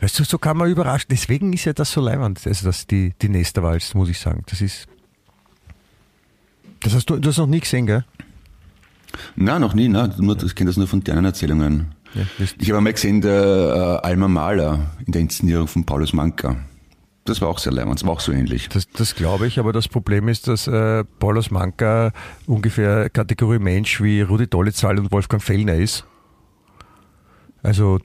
Weißt 0.00 0.18
du, 0.18 0.24
so 0.24 0.38
kann 0.38 0.56
man 0.56 0.70
überraschen. 0.70 1.08
Deswegen 1.10 1.52
ist 1.52 1.64
ja 1.64 1.72
das 1.72 1.90
so 1.92 2.00
leibend, 2.00 2.46
also 2.46 2.66
das 2.66 2.86
die, 2.86 3.14
die 3.20 3.28
Nesterwalz, 3.28 3.94
muss 3.94 4.08
ich 4.08 4.18
sagen. 4.18 4.42
Das 4.46 4.60
ist. 4.60 4.86
Das 6.80 6.94
hast 6.94 7.06
du, 7.10 7.16
du 7.18 7.28
hast 7.28 7.38
noch 7.38 7.46
nie 7.46 7.60
gesehen, 7.60 7.86
gell? 7.86 8.04
Na, 9.34 9.58
noch 9.58 9.74
nie, 9.74 9.88
na, 9.88 10.08
nur, 10.18 10.42
ich 10.42 10.54
kenne 10.54 10.68
das 10.70 10.76
nur 10.76 10.86
von 10.86 11.02
deinen 11.02 11.24
Erzählungen. 11.24 11.94
Ja, 12.14 12.22
das- 12.38 12.54
Ich 12.58 12.68
habe 12.68 12.78
einmal 12.78 12.92
gesehen, 12.92 13.20
der 13.22 14.00
äh, 14.02 14.06
Alma 14.06 14.28
Mahler 14.28 14.90
in 15.06 15.12
der 15.12 15.22
Inszenierung 15.22 15.66
von 15.68 15.84
Paulus 15.84 16.12
Manka. 16.12 16.56
Das 17.26 17.40
war 17.40 17.48
auch 17.48 17.58
sehr 17.58 17.72
leibend, 17.72 17.96
das 18.00 18.06
war 18.06 18.12
auch 18.12 18.20
so 18.20 18.32
ähnlich. 18.32 18.68
Das, 18.68 18.88
das 18.88 19.14
glaube 19.14 19.46
ich, 19.46 19.58
aber 19.58 19.72
das 19.72 19.88
Problem 19.88 20.28
ist, 20.28 20.48
dass 20.48 20.66
äh, 20.66 21.04
Paulos 21.18 21.50
Manka 21.50 22.12
ungefähr 22.46 23.10
Kategorie 23.10 23.58
Mensch 23.58 24.00
wie 24.00 24.20
Rudi 24.22 24.46
Dollezahl 24.46 24.98
und 24.98 25.12
Wolfgang 25.12 25.42
Fellner 25.42 25.74
ist. 25.74 26.04
Also 27.62 27.98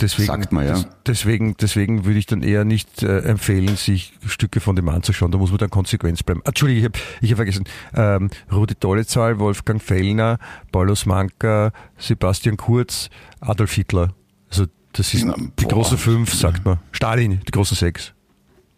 deswegen, 0.00 0.26
sagt 0.26 0.50
man 0.52 0.66
ja. 0.66 0.72
des- 0.72 0.88
deswegen, 1.04 1.54
deswegen 1.58 2.06
würde 2.06 2.18
ich 2.18 2.24
dann 2.24 2.42
eher 2.42 2.64
nicht 2.64 3.02
äh, 3.02 3.18
empfehlen, 3.20 3.76
sich 3.76 4.14
Stücke 4.26 4.60
von 4.60 4.76
dem 4.76 4.88
anzuschauen. 4.88 5.30
Da 5.30 5.36
muss 5.36 5.50
man 5.50 5.58
dann 5.58 5.68
konsequent 5.68 6.24
bleiben. 6.24 6.40
Ah, 6.44 6.48
Entschuldige, 6.48 6.78
ich 6.80 6.84
habe 6.86 6.98
ich 7.20 7.30
hab 7.32 7.36
vergessen. 7.36 7.64
Ähm, 7.94 8.30
Rudi 8.50 8.74
Dollezahl, 8.80 9.38
Wolfgang 9.40 9.82
Fellner, 9.82 10.38
Paulos 10.72 11.04
Manka, 11.04 11.72
Sebastian 11.98 12.56
Kurz, 12.56 13.10
Adolf 13.40 13.72
Hitler. 13.74 14.14
Also 14.48 14.64
das 14.92 15.12
ist 15.12 15.24
Na, 15.26 15.34
die 15.36 15.64
boah. 15.64 15.68
großen 15.74 15.98
fünf, 15.98 16.32
sagt 16.32 16.64
man. 16.64 16.78
Stalin, 16.92 17.40
die 17.46 17.50
großen 17.52 17.76
sechs. 17.76 18.14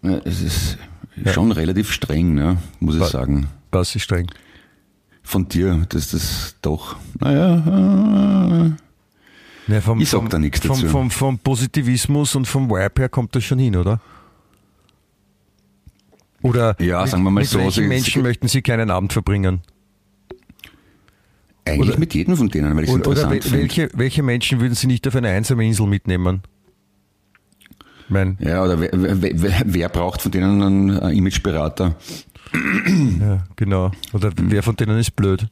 Ja, 0.03 0.19
es 0.25 0.41
ist 0.43 0.79
schon 1.33 1.53
relativ 1.53 1.91
streng, 1.93 2.35
ne, 2.35 2.57
muss 2.81 2.95
ich 2.95 3.01
Wa- 3.01 3.07
sagen. 3.09 3.49
Was 3.71 3.95
ist 3.95 4.03
streng? 4.03 4.31
Von 5.23 5.47
dir, 5.49 5.87
dass 5.91 6.11
das 6.11 6.57
doch, 6.63 6.97
naja, 7.21 8.67
äh, 8.67 9.73
Ja, 9.73 9.81
vom, 9.81 10.01
Ich 10.01 10.09
sag 10.09 10.19
vom, 10.21 10.29
da 10.29 10.39
nichts 10.39 10.61
vom, 10.67 10.77
dazu. 10.81 10.89
Vom, 10.89 11.11
vom 11.11 11.39
Positivismus 11.39 12.35
und 12.35 12.47
vom 12.49 12.69
Vibe 12.71 13.03
her 13.03 13.09
kommt 13.09 13.37
das 13.37 13.45
schon 13.45 13.59
hin, 13.61 13.77
oder? 13.77 14.01
Oder 16.43 16.75
Ja, 16.81 17.03
mit, 17.03 17.11
sagen 17.11 17.23
wir 17.23 17.31
mal 17.31 17.41
mit 17.41 17.49
so, 17.49 17.59
welchen 17.59 17.83
Sie- 17.85 17.89
Menschen 17.89 18.23
möchten 18.23 18.49
Sie 18.49 18.63
keinen 18.63 18.91
Abend 18.91 19.13
verbringen? 19.13 19.61
eigentlich 21.67 21.91
Oder- 21.91 21.99
mit 22.01 22.15
jedem 22.15 22.37
von 22.37 22.49
denen, 22.49 22.75
weil 22.75 22.85
ich 22.85 22.91
es 22.91 22.97
Oder, 22.97 23.07
oder 23.11 23.21
interessant 23.23 23.45
finde. 23.45 23.59
welche, 23.61 23.91
welche 23.95 24.23
Menschen 24.23 24.61
würden 24.61 24.75
Sie 24.75 24.87
nicht 24.87 25.07
auf 25.07 25.15
eine 25.15 25.29
einsame 25.29 25.65
Insel 25.67 25.87
mitnehmen? 25.87 26.41
Mein, 28.11 28.37
Ja, 28.41 28.63
oder 28.65 28.79
wer, 28.81 28.91
wer, 28.93 29.63
wer, 29.65 29.89
braucht 29.89 30.21
von 30.21 30.31
denen 30.33 30.63
einen 30.63 30.99
äh, 30.99 31.11
Imageberater? 31.13 31.95
ja, 33.21 33.45
genau. 33.57 33.93
Oder 34.13 34.29
Hm. 34.31 34.51
wer 34.51 34.63
von 34.63 34.77
denen 34.77 34.99
ist 34.99 35.15
blöd? 35.17 35.47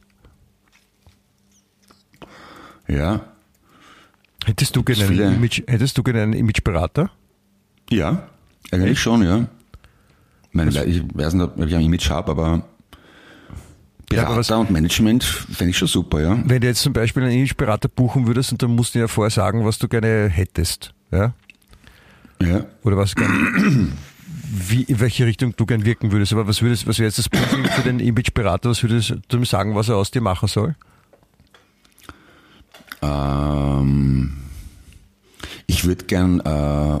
Ja, 2.87 3.21
Hättest 4.45 4.75
du 4.75 4.83
gerne 4.83 5.03
einen, 5.05 5.35
Image, 5.35 5.61
hättest 5.67 5.97
du 5.97 6.03
gerne 6.03 6.23
einen 6.23 6.33
Imageberater? 6.33 7.11
ja, 7.91 8.27
eigentlich 8.71 8.99
schon, 8.99 9.21
ja. 9.23 9.47
Ich, 10.49 10.53
meine, 10.55 10.69
ich 10.85 11.03
weiß 11.13 11.33
nicht, 11.35 11.43
ob 11.43 11.59
ich 11.65 11.75
ein 11.75 11.81
Image 11.81 12.09
habe, 12.09 12.31
aber 12.31 12.63
Ja, 14.11 14.23
Berater 14.23 14.27
aber 14.27 14.37
was- 14.37 14.49
und 14.51 14.71
Management 14.71 15.23
fände 15.23 15.69
ich 15.71 15.77
schon 15.77 15.87
super, 15.87 16.19
ja. 16.21 16.39
Wenn 16.45 16.61
du 16.61 16.67
jetzt 16.67 16.81
zum 16.81 16.93
Beispiel 16.93 17.23
einen 17.23 17.33
Imageberater 17.33 17.89
buchen 17.89 18.25
würdest 18.27 18.51
und 18.51 18.63
dann 18.63 18.75
musst 18.75 18.95
du 18.95 18.99
ja 18.99 19.07
vorher 19.07 19.29
sagen, 19.29 19.65
was 19.65 19.77
du 19.77 19.87
gerne 19.87 20.27
hättest. 20.29 20.93
Ja? 21.11 21.33
Ja. 22.41 22.65
Oder 22.83 22.97
was 22.97 23.15
gern, 23.15 23.93
wie, 24.51 24.83
in 24.83 24.99
welche 24.99 25.25
Richtung 25.25 25.55
du 25.55 25.65
gern 25.65 25.85
wirken 25.85 26.11
würdest. 26.11 26.33
Aber 26.33 26.47
was 26.47 26.61
würdest, 26.61 26.87
was 26.87 26.99
wäre 26.99 27.07
jetzt 27.07 27.19
das 27.19 27.29
Briefing 27.29 27.65
für 27.65 27.81
den 27.81 27.99
Imageberater? 27.99 28.69
Was 28.69 28.83
würdest 28.83 29.15
du 29.27 29.37
ihm 29.37 29.45
sagen, 29.45 29.75
was 29.75 29.89
er 29.89 29.97
aus 29.97 30.11
dir 30.11 30.21
machen 30.21 30.47
soll? 30.47 30.75
Ähm, 33.01 34.37
ich 35.67 35.85
würde 35.85 36.05
gern 36.05 36.39
äh, 36.41 36.99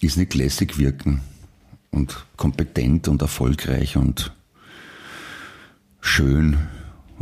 ist 0.00 0.16
nicht 0.16 0.34
lässig 0.34 0.78
wirken 0.78 1.20
und 1.90 2.26
kompetent 2.36 3.08
und 3.08 3.22
erfolgreich 3.22 3.96
und 3.96 4.32
schön 6.00 6.58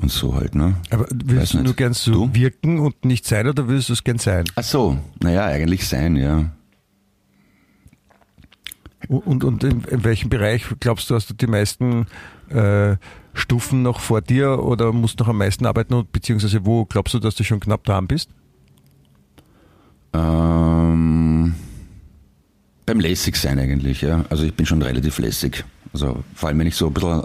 und 0.01 0.11
so 0.11 0.35
halt, 0.35 0.55
ne? 0.55 0.75
Aber 0.91 1.07
würdest 1.11 1.55
du 1.55 1.63
nur 1.63 1.75
gern 1.75 1.93
so 1.93 2.13
Du? 2.13 2.35
wirken 2.35 2.79
und 2.81 3.05
nicht 3.05 3.27
sein 3.27 3.47
oder 3.47 3.69
würdest 3.69 3.89
du 3.89 3.93
es 3.93 4.05
gern 4.05 4.19
sein? 4.19 4.45
Ach 4.57 4.63
so, 4.65 4.99
naja, 5.21 5.45
eigentlich 5.47 5.87
sein, 5.87 6.17
ja. 6.17 6.51
Und, 9.09 9.45
und 9.45 9.65
in, 9.65 9.83
in 9.85 10.05
welchem 10.05 10.31
Bereich 10.31 10.65
glaubst 10.81 11.11
du, 11.11 11.15
hast 11.15 11.29
du 11.29 11.35
die 11.35 11.47
meisten 11.49 12.07
äh, 12.51 12.97
Stufen 13.35 13.83
noch 13.83 14.01
vor 14.01 14.21
dir 14.23 14.63
oder 14.63 14.93
musst 14.93 15.19
noch 15.19 15.29
am 15.29 15.39
meisten 15.39 15.67
arbeiten 15.67 15.95
und 15.95 16.13
beziehungsweise 16.13 16.65
wo 16.65 16.85
glaubst 16.85 17.13
du, 17.15 17.19
dass 17.19 17.35
du 17.35 17.45
schon 17.45 17.61
knapp 17.61 17.85
dran 17.85 18.07
bist? 18.07 18.31
Ähm, 20.15 21.55
beim 22.87 23.01
lässig 23.01 23.37
sein 23.37 23.59
eigentlich, 23.59 24.03
ja. 24.03 24.25
Also 24.31 24.45
ich 24.45 24.55
bin 24.55 24.67
schon 24.67 24.83
relativ 24.83 25.19
lässig. 25.19 25.65
Also 25.93 26.23
vor 26.35 26.49
allem, 26.49 26.59
wenn 26.61 26.67
ich 26.67 26.77
so 26.77 26.87
ein 26.89 26.95
bisschen 26.95 27.25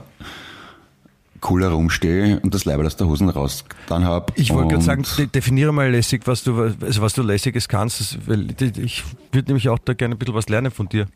cooler 1.42 1.70
rumstehe 1.70 2.40
und 2.42 2.54
das 2.54 2.66
Leiberl 2.66 2.86
aus 2.86 2.96
der 2.98 3.08
Hosen 3.08 3.30
raus 3.30 3.64
dann 3.88 4.06
hab. 4.06 4.38
Ich 4.38 4.54
wollte 4.54 4.70
gerade 4.74 4.84
sagen, 4.84 5.04
de- 5.18 5.28
definiere 5.28 5.72
mal 5.74 5.90
lässig, 5.92 6.22
was 6.26 6.44
du, 6.44 6.60
also 6.82 7.02
was 7.02 7.14
du 7.14 7.22
lässiges 7.24 7.68
kannst, 7.68 8.00
das, 8.02 8.18
weil 8.26 8.48
ich 8.60 9.04
würde 9.32 9.48
nämlich 9.50 9.70
auch 9.70 9.80
da 9.80 9.94
gerne 9.94 10.16
ein 10.16 10.18
bisschen 10.18 10.34
was 10.36 10.50
lernen 10.50 10.72
von 10.72 10.88
dir. 10.90 11.08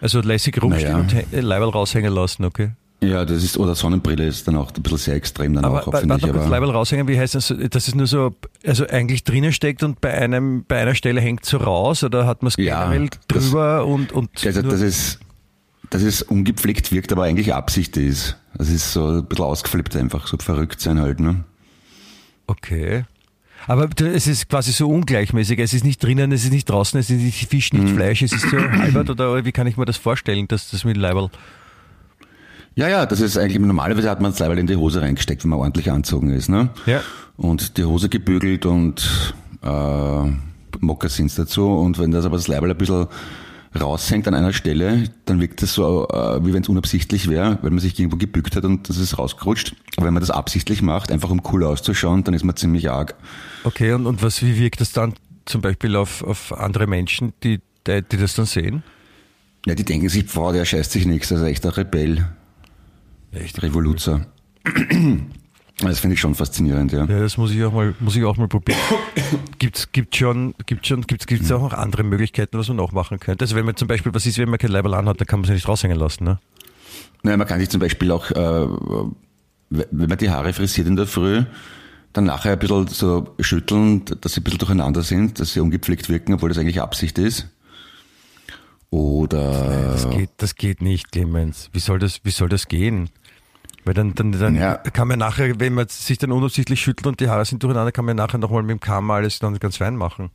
Also 0.00 0.20
lässig 0.20 0.60
rumstehen 0.62 1.06
Naja. 1.06 1.22
und 1.32 1.42
Leiberl 1.42 1.70
raushängen 1.70 2.12
lassen, 2.12 2.44
okay? 2.44 2.70
Ja, 3.02 3.24
das 3.24 3.42
ist, 3.42 3.58
oder 3.58 3.74
Sonnenbrille 3.74 4.26
ist 4.26 4.46
dann 4.48 4.56
auch 4.56 4.70
ein 4.74 4.82
bisschen 4.82 4.98
sehr 4.98 5.14
extrem 5.14 5.52
dann 5.54 5.64
Aber 5.64 5.86
auch, 5.86 5.98
finde 5.98 6.16
ich. 6.16 6.24
Aber, 6.24 6.46
Leiberl 6.48 6.70
raushängen, 6.70 7.06
wie 7.08 7.18
heißt 7.18 7.34
das? 7.34 7.52
Dass 7.70 7.88
es 7.88 7.94
nur 7.94 8.06
so, 8.06 8.34
also 8.66 8.86
eigentlich 8.86 9.24
drinnen 9.24 9.52
steckt 9.52 9.82
und 9.82 10.00
bei 10.00 10.12
einem, 10.14 10.64
bei 10.66 10.80
einer 10.80 10.94
Stelle 10.94 11.20
hängt 11.20 11.44
so 11.44 11.58
raus 11.58 12.02
oder 12.02 12.26
hat 12.26 12.42
man 12.42 12.48
es 12.48 12.56
Ja, 12.56 12.84
generell 12.84 13.10
das- 13.28 13.44
drüber 13.44 13.84
und, 13.86 14.12
und 14.12 14.30
also, 14.44 14.62
nur- 14.62 14.72
dass 14.72 14.80
es, 14.80 15.18
dass 15.94 16.02
es 16.02 16.22
ungepflegt 16.22 16.90
wirkt, 16.90 17.12
aber 17.12 17.22
eigentlich 17.22 17.54
Absicht 17.54 17.96
ist. 17.96 18.36
Das 18.58 18.68
ist 18.68 18.92
so 18.92 19.18
ein 19.18 19.26
bisschen 19.26 19.44
ausgeflippt 19.44 19.94
einfach, 19.94 20.26
so 20.26 20.36
verrückt 20.38 20.80
sein 20.80 21.00
halt, 21.00 21.20
ne? 21.20 21.44
Okay. 22.48 23.04
Aber 23.68 23.88
es 24.00 24.26
ist 24.26 24.48
quasi 24.48 24.72
so 24.72 24.88
ungleichmäßig. 24.88 25.60
Es 25.60 25.72
ist 25.72 25.84
nicht 25.84 26.02
drinnen, 26.02 26.32
es 26.32 26.42
ist 26.42 26.50
nicht 26.50 26.68
draußen, 26.68 26.98
es 26.98 27.10
ist 27.10 27.22
nicht 27.22 27.48
Fisch, 27.48 27.72
nicht 27.72 27.84
Mhm. 27.84 27.94
Fleisch, 27.94 28.22
es 28.22 28.32
ist 28.32 28.50
so 28.50 28.56
halbert 28.72 29.08
oder 29.08 29.44
wie 29.44 29.52
kann 29.52 29.68
ich 29.68 29.76
mir 29.76 29.84
das 29.84 29.96
vorstellen, 29.96 30.48
dass 30.48 30.68
das 30.68 30.84
mit 30.84 30.96
Leiberl. 30.96 31.30
Ja, 32.74 32.88
ja, 32.88 33.06
das 33.06 33.20
ist 33.20 33.38
eigentlich, 33.38 33.60
normalerweise 33.60 34.10
hat 34.10 34.20
man 34.20 34.32
das 34.32 34.40
Leiberl 34.40 34.58
in 34.58 34.66
die 34.66 34.74
Hose 34.74 35.00
reingesteckt, 35.00 35.44
wenn 35.44 35.50
man 35.50 35.60
ordentlich 35.60 35.92
anzogen 35.92 36.30
ist, 36.30 36.48
ne? 36.48 36.70
Ja. 36.86 37.02
Und 37.36 37.76
die 37.78 37.84
Hose 37.84 38.08
gebügelt 38.08 38.66
und 38.66 39.32
äh, 39.62 40.32
Mokassins 40.80 41.36
dazu. 41.36 41.68
Und 41.68 42.00
wenn 42.00 42.10
das 42.10 42.24
aber 42.24 42.36
das 42.36 42.48
Leiberl 42.48 42.72
ein 42.72 42.78
bisschen 42.78 43.06
raushängt 43.78 44.28
an 44.28 44.34
einer 44.34 44.52
Stelle, 44.52 45.04
dann 45.24 45.40
wirkt 45.40 45.62
das 45.62 45.74
so, 45.74 46.08
äh, 46.08 46.44
wie 46.44 46.52
wenn 46.52 46.62
es 46.62 46.68
unabsichtlich 46.68 47.28
wäre, 47.28 47.58
weil 47.62 47.70
man 47.70 47.80
sich 47.80 47.98
irgendwo 47.98 48.16
gebückt 48.16 48.56
hat 48.56 48.64
und 48.64 48.88
das 48.88 48.98
ist 48.98 49.18
rausgerutscht. 49.18 49.74
Aber 49.96 50.06
wenn 50.06 50.14
man 50.14 50.20
das 50.20 50.30
absichtlich 50.30 50.82
macht, 50.82 51.10
einfach 51.10 51.30
um 51.30 51.42
cool 51.52 51.64
auszuschauen, 51.64 52.24
dann 52.24 52.34
ist 52.34 52.44
man 52.44 52.56
ziemlich 52.56 52.90
arg. 52.90 53.14
Okay, 53.64 53.92
und, 53.92 54.06
und 54.06 54.22
was, 54.22 54.42
wie 54.42 54.58
wirkt 54.58 54.80
das 54.80 54.92
dann 54.92 55.14
zum 55.44 55.60
Beispiel 55.60 55.96
auf, 55.96 56.22
auf 56.22 56.52
andere 56.52 56.86
Menschen, 56.86 57.32
die, 57.42 57.60
die, 57.86 58.02
die 58.02 58.16
das 58.16 58.34
dann 58.34 58.46
sehen? 58.46 58.82
Ja, 59.66 59.74
die 59.74 59.84
denken 59.84 60.08
sich, 60.08 60.26
Frau, 60.26 60.52
der 60.52 60.64
scheißt 60.64 60.92
sich 60.92 61.06
nichts, 61.06 61.32
also 61.32 61.44
echt 61.46 61.64
ein 61.64 61.72
Rebell, 61.72 62.26
Echt? 63.34 63.62
Revoluzer. 63.62 64.26
Das 65.80 65.98
finde 65.98 66.14
ich 66.14 66.20
schon 66.20 66.34
faszinierend, 66.34 66.92
ja. 66.92 67.04
Ja, 67.04 67.20
das 67.20 67.36
muss 67.36 67.50
ich 67.50 67.62
auch 67.64 67.72
mal, 67.72 67.94
muss 67.98 68.14
ich 68.14 68.24
auch 68.24 68.36
mal 68.36 68.46
probieren. 68.46 68.78
Gibt's, 69.58 69.90
gibt's 69.92 70.18
schon, 70.18 70.54
gibt's 70.66 70.88
schon, 70.88 71.02
gibt's, 71.02 71.26
gibt's 71.26 71.50
auch 71.50 71.60
noch 71.60 71.72
andere 71.72 72.02
Möglichkeiten, 72.02 72.58
was 72.58 72.68
man 72.68 72.76
noch 72.76 72.92
machen 72.92 73.18
könnte? 73.18 73.44
Also 73.44 73.56
wenn 73.56 73.64
man 73.64 73.76
zum 73.76 73.88
Beispiel, 73.88 74.12
was 74.14 74.26
ist, 74.26 74.36
wenn 74.38 74.50
man 74.50 74.58
kein 74.58 74.70
Leiberl 74.70 74.94
anhat, 74.94 75.20
dann 75.20 75.26
kann 75.26 75.40
man 75.40 75.44
es 75.44 75.48
ja 75.48 75.54
nicht 75.54 75.66
raushängen 75.68 75.98
lassen, 75.98 76.24
ne? 76.24 76.38
Naja, 77.22 77.36
man 77.38 77.46
kann 77.46 77.58
sich 77.60 77.70
zum 77.70 77.80
Beispiel 77.80 78.10
auch, 78.12 78.30
äh, 78.30 78.66
wenn 79.70 80.08
man 80.08 80.18
die 80.18 80.28
Haare 80.28 80.52
frisiert 80.52 80.86
in 80.86 80.96
der 80.96 81.06
Früh, 81.06 81.44
dann 82.12 82.24
nachher 82.24 82.52
ein 82.52 82.58
bisschen 82.58 82.86
so 82.88 83.34
schütteln, 83.40 84.04
dass 84.20 84.34
sie 84.34 84.40
ein 84.40 84.44
bisschen 84.44 84.58
durcheinander 84.58 85.02
sind, 85.02 85.40
dass 85.40 85.54
sie 85.54 85.60
ungepflegt 85.60 86.08
wirken, 86.10 86.34
obwohl 86.34 86.50
das 86.50 86.58
eigentlich 86.58 86.80
Absicht 86.80 87.18
ist. 87.18 87.48
Oder 88.90 89.88
Das 89.92 90.10
geht, 90.10 90.30
das 90.36 90.54
geht 90.54 90.82
nicht, 90.82 91.10
Clemens. 91.10 91.70
Wie 91.72 91.80
soll 91.80 91.98
das, 91.98 92.20
wie 92.22 92.30
soll 92.30 92.48
das 92.48 92.68
gehen? 92.68 93.08
Weil 93.84 93.94
dann, 93.94 94.14
dann, 94.14 94.32
dann 94.32 94.54
Ja. 94.56 94.76
kann 94.76 95.08
man 95.08 95.18
nachher, 95.18 95.60
wenn 95.60 95.74
man 95.74 95.88
sich 95.88 96.16
dann 96.18 96.32
unabsichtlich 96.32 96.80
schüttelt 96.80 97.06
und 97.06 97.20
die 97.20 97.28
Haare 97.28 97.44
sind 97.44 97.62
durcheinander, 97.62 97.92
kann 97.92 98.04
man 98.06 98.16
nachher 98.16 98.38
nochmal 98.38 98.62
mit 98.62 98.70
dem 98.70 98.80
Kamm 98.80 99.10
alles 99.10 99.38
dann 99.40 99.58
ganz 99.58 99.76
fein 99.76 99.96
machen. 99.96 100.30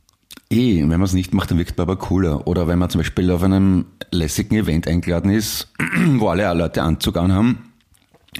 eh, 0.50 0.80
wenn 0.80 0.88
man 0.88 1.02
es 1.02 1.12
nicht 1.12 1.34
macht, 1.34 1.50
dann 1.50 1.58
wirkt 1.58 1.76
man 1.76 1.82
aber 1.84 1.96
cooler. 1.96 2.46
Oder 2.46 2.68
wenn 2.68 2.78
man 2.78 2.90
zum 2.90 3.00
Beispiel 3.00 3.30
auf 3.32 3.42
einem 3.42 3.86
lässigen 4.12 4.56
Event 4.56 4.86
eingeladen 4.86 5.30
ist, 5.32 5.72
wo 6.18 6.28
alle 6.28 6.52
Leute 6.54 6.82
Anzug 6.82 7.16
anhaben, 7.16 7.72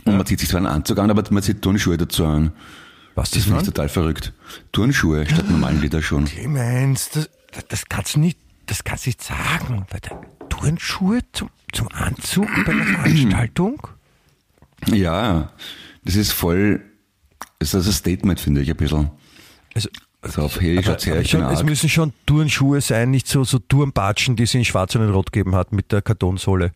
und 0.05 0.16
man 0.16 0.25
zieht 0.25 0.38
sich 0.38 0.49
zwar 0.49 0.59
einen 0.59 0.66
Anzug 0.68 0.99
an, 1.01 1.11
aber 1.11 1.25
man 1.31 1.42
zieht 1.42 1.62
Turnschuhe 1.62 1.96
dazu 1.96 2.25
an. 2.25 2.53
Was 3.16 3.33
Das 3.33 3.44
das 3.46 3.53
war? 3.53 3.62
total 3.64 3.88
verrückt. 3.88 4.33
Turnschuhe 4.70 5.27
statt 5.29 5.51
normalen 5.51 5.81
Lederschuhen. 5.81 6.27
Clemens, 6.27 7.11
das, 7.11 7.29
das 7.68 7.88
kannst 7.88 8.14
du 8.14 8.20
nicht, 8.20 8.38
das 8.66 8.85
kannst 8.85 9.07
du 9.07 9.09
nicht 9.09 9.20
sagen. 9.23 9.85
Turnschuhe 10.49 11.20
zum, 11.33 11.51
zum 11.73 11.88
Anzug 11.88 12.46
bei 12.64 12.70
einer 12.73 12.85
Veranstaltung? 12.85 13.81
Ja, 14.88 15.53
das 16.05 16.16
ist 16.16 16.33
voll, 16.33 16.83
das 17.59 17.75
ist 17.75 17.87
ein 17.87 17.93
Statement, 17.93 18.40
finde 18.40 18.62
ich, 18.62 18.71
ein 18.71 18.77
bisschen. 18.77 19.11
Also, 19.74 19.89
So 20.26 20.43
auf, 20.43 20.61
hey, 20.61 20.78
ich 20.78 21.31
schon, 21.31 21.43
es 21.43 21.62
müssen 21.62 21.89
schon 21.89 22.12
Turnschuhe 22.26 22.81
sein, 22.81 23.11
nicht 23.11 23.26
so, 23.26 23.45
so 23.45 23.59
Turnbatschen, 23.59 24.37
die 24.37 24.47
sie 24.47 24.59
in 24.59 24.64
schwarz 24.64 24.95
und 24.95 25.03
in 25.03 25.11
rot 25.11 25.33
gegeben 25.33 25.55
hat 25.55 25.72
mit 25.72 25.93
der 25.93 26.03
Kartonsohle. 26.03 26.72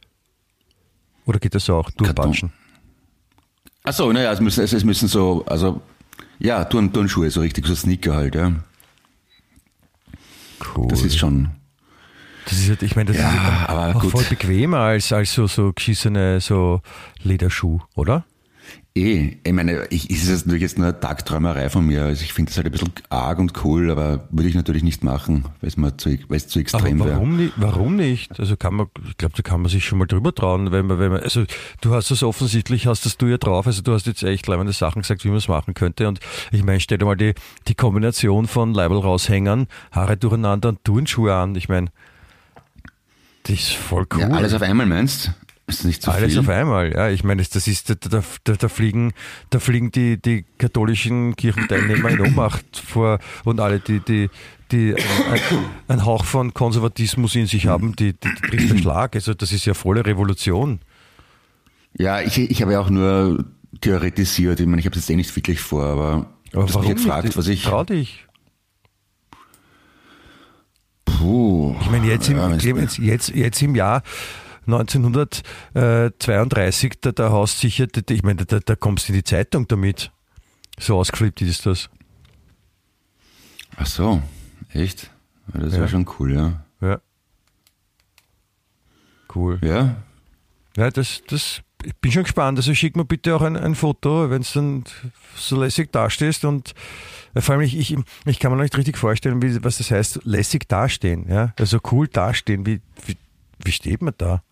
Oder 1.26 1.38
geht 1.38 1.54
das 1.54 1.68
auch? 1.70 1.90
Turnbatschen. 1.90 2.52
Ach 3.82 3.92
so, 3.92 4.10
naja, 4.12 4.32
es 4.32 4.40
müssen, 4.40 4.64
es, 4.64 4.72
es 4.72 4.84
müssen 4.84 5.08
so, 5.08 5.44
also, 5.46 5.82
ja, 6.38 6.64
Turn, 6.64 6.92
Turnschuhe, 6.92 7.30
so 7.30 7.40
richtig, 7.40 7.66
so 7.66 7.74
Sneaker 7.74 8.14
halt, 8.14 8.34
ja. 8.34 8.52
Cool. 10.74 10.88
Das 10.88 11.02
ist 11.02 11.18
schon. 11.18 11.50
Das 12.46 12.58
ist 12.58 12.68
halt, 12.68 12.82
ich 12.82 12.94
meine, 12.96 13.12
das 13.12 13.20
Ja, 13.20 13.28
ist 13.30 13.40
halt 13.42 13.68
aber 13.68 13.96
auch 13.96 14.00
gut. 14.02 14.10
voll 14.12 14.24
bequemer 14.24 14.78
als, 14.78 15.12
als 15.12 15.32
so, 15.32 15.46
so 15.46 15.72
geschissene 15.72 16.40
so 16.40 16.80
Lederschuh, 17.22 17.80
oder? 17.94 18.24
Eh, 18.96 19.38
ich 19.42 19.52
meine, 19.52 19.86
ich, 19.90 20.08
ist 20.08 20.28
es 20.28 20.46
natürlich 20.46 20.62
jetzt 20.62 20.78
nur 20.78 20.86
eine 20.86 20.98
Tagträumerei 21.00 21.68
von 21.68 21.84
mir. 21.84 22.04
Also 22.04 22.22
ich 22.22 22.32
finde 22.32 22.50
das 22.50 22.56
halt 22.56 22.66
ein 22.66 22.72
bisschen 22.72 22.92
arg 23.10 23.40
und 23.40 23.64
cool, 23.64 23.90
aber 23.90 24.28
würde 24.30 24.48
ich 24.48 24.54
natürlich 24.54 24.84
nicht 24.84 25.02
machen, 25.02 25.46
weil 25.60 25.68
es 25.68 25.76
mir 25.76 25.96
zu, 25.96 26.10
weil 26.28 26.36
es 26.36 26.46
zu 26.46 26.60
extrem 26.60 27.00
Aber 27.02 27.06
wäre. 27.10 27.16
warum 27.16 27.36
nicht? 27.36 27.52
Warum 27.56 27.96
nicht? 27.96 28.38
Also 28.38 28.56
kann 28.56 28.74
man, 28.74 28.86
ich 29.08 29.16
glaube, 29.16 29.34
da 29.36 29.42
kann 29.42 29.62
man 29.62 29.68
sich 29.70 29.84
schon 29.84 29.98
mal 29.98 30.06
drüber 30.06 30.32
trauen, 30.32 30.70
wenn 30.70 30.86
man, 30.86 31.00
wenn 31.00 31.10
man, 31.10 31.22
also 31.22 31.42
du 31.80 31.92
hast 31.92 32.12
das 32.12 32.22
offensichtlich, 32.22 32.86
hast 32.86 33.04
das 33.04 33.16
du 33.18 33.26
ja 33.26 33.36
drauf, 33.36 33.66
also 33.66 33.82
du 33.82 33.92
hast 33.92 34.06
jetzt 34.06 34.22
echt 34.22 34.46
leibende 34.46 34.72
Sachen 34.72 35.02
gesagt, 35.02 35.24
wie 35.24 35.28
man 35.28 35.38
es 35.38 35.48
machen 35.48 35.74
könnte 35.74 36.06
und 36.06 36.20
ich 36.52 36.62
meine, 36.62 36.78
stell 36.78 36.98
dir 36.98 37.04
mal 37.06 37.16
die, 37.16 37.34
die 37.66 37.74
Kombination 37.74 38.46
von 38.46 38.72
Leibel 38.74 38.98
raushängern, 38.98 39.66
Haare 39.90 40.16
durcheinander 40.16 40.68
und 40.68 40.84
Turnschuhe 40.84 41.34
an, 41.34 41.56
ich 41.56 41.68
meine, 41.68 41.88
das 43.44 43.56
ist 43.56 43.72
voll 43.72 44.06
cool. 44.14 44.20
Ja, 44.20 44.28
alles 44.28 44.52
auf 44.52 44.62
einmal 44.62 44.86
meinst? 44.86 45.32
Ist 45.66 45.78
das 45.78 45.86
nicht 45.86 46.02
zu 46.02 46.10
Alles 46.10 46.32
viel? 46.32 46.40
auf 46.40 46.48
einmal, 46.50 46.92
ja. 46.92 47.08
Ich 47.08 47.24
meine, 47.24 47.42
das 47.42 47.66
ist, 47.66 47.88
da, 47.88 47.94
da, 47.94 48.22
da, 48.44 48.68
fliegen, 48.68 49.14
da 49.48 49.60
fliegen 49.60 49.90
die, 49.90 50.20
die 50.20 50.44
katholischen 50.58 51.36
Kirchenteilnehmer 51.36 52.10
in 52.10 52.20
Ohnmacht 52.20 52.66
vor 52.76 53.18
und 53.44 53.60
alle, 53.60 53.80
die, 53.80 54.00
die, 54.00 54.28
die 54.72 54.94
ein, 54.94 55.40
einen 55.88 56.04
Hauch 56.04 56.26
von 56.26 56.52
Konservatismus 56.52 57.34
in 57.34 57.46
sich 57.46 57.66
haben, 57.66 57.96
die, 57.96 58.12
die, 58.12 58.28
die 58.28 58.48
trifft 58.50 58.70
der 58.72 58.78
Schlag. 58.78 59.14
Also 59.14 59.32
das 59.32 59.52
ist 59.52 59.64
ja 59.64 59.72
volle 59.72 60.04
Revolution. 60.04 60.80
Ja, 61.96 62.20
ich, 62.20 62.36
ich 62.38 62.60
habe 62.60 62.72
ja 62.72 62.80
auch 62.80 62.90
nur 62.90 63.46
theoretisiert. 63.80 64.60
Ich 64.60 64.66
meine, 64.66 64.80
ich 64.80 64.86
habe 64.86 64.96
es 64.96 65.02
jetzt 65.04 65.10
eh 65.10 65.16
nicht 65.16 65.34
wirklich 65.34 65.60
vor, 65.60 65.84
aber, 65.84 66.26
Aber 66.52 66.64
mich 66.64 66.74
warum 66.74 66.94
gefragt, 66.94 67.36
was 67.38 67.48
ich. 67.48 67.62
Trau 67.62 67.84
dich. 67.84 68.26
Puh. 71.18 71.74
Ich 71.80 71.90
meine, 71.90 72.06
jetzt 72.06 72.28
im, 72.28 72.36
Ja, 72.36 72.56
Clemens, 72.56 72.96
jetzt, 72.98 73.30
jetzt 73.30 73.60
im 73.62 73.74
Jahr 73.74 74.02
1932, 74.66 77.00
da, 77.00 77.10
da 77.12 77.30
haust 77.30 77.60
sicher, 77.60 77.86
ich 78.08 78.22
meine, 78.22 78.44
da, 78.46 78.60
da 78.60 78.76
kommst 78.76 79.08
du 79.08 79.12
in 79.12 79.18
die 79.18 79.24
Zeitung 79.24 79.66
damit. 79.68 80.10
So 80.78 80.98
ausgeflippt 80.98 81.40
ist 81.42 81.66
das. 81.66 81.88
Ach 83.76 83.86
so, 83.86 84.22
echt? 84.72 85.10
Das 85.52 85.72
Ja. 85.72 85.78
wäre 85.80 85.88
schon 85.88 86.08
cool, 86.18 86.32
ja. 86.34 86.64
Ja. 86.80 87.00
Cool. 89.34 89.58
Ja? 89.62 89.96
Ja, 90.76 90.90
das, 90.90 91.22
das, 91.28 91.60
ich 91.84 91.94
bin 91.96 92.12
schon 92.12 92.22
gespannt. 92.24 92.58
Also 92.58 92.74
schick 92.74 92.96
mir 92.96 93.04
bitte 93.04 93.34
auch 93.36 93.42
ein, 93.42 93.56
ein 93.56 93.74
Foto, 93.74 94.30
wenn 94.30 94.42
es 94.42 94.52
dann 94.52 94.84
so 95.36 95.60
lässig 95.60 95.92
dastehst 95.92 96.44
und 96.44 96.74
äh, 97.34 97.40
vor 97.40 97.54
allem 97.54 97.62
ich, 97.62 97.76
ich, 97.76 97.96
ich 98.26 98.38
kann 98.38 98.50
mir 98.50 98.56
noch 98.56 98.62
nicht 98.62 98.76
richtig 98.76 98.96
vorstellen, 98.98 99.42
wie, 99.42 99.62
was 99.64 99.78
das 99.78 99.90
heißt, 99.90 100.20
lässig 100.24 100.68
dastehen. 100.68 101.26
Ja? 101.28 101.52
Also 101.58 101.78
cool 101.92 102.08
dastehen. 102.08 102.66
Wie, 102.66 102.80
wie, 103.06 103.16
wie 103.62 103.72
steht 103.72 104.02
man 104.02 104.14
da? 104.16 104.42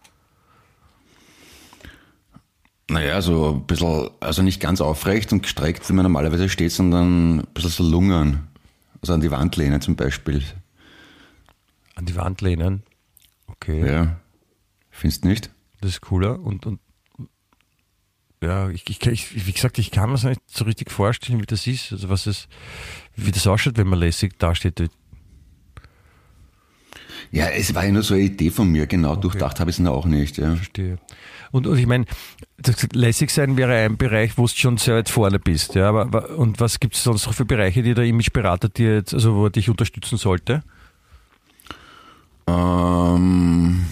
Naja, 2.89 3.22
so 3.22 3.55
ein 3.55 3.66
bisschen, 3.66 4.11
also 4.20 4.43
nicht 4.43 4.61
ganz 4.61 4.80
aufrecht 4.80 5.33
und 5.33 5.43
gestreckt, 5.43 5.89
wie 5.89 5.95
man 5.95 6.03
normalerweise 6.03 6.49
steht, 6.49 6.72
sondern 6.72 7.39
ein 7.39 7.47
bisschen 7.55 7.70
so 7.70 7.85
lungern. 7.85 8.49
Also 9.01 9.14
an 9.14 9.20
die 9.20 9.30
Wand 9.30 9.57
lehnen 9.57 9.80
zum 9.80 9.97
Beispiel. 9.97 10.43
An 11.95 12.05
die 12.05 12.16
Wand 12.16 12.41
lehnen. 12.41 12.83
Okay, 13.47 13.87
Ja. 13.87 14.16
Findest 14.91 15.24
du 15.24 15.28
nicht? 15.28 15.51
das 15.80 15.91
ist 15.93 16.01
cooler. 16.01 16.39
Und, 16.39 16.66
und 16.66 16.78
ja, 18.43 18.68
ich, 18.70 18.88
ich, 18.88 19.07
ich, 19.07 19.47
wie 19.47 19.53
gesagt, 19.53 19.78
ich 19.78 19.90
kann 19.90 20.11
mir 20.11 20.16
es 20.16 20.24
nicht 20.24 20.40
so 20.47 20.64
richtig 20.64 20.90
vorstellen, 20.90 21.40
wie 21.40 21.47
das 21.47 21.66
ist. 21.66 21.93
Also 21.93 22.09
was 22.09 22.26
es, 22.26 22.49
wie 23.16 23.30
das 23.30 23.47
ausschaut, 23.47 23.76
wenn 23.76 23.88
man 23.88 23.99
lässig 23.99 24.38
dasteht. 24.38 24.90
Ja, 27.30 27.47
es 27.49 27.74
war 27.74 27.84
ja 27.84 27.93
nur 27.93 28.03
so 28.03 28.14
eine 28.14 28.24
Idee 28.24 28.51
von 28.51 28.68
mir, 28.68 28.86
genau. 28.86 29.16
Durchdacht 29.16 29.59
habe 29.59 29.70
ich 29.70 29.76
es 29.76 29.80
noch 29.80 29.93
auch 29.93 30.05
nicht, 30.05 30.36
ja. 30.36 30.55
Verstehe. 30.55 30.99
Und, 31.51 31.66
und 31.66 31.78
ich 31.78 31.86
meine, 31.86 32.05
lässig 32.93 33.30
sein 33.30 33.57
wäre 33.57 33.74
ein 33.74 33.97
Bereich, 33.97 34.36
wo 34.36 34.43
du 34.43 34.53
schon 34.55 34.76
sehr 34.76 34.97
weit 34.97 35.09
vorne 35.09 35.38
bist. 35.38 35.74
Ja, 35.74 35.88
aber, 35.88 36.36
und 36.36 36.61
was 36.61 36.78
gibt 36.80 36.95
es 36.95 37.05
sonst 37.05 37.26
noch 37.26 37.34
für 37.34 37.45
Bereiche, 37.45 37.82
die 37.82 37.95
der 37.95 38.05
Imageberater 38.05 38.68
dir 38.68 38.97
jetzt, 38.97 39.14
also 39.14 39.34
wo 39.34 39.47
er 39.47 39.51
dich 39.51 39.70
unterstützen 39.70 40.18
sollte? 40.18 40.62
Ähm, 42.47 43.86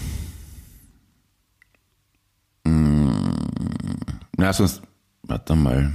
mm, 2.63 3.00
na, 4.41 4.53
sonst, 4.53 4.81
warte 5.23 5.55
mal. 5.55 5.93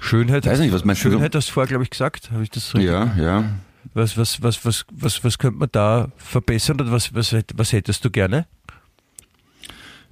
Schönheit, 0.00 0.46
Weiß 0.46 0.60
nicht, 0.60 0.72
was 0.72 0.84
meinst 0.84 1.04
du? 1.04 1.10
Schönheit 1.10 1.34
hast 1.34 1.48
du 1.48 1.52
vorher, 1.52 1.68
glaube 1.68 1.84
ich, 1.84 1.90
gesagt. 1.90 2.30
Habe 2.30 2.42
ich 2.42 2.50
das 2.50 2.74
richtig? 2.74 2.90
Ja, 2.90 3.14
ja. 3.16 3.44
Was, 3.94 4.16
was, 4.16 4.42
was, 4.42 4.64
was, 4.64 4.84
was, 4.92 5.24
was 5.24 5.38
könnte 5.38 5.58
man 5.58 5.68
da 5.72 6.12
verbessern 6.16 6.80
oder 6.80 6.92
was, 6.92 7.14
was, 7.14 7.34
was 7.54 7.72
hättest 7.72 8.04
du 8.04 8.10
gerne? 8.10 8.46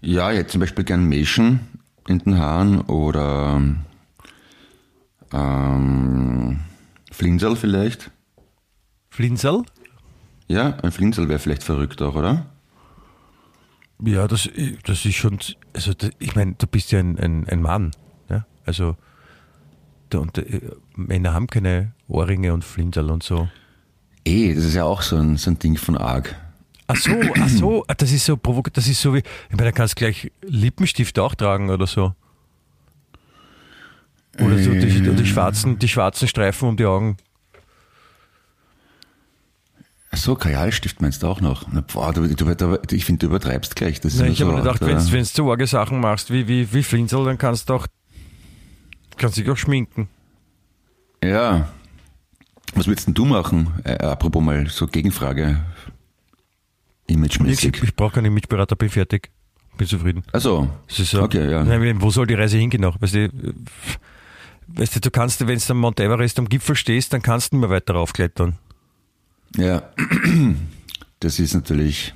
Ja, 0.01 0.31
hätte 0.31 0.49
zum 0.49 0.61
Beispiel 0.61 0.85
gern 0.85 1.05
Mäschen 1.05 1.61
in 2.09 2.19
den 2.21 2.39
Haaren 2.39 2.81
oder 2.83 3.61
ähm, 5.33 6.61
Flinsel 7.13 7.57
vielleicht. 7.57 8.11
Flinsel? 9.11 9.63
Ja, 10.49 10.79
ein 10.83 10.93
Flinsel 10.93 11.29
wäre 11.29 11.39
vielleicht 11.39 11.63
verrückt 11.63 12.01
auch, 12.03 12.15
oder? 12.15 12.47
Ja, 14.05 14.29
das, 14.29 14.49
das 14.85 15.05
ist 15.05 15.15
schon, 15.15 15.39
also 15.77 15.93
ich 16.19 16.35
meine, 16.35 16.55
du 16.55 16.67
bist 16.67 16.91
ja 16.91 16.99
ein, 16.99 17.19
ein, 17.19 17.49
ein 17.49 17.63
Mann. 17.63 17.93
Ja? 18.29 18.47
Also 18.65 18.97
und, 20.15 20.39
äh, 20.39 20.61
Männer 20.95 21.35
haben 21.35 21.47
keine 21.47 21.93
Ohrringe 22.09 22.53
und 22.53 22.65
Flinsel 22.65 23.11
und 23.11 23.23
so. 23.23 23.49
Eh, 24.25 24.55
das 24.55 24.65
ist 24.65 24.75
ja 24.75 24.85
auch 24.85 25.03
so 25.03 25.17
ein, 25.17 25.37
so 25.37 25.51
ein 25.51 25.59
Ding 25.59 25.77
von 25.77 25.97
arg. 25.97 26.35
Ach 26.89 26.97
so, 26.97 27.11
ach 27.39 27.49
so, 27.49 27.85
ah, 27.89 27.95
das 27.95 28.13
ist 28.13 28.25
so 28.25 28.37
provok 28.37 28.73
das 28.73 28.87
ist 28.87 29.01
so 29.01 29.13
wie, 29.13 29.19
ich 29.19 29.57
meine, 29.57 29.65
da 29.65 29.73
kannst 29.73 29.95
du 29.95 29.99
gleich 29.99 30.31
Lippenstift 30.43 31.19
auch 31.19 31.35
tragen 31.35 31.71
oder 31.71 31.87
so. 31.87 32.15
Oder 34.39 34.59
so 34.59 34.71
die, 34.71 35.15
die, 35.15 35.27
schwarzen, 35.27 35.79
die 35.79 35.89
schwarzen 35.89 36.29
Streifen 36.29 36.69
um 36.69 36.77
die 36.77 36.85
Augen. 36.85 37.17
So, 40.27 40.35
Kajalstift 40.35 41.01
meinst 41.01 41.23
du 41.23 41.29
auch 41.29 41.41
noch? 41.41 41.69
Na, 41.71 41.83
boah, 41.83 42.13
du, 42.13 42.27
du, 42.27 42.57
du, 42.57 42.79
ich 42.91 43.05
finde, 43.05 43.21
du 43.21 43.27
übertreibst 43.27 43.77
gleich. 43.77 44.01
Das 44.01 44.15
ist 44.15 44.19
nur 44.19 44.29
ich 44.29 44.41
habe 44.41 44.51
so 44.51 44.57
mir 44.57 44.63
gedacht, 44.65 44.81
wenn 44.81 44.97
du 44.97 45.25
so 45.25 45.51
arge 45.53 45.69
Sachen 45.69 46.01
machst 46.01 46.33
wie, 46.33 46.49
wie, 46.49 46.73
wie 46.73 46.83
Flinsel, 46.83 47.25
dann 47.25 47.39
kannst 47.39 47.69
du 47.69 47.75
auch, 47.75 47.87
kannst 49.17 49.37
dich 49.37 49.49
auch 49.49 49.57
schminken. 49.57 50.09
Ja. 51.23 51.69
Was 52.75 52.89
würdest 52.89 53.07
denn 53.07 53.15
du 53.15 53.25
machen? 53.25 53.73
Äh, 53.85 53.99
apropos 53.99 54.43
mal 54.43 54.67
so 54.67 54.89
Gegenfrage. 54.89 55.65
Ich, 57.07 57.15
Imagemäßig. 57.15 57.81
ich 57.81 57.95
brauche 57.95 58.15
keinen 58.15 58.25
Imageberater, 58.25 58.75
bin 58.75 58.89
fertig. 58.89 59.31
Bin 59.79 59.87
zufrieden. 59.87 60.25
Also, 60.33 60.69
so, 60.89 61.23
okay, 61.23 61.49
ja. 61.49 61.63
Nein, 61.63 62.03
wo 62.03 62.11
soll 62.11 62.27
die 62.27 62.35
Reise 62.35 62.59
hingehen 62.59 62.81
noch? 62.81 63.01
Weißt 63.01 63.15
du, 63.15 63.27
äh, 63.27 63.31
weißt 64.67 64.97
du, 64.97 65.01
du 65.03 65.11
kannst, 65.13 65.47
wenn 65.47 65.57
du 65.57 65.71
am 65.71 65.79
Mount 65.79 66.01
Everest 66.01 66.37
am 66.41 66.49
Gipfel 66.49 66.75
stehst, 66.75 67.13
dann 67.13 67.23
kannst 67.23 67.53
du 67.53 67.57
nicht 67.59 67.61
mehr 67.61 67.71
weiter 67.71 67.95
raufklettern. 67.95 68.59
Ja, 69.57 69.83
das 71.21 71.39
ist 71.39 71.55
natürlich. 71.55 72.15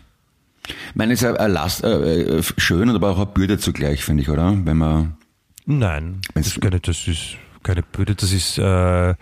Ich 0.66 0.94
meine, 0.94 1.14
es 1.14 1.22
ist 1.22 1.36
eine 1.36 1.52
Last, 1.52 1.82
äh, 1.82 2.38
äh, 2.38 2.42
schön 2.58 2.88
und 2.88 2.94
aber 2.94 3.10
auch 3.10 3.16
eine 3.16 3.26
Bürde 3.26 3.58
zugleich, 3.58 4.04
finde 4.04 4.22
ich, 4.22 4.28
oder? 4.28 4.56
Wenn 4.64 4.76
man. 4.76 5.16
Nein, 5.66 6.20
das 6.34 6.48
ist 6.48 6.60
keine, 6.60 6.80
das 6.80 7.06
ist 7.08 7.36
keine 7.62 7.82
Bürde, 7.82 8.14
das 8.14 8.32
ist, 8.32 8.58
äh, 8.58 9.14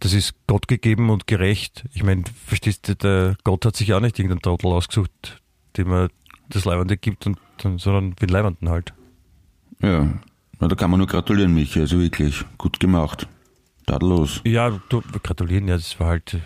das 0.00 0.12
ist 0.12 0.34
Gott 0.46 0.68
gegeben 0.68 1.10
und 1.10 1.26
gerecht. 1.26 1.84
Ich 1.92 2.02
meine, 2.02 2.24
verstehst 2.46 2.88
du, 2.88 2.96
der 2.96 3.36
Gott 3.44 3.64
hat 3.64 3.76
sich 3.76 3.92
auch 3.94 4.00
nicht 4.00 4.18
irgendeinen 4.18 4.42
Trottel 4.42 4.68
ausgesucht, 4.68 5.42
dem 5.76 5.90
er 5.90 6.08
das 6.48 6.64
Leibende 6.64 6.96
gibt, 6.96 7.26
und, 7.26 7.38
dann, 7.62 7.78
sondern 7.78 8.14
den 8.16 8.28
Leibenden 8.28 8.68
halt. 8.68 8.92
Ja, 9.80 10.08
na, 10.60 10.68
da 10.68 10.76
kann 10.76 10.90
man 10.90 10.98
nur 10.98 11.06
gratulieren, 11.06 11.54
Michi. 11.54 11.80
Also 11.80 11.98
wirklich, 12.00 12.44
gut 12.58 12.80
gemacht. 12.80 13.26
Tadellos. 13.84 14.40
Ja, 14.44 14.80
du, 14.88 15.02
wir 15.12 15.20
gratulieren, 15.20 15.68
ja, 15.68 15.76
das 15.76 15.98
war 16.00 16.08
halt 16.08 16.38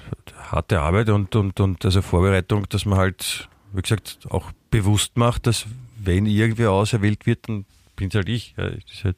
harte 0.50 0.80
Arbeit 0.80 1.08
und, 1.10 1.34
und, 1.36 1.60
und 1.60 1.84
also 1.84 2.02
Vorbereitung, 2.02 2.68
dass 2.68 2.84
man 2.84 2.98
halt, 2.98 3.48
wie 3.72 3.82
gesagt, 3.82 4.18
auch 4.30 4.52
bewusst 4.70 5.16
macht, 5.16 5.46
dass 5.46 5.66
wenn 5.98 6.26
irgendwer 6.26 6.72
auserwählt 6.72 7.26
wird, 7.26 7.48
dann 7.48 7.64
bin's 7.96 8.14
halt 8.14 8.28
ich. 8.28 8.54
Ja, 8.56 8.64
halt 9.04 9.16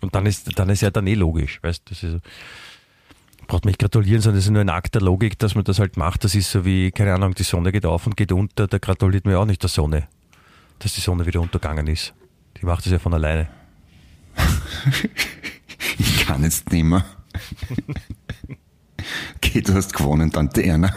und 0.00 0.14
dann 0.14 0.26
ist, 0.26 0.58
dann 0.58 0.68
ist 0.68 0.82
ja 0.82 0.90
dann 0.90 1.06
eh 1.06 1.14
logisch, 1.14 1.62
weißt 1.62 1.82
du, 1.84 1.94
das 1.94 2.02
ist, 2.02 2.22
braucht 3.46 3.64
man 3.64 3.70
nicht 3.70 3.78
gratulieren, 3.78 4.20
sondern 4.20 4.38
das 4.38 4.46
ist 4.46 4.50
nur 4.50 4.60
ein 4.60 4.68
Akt 4.68 4.94
der 4.94 5.02
Logik, 5.02 5.38
dass 5.38 5.54
man 5.54 5.64
das 5.64 5.78
halt 5.78 5.96
macht. 5.96 6.24
Das 6.24 6.34
ist 6.34 6.50
so 6.50 6.64
wie, 6.64 6.90
keine 6.90 7.14
Ahnung, 7.14 7.34
die 7.34 7.44
Sonne 7.44 7.70
geht 7.70 7.86
auf 7.86 8.06
und 8.06 8.16
geht 8.16 8.32
unter, 8.32 8.66
da 8.66 8.78
gratuliert 8.78 9.24
man 9.24 9.34
ja 9.34 9.40
auch 9.40 9.46
nicht 9.46 9.62
der 9.62 9.70
Sonne, 9.70 10.08
dass 10.80 10.94
die 10.94 11.00
Sonne 11.00 11.24
wieder 11.24 11.40
untergegangen 11.40 11.86
ist. 11.86 12.14
Die 12.60 12.66
macht 12.66 12.84
das 12.84 12.92
ja 12.92 12.98
von 12.98 13.14
alleine. 13.14 13.48
Kann 16.32 16.42
jetzt 16.44 16.70
nicht 16.72 16.84
mehr. 16.84 17.04
okay, 19.36 19.60
du 19.60 19.74
hast 19.74 19.92
gewonnen, 19.94 20.30
Tante 20.30 20.62
Erna. 20.62 20.94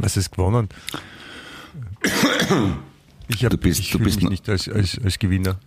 Was 0.00 0.16
ist 0.16 0.32
gewonnen? 0.32 0.68
Ich, 3.28 3.44
hab, 3.44 3.50
Du 3.50 3.56
bist- 3.58 3.80
ich 3.80 3.90
du 3.90 3.98
bist 3.98 4.20
mich 4.20 4.30
nicht 4.30 4.48
als, 4.48 4.68
als, 4.68 4.98
als 5.02 5.18
Gewinner. 5.18 5.58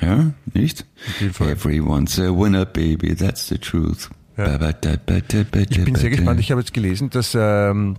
Ja, 0.00 0.32
nicht? 0.52 0.84
Everyone's 1.20 2.18
a 2.18 2.24
winner, 2.24 2.64
baby, 2.64 3.14
that's 3.14 3.48
the 3.48 3.58
truth. 3.58 4.10
Ja. 4.36 4.70
Ich 4.70 5.84
bin 5.84 5.94
sehr 5.94 6.10
gespannt. 6.10 6.40
Ich 6.40 6.50
habe 6.50 6.60
jetzt 6.60 6.74
gelesen, 6.74 7.10
dass 7.10 7.36
ähm, 7.38 7.96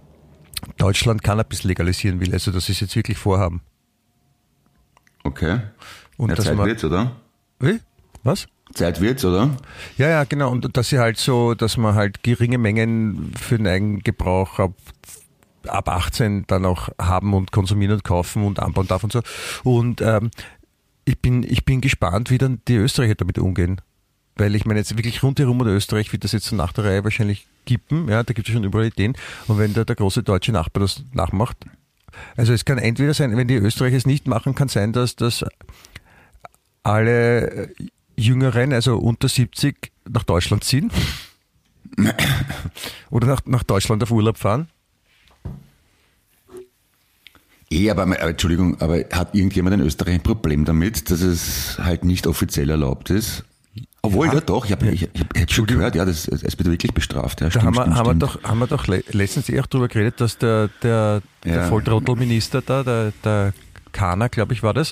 Deutschland 0.78 1.24
Cannabis 1.24 1.64
legalisieren 1.64 2.20
will. 2.20 2.34
Also 2.34 2.52
das 2.52 2.68
ist 2.70 2.82
jetzt 2.82 2.96
wirklich 2.96 3.18
Vorhaben. 3.18 3.62
Okay. 5.24 5.60
Und 6.18 6.32
dass 6.38 6.46
Zeit 6.46 6.56
man, 6.58 6.68
wird's, 6.68 6.84
oder? 6.84 7.16
Wie? 7.60 7.80
Was? 8.26 8.48
Zeit 8.74 9.02
wird's, 9.02 9.24
oder? 9.24 9.56
Ja, 9.98 10.10
ja, 10.10 10.24
genau. 10.24 10.50
Und 10.52 10.76
dass 10.76 10.90
sie 10.90 10.98
halt 10.98 11.18
so, 11.18 11.54
dass 11.54 11.78
man 11.78 11.94
halt 11.94 12.24
geringe 12.24 12.58
Mengen 12.58 13.32
für 13.40 13.58
den 13.58 13.68
Eigengebrauch 13.68 14.58
ab, 14.58 14.74
ab 15.68 15.88
18 15.88 16.46
dann 16.48 16.66
auch 16.66 16.90
haben 17.00 17.36
und 17.36 17.52
konsumieren 17.52 17.94
und 17.94 18.04
kaufen 18.04 18.44
und 18.44 18.60
anbauen 18.60 18.88
darf 18.88 19.04
und 19.04 19.14
so. 19.14 19.22
Und 19.64 20.02
ähm, 20.02 20.32
ich 21.06 21.22
bin, 21.22 21.44
ich 21.44 21.66
bin 21.66 21.82
gespannt, 21.82 22.32
wie 22.32 22.40
dann 22.40 22.62
die 22.68 22.78
Österreicher 22.78 23.14
damit 23.14 23.38
umgehen. 23.38 23.80
Weil 24.38 24.56
ich 24.56 24.66
meine 24.66 24.80
jetzt 24.80 24.98
wirklich 24.98 25.22
rundherum 25.22 25.62
oder 25.62 25.72
Österreich 25.72 26.12
wird 26.12 26.24
das 26.24 26.32
jetzt 26.32 26.48
so 26.48 26.56
nach 26.56 26.74
der 26.74 26.86
Reihe 26.86 27.04
wahrscheinlich 27.04 27.46
kippen. 27.68 28.10
Ja, 28.10 28.24
da 28.24 28.34
gibt 28.34 28.48
es 28.48 28.54
schon 28.54 28.64
überall 28.64 28.88
Ideen. 28.88 29.14
Und 29.48 29.60
wenn 29.60 29.76
der, 29.76 29.86
der 29.86 29.96
große 29.96 30.24
deutsche 30.24 30.52
Nachbar 30.52 30.82
das 30.82 31.04
nachmacht, 31.14 31.58
also 32.36 32.54
es 32.54 32.66
kann 32.66 32.80
entweder 32.80 33.14
sein, 33.14 33.38
wenn 33.38 33.48
die 33.48 33.56
Österreicher 33.56 33.98
es 33.98 34.08
nicht 34.08 34.28
machen, 34.28 34.56
kann 34.56 34.68
sein, 34.68 34.94
dass 34.94 35.16
das 35.16 35.46
alle 36.86 37.52
äh, 37.52 37.68
Jüngeren, 38.18 38.74
also 38.74 38.98
unter 38.98 39.28
70, 39.30 39.92
nach 40.10 40.24
Deutschland 40.24 40.64
ziehen. 40.64 40.92
Oder 43.10 43.28
nach, 43.28 43.42
nach 43.46 43.64
Deutschland 43.64 44.04
auf 44.04 44.12
Urlaub 44.12 44.38
fahren. 44.38 44.68
Eh, 47.72 47.90
aber, 47.90 48.04
aber 48.04 48.30
Entschuldigung, 48.30 48.80
aber 48.80 48.98
hat 49.12 49.34
irgendjemand 49.34 49.74
in 49.76 49.82
Österreich 49.82 50.16
ein 50.16 50.24
Problem 50.24 50.66
damit, 50.66 51.10
dass 51.10 51.22
es 51.22 51.78
halt 51.80 52.06
nicht 52.06 52.28
offiziell 52.28 52.70
erlaubt 52.70 53.10
ist? 53.10 53.44
Obwohl, 54.04 54.28
ja, 54.28 54.40
doch, 54.40 54.66
ich 54.66 54.72
habe 54.72 54.88
ich, 54.92 55.10
ich 55.14 55.42
hab 55.42 55.52
schon 55.52 55.66
gehört, 55.66 55.96
ja, 55.96 56.06
das, 56.06 56.28
es 56.28 56.44
wird 56.60 56.66
wirklich 56.66 56.94
bestraft. 56.94 57.42
Ja, 57.42 57.48
Da 57.48 57.52
stimmt, 57.60 57.66
haben, 57.66 57.76
wir, 57.76 57.82
stimmt, 57.82 57.96
haben, 57.98 58.06
wir 58.06 58.28
stimmt. 58.28 58.44
doch, 58.44 58.44
haben 58.50 58.60
wir 58.60 58.68
doch 58.68 58.88
le 58.88 59.04
letztens 59.12 59.50
eh 59.50 59.60
auch 59.60 59.66
drüber 59.66 59.88
geredet, 59.88 60.22
dass 60.22 60.38
der, 60.38 60.70
der, 60.84 61.22
der 61.44 61.56
Ja. 61.56 61.68
Volltrottelminister 61.68 62.62
da, 62.62 62.84
der, 62.84 63.14
der 63.24 63.54
Kahner, 63.96 64.30
glaube 64.30 64.54
ich, 64.54 64.62
war 64.62 64.74
das, 64.74 64.92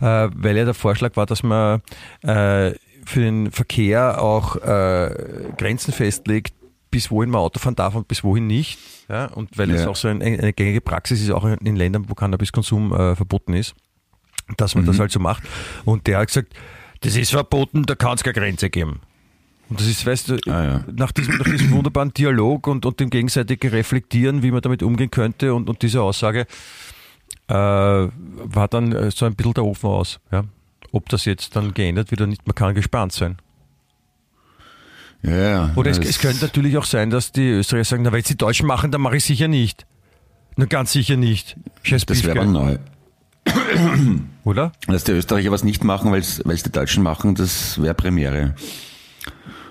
äh, 0.00 0.28
weil 0.34 0.56
ja 0.56 0.64
der 0.64 0.74
Vorschlag 0.74 1.16
war, 1.16 1.26
dass 1.26 1.42
man 1.42 1.82
äh, 2.22 2.72
für 3.04 3.20
den 3.20 3.50
Verkehr 3.50 4.22
auch 4.22 4.56
äh, 4.56 5.10
Grenzen 5.58 5.92
festlegt, 5.92 6.54
bis 6.90 7.10
wohin 7.10 7.28
man 7.30 7.40
Auto 7.40 7.58
fahren 7.58 7.74
darf 7.74 7.94
und 7.96 8.06
bis 8.08 8.22
wohin 8.24 8.46
nicht. 8.46 8.78
Ja? 9.08 9.26
Und 9.26 9.58
weil 9.58 9.70
es 9.72 9.82
Ja. 9.82 9.88
auch 9.88 9.96
so 9.96 10.08
ein, 10.08 10.22
eine 10.22 10.52
gängige 10.52 10.80
Praxis 10.80 11.20
ist, 11.20 11.30
auch 11.30 11.44
in 11.44 11.76
Ländern, 11.76 12.08
wo 12.08 12.14
Cannabiskonsum 12.14 12.92
äh, 12.92 13.16
verboten 13.16 13.52
ist, 13.54 13.74
dass 14.56 14.74
man 14.74 14.86
das 14.86 14.98
halt 15.00 15.10
so 15.10 15.18
macht. 15.20 15.42
Und 15.84 16.06
der 16.06 16.18
hat 16.18 16.28
gesagt, 16.28 16.54
das 17.00 17.16
ist 17.16 17.30
verboten, 17.32 17.82
da 17.84 17.94
kann 17.96 18.14
es 18.14 18.22
keine 18.22 18.34
Grenze 18.34 18.70
geben. 18.70 19.00
Und 19.70 19.80
das 19.80 19.86
ist, 19.88 20.04
weißt 20.06 20.28
du, 20.28 20.34
Ah, 20.50 20.64
ja. 20.64 20.84
nach, 20.94 21.10
diesem, 21.10 21.36
nach 21.38 21.44
diesem 21.46 21.70
wunderbaren 21.72 22.12
Dialog 22.12 22.66
und, 22.66 22.84
und 22.86 23.00
dem 23.00 23.08
gegenseitigen 23.10 23.70
Reflektieren, 23.70 24.42
wie 24.42 24.50
man 24.50 24.60
damit 24.60 24.82
umgehen 24.82 25.10
könnte 25.10 25.54
und, 25.54 25.68
und 25.70 25.82
diese 25.82 26.02
Aussage, 26.02 26.46
äh, 27.48 27.54
war 27.54 28.68
dann 28.68 28.92
äh, 28.92 29.10
so 29.10 29.26
ein 29.26 29.34
bisschen 29.34 29.54
der 29.54 29.64
Ofen 29.64 29.88
aus. 29.90 30.20
Ja? 30.32 30.44
Ob 30.92 31.08
das 31.08 31.24
jetzt 31.24 31.56
dann 31.56 31.74
geändert 31.74 32.10
wird 32.10 32.20
oder 32.20 32.28
nicht, 32.28 32.46
man 32.46 32.54
kann 32.54 32.74
gespannt 32.74 33.12
sein. 33.12 33.36
Ja, 35.22 35.36
ja. 35.36 35.72
Oder 35.74 35.90
es, 35.90 35.98
es 35.98 36.18
könnte 36.18 36.44
natürlich 36.44 36.76
auch 36.76 36.84
sein, 36.84 37.08
dass 37.10 37.32
die 37.32 37.48
Österreicher 37.48 37.84
sagen, 37.84 38.02
na, 38.02 38.12
wenn 38.12 38.20
es 38.20 38.26
die 38.28 38.36
Deutschen 38.36 38.66
machen, 38.66 38.90
dann 38.90 39.00
mache 39.00 39.16
ich 39.16 39.24
sicher 39.24 39.48
nicht. 39.48 39.86
Na, 40.56 40.66
ganz 40.66 40.92
sicher 40.92 41.16
nicht. 41.16 41.56
Scheiß 41.82 42.04
Das 42.06 42.22
wäre 42.24 42.46
neu. 42.46 42.78
Oder? 44.44 44.72
Dass 44.86 45.04
die 45.04 45.12
Österreicher 45.12 45.50
was 45.50 45.64
nicht 45.64 45.82
machen, 45.82 46.12
weil 46.12 46.20
es 46.20 46.42
die 46.62 46.72
Deutschen 46.72 47.02
machen, 47.02 47.34
das 47.34 47.80
wäre 47.80 47.94
Premiere. 47.94 48.54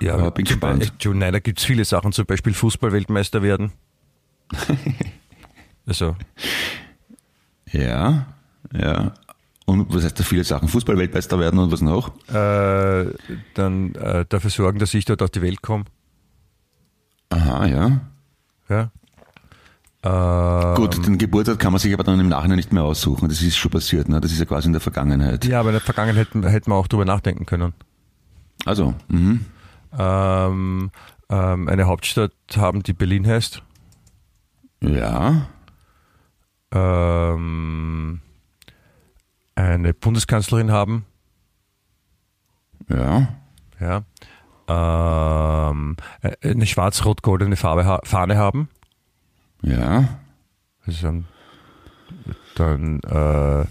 Ja, 0.02 0.16
Aber 0.16 0.32
bin 0.32 0.46
gespannt. 0.46 0.80
Beispiel- 0.80 1.14
Nein, 1.14 1.34
da 1.34 1.40
gibt 1.40 1.60
es 1.60 1.66
viele 1.66 1.86
Sachen, 1.86 2.12
zum 2.12 2.26
Beispiel 2.26 2.54
Fußball-Weltmeister 2.54 3.42
werden. 3.42 3.72
also, 5.88 6.16
Ja, 7.74 8.28
ja. 8.74 9.14
Und 9.66 9.94
was 9.94 10.04
heißt 10.04 10.20
da 10.20 10.24
viele 10.24 10.44
Sachen? 10.44 10.68
Fußball-Weltmeister 10.68 11.40
werden 11.40 11.60
und 11.60 11.72
was 11.72 11.82
noch? 11.82 12.10
äh, 12.30 13.06
dann 13.54 13.96
äh, 13.96 14.26
dafür 14.28 14.50
sorgen, 14.50 14.80
dass 14.80 14.94
ich 14.94 15.06
dort 15.06 15.22
auf 15.22 15.30
die 15.30 15.42
Welt 15.42 15.62
komme. 15.62 15.86
Aha, 17.30 17.66
ja. 17.66 18.02
Ja. 18.70 18.92
Ähm, 20.04 20.76
Gut, 20.76 21.06
den 21.06 21.18
Geburtstag 21.18 21.60
kann 21.60 21.72
man 21.72 21.80
sich 21.80 21.94
aber 21.94 22.04
dann 22.04 22.20
im 22.20 22.28
Nachhinein 22.28 22.58
nicht 22.58 22.74
mehr 22.74 22.84
aussuchen. 22.84 23.30
Das 23.30 23.42
ist 23.42 23.56
schon 23.56 23.72
passiert, 23.72 24.10
ne? 24.10 24.20
Das 24.20 24.32
ist 24.32 24.40
ja 24.40 24.46
quasi 24.46 24.68
in 24.68 24.74
der 24.74 24.82
Vergangenheit. 24.82 25.46
Ja, 25.46 25.62
aber 25.62 25.70
in 25.70 25.74
der 25.74 25.82
Vergangenheit 25.82 26.28
hätten, 26.34 26.68
wir 26.68 26.76
auch 26.76 26.88
drüber 26.88 27.06
nachdenken 27.06 27.46
können. 27.46 27.74
Also, 28.66 28.94
mhm. 29.08 29.46
Ähm, 29.98 30.92
ähm, 31.30 31.68
eine 31.70 31.86
Hauptstadt 31.88 32.34
haben, 32.56 32.84
die 32.84 32.94
Berlin 32.94 33.26
heißt. 33.26 33.64
ja, 34.82 35.48
Ähm, 36.74 38.22
eine 39.56 39.94
Bundeskanzlerin 39.94 40.72
haben. 40.72 41.06
ja, 42.90 43.28
Ja. 43.80 44.04
Ähm, 44.68 45.98
äh, 46.22 46.50
eine 46.50 46.66
schwarz-rot-goldene 46.66 47.56
Fahne 47.56 48.38
haben. 48.38 48.70
ja. 49.62 50.20
Also 50.86 51.24
dann, 52.56 53.00
äh, 53.02 53.62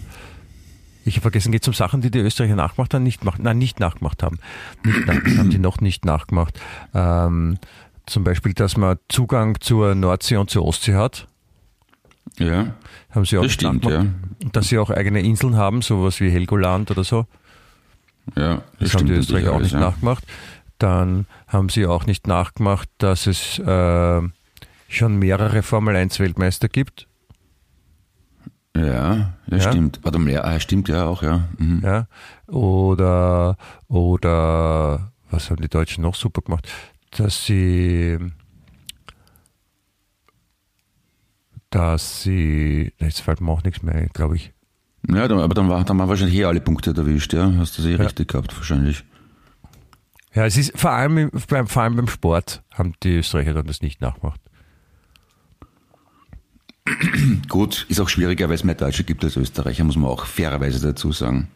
ich 1.05 1.15
habe 1.15 1.21
vergessen, 1.21 1.51
geht 1.51 1.61
es 1.61 1.67
um 1.67 1.73
Sachen, 1.73 2.01
die 2.01 2.09
die 2.11 2.19
Österreicher 2.19 2.55
nachgemacht 2.55 2.93
haben, 2.93 3.03
nicht 3.03 3.23
nein, 3.39 3.57
nicht 3.57 3.79
nachgemacht 3.79 4.23
haben. 4.23 4.39
Nicht 4.83 5.05
nach, 5.05 5.15
haben 5.37 5.49
die 5.49 5.59
noch 5.59 5.79
nicht 5.81 6.05
nachgemacht. 6.05 6.59
Ähm, 6.93 7.57
zum 8.05 8.23
Beispiel, 8.23 8.53
dass 8.53 8.77
man 8.77 8.97
Zugang 9.09 9.59
zur 9.59 9.95
Nordsee 9.95 10.37
und 10.37 10.49
zur 10.49 10.65
Ostsee 10.65 10.95
hat. 10.95 11.27
Ja, 12.39 12.73
Haben 13.11 13.25
sie 13.25 13.37
auch 13.37 13.43
das 13.43 13.51
stimmt, 13.53 13.85
ja. 13.85 14.05
Dass 14.51 14.69
sie 14.69 14.79
auch 14.79 14.89
eigene 14.89 15.21
Inseln 15.21 15.55
haben, 15.55 15.81
sowas 15.81 16.19
wie 16.19 16.29
Helgoland 16.31 16.89
oder 16.91 17.03
so. 17.03 17.25
Ja, 18.35 18.55
Das, 18.55 18.63
das, 18.79 18.93
haben 18.93 18.99
stimmt 18.99 19.09
die 19.09 19.13
Österreicher 19.15 19.53
auch 19.53 19.59
nicht 19.59 19.73
ja. 19.73 19.79
nachgemacht. 19.79 20.23
Dann 20.79 21.25
haben 21.47 21.69
sie 21.69 21.85
auch 21.85 22.05
nicht 22.05 22.27
nachgemacht, 22.27 22.89
dass 22.97 23.27
es 23.27 23.59
äh, 23.59 24.21
schon 24.87 25.15
mehrere 25.19 25.61
Formel 25.61 25.95
1 25.95 26.19
Weltmeister 26.19 26.69
gibt. 26.69 27.07
Ja, 28.75 28.83
ja, 28.85 29.57
Ja. 29.57 29.59
stimmt. 29.71 29.99
Warte 30.03 30.17
mal, 30.19 30.31
ja, 30.31 30.43
ah, 30.43 30.59
stimmt 30.59 30.89
ja 30.89 31.05
auch, 31.05 31.21
ja. 31.21 31.47
Mhm. 31.57 31.81
Ja? 31.83 32.07
Oder, 32.47 33.57
oder, 33.87 35.11
was 35.29 35.49
haben 35.51 35.61
die 35.61 35.69
Deutschen 35.69 36.01
noch 36.01 36.15
super 36.15 36.41
gemacht? 36.41 36.67
Dass 37.11 37.45
sie, 37.45 38.17
dass 41.73 42.21
sie, 42.23 42.93
jetzt 42.99 43.21
fällt 43.21 43.41
mir 43.41 43.51
auch 43.51 43.63
nichts 43.63 43.81
mehr, 43.81 44.07
glaube 44.13 44.35
ich. 44.35 44.53
Ja, 45.09 45.23
aber 45.25 45.53
dann, 45.55 45.69
war, 45.69 45.83
dann 45.83 45.97
waren 45.97 46.07
wahrscheinlich 46.07 46.37
eh 46.37 46.45
alle 46.45 46.61
Punkte 46.61 46.91
erwischt, 46.95 47.33
ja. 47.33 47.51
Hast 47.57 47.77
du 47.77 47.81
sie 47.81 47.93
eh 47.93 47.97
Ja. 47.97 48.03
richtig 48.03 48.29
gehabt, 48.29 48.55
wahrscheinlich. 48.55 49.03
Ja, 50.33 50.45
es 50.45 50.55
ist 50.57 50.77
vor 50.77 50.91
allem, 50.91 51.17
im- 51.17 51.31
beim, 51.47 51.67
vor 51.67 51.83
allem 51.83 51.95
beim 51.95 52.07
Sport 52.07 52.63
haben 52.73 52.93
die 53.03 53.17
Österreicher 53.17 53.53
dann 53.53 53.67
das 53.67 53.81
nicht 53.81 54.01
nachgemacht. 54.01 54.39
Gut, 57.49 57.85
ist 57.89 57.99
auch 58.01 58.09
schwieriger, 58.09 58.49
weil 58.49 58.55
es 58.55 58.63
mehr 58.63 58.75
Deutsche 58.75 59.03
gibt 59.03 59.23
als 59.23 59.37
Österreicher, 59.37 59.83
muss 59.83 59.95
man 59.95 60.09
auch 60.09 60.25
fairerweise 60.25 60.85
dazu 60.85 61.11
sagen. 61.11 61.47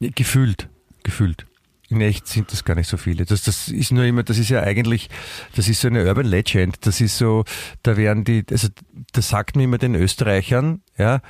Gefühlt, 0.00 0.68
gefühlt. 1.02 1.46
In 1.88 2.00
echt 2.00 2.26
sind 2.26 2.50
das 2.52 2.64
gar 2.64 2.74
nicht 2.74 2.88
so 2.88 2.96
viele. 2.96 3.24
Das, 3.24 3.42
das 3.42 3.68
ist 3.68 3.92
nur 3.92 4.04
immer, 4.04 4.24
das 4.24 4.38
ist 4.38 4.48
ja 4.48 4.60
eigentlich, 4.62 5.08
das 5.54 5.68
ist 5.68 5.80
so 5.80 5.88
eine 5.88 6.04
Urban 6.04 6.26
Legend. 6.26 6.84
Das 6.84 7.00
ist 7.00 7.16
so, 7.16 7.44
da 7.82 7.96
werden 7.96 8.24
die, 8.24 8.44
also 8.50 8.68
das 9.12 9.28
sagt 9.28 9.54
man 9.54 9.64
immer 9.64 9.78
den 9.78 9.94
Österreichern, 9.94 10.82
ja, 10.98 11.20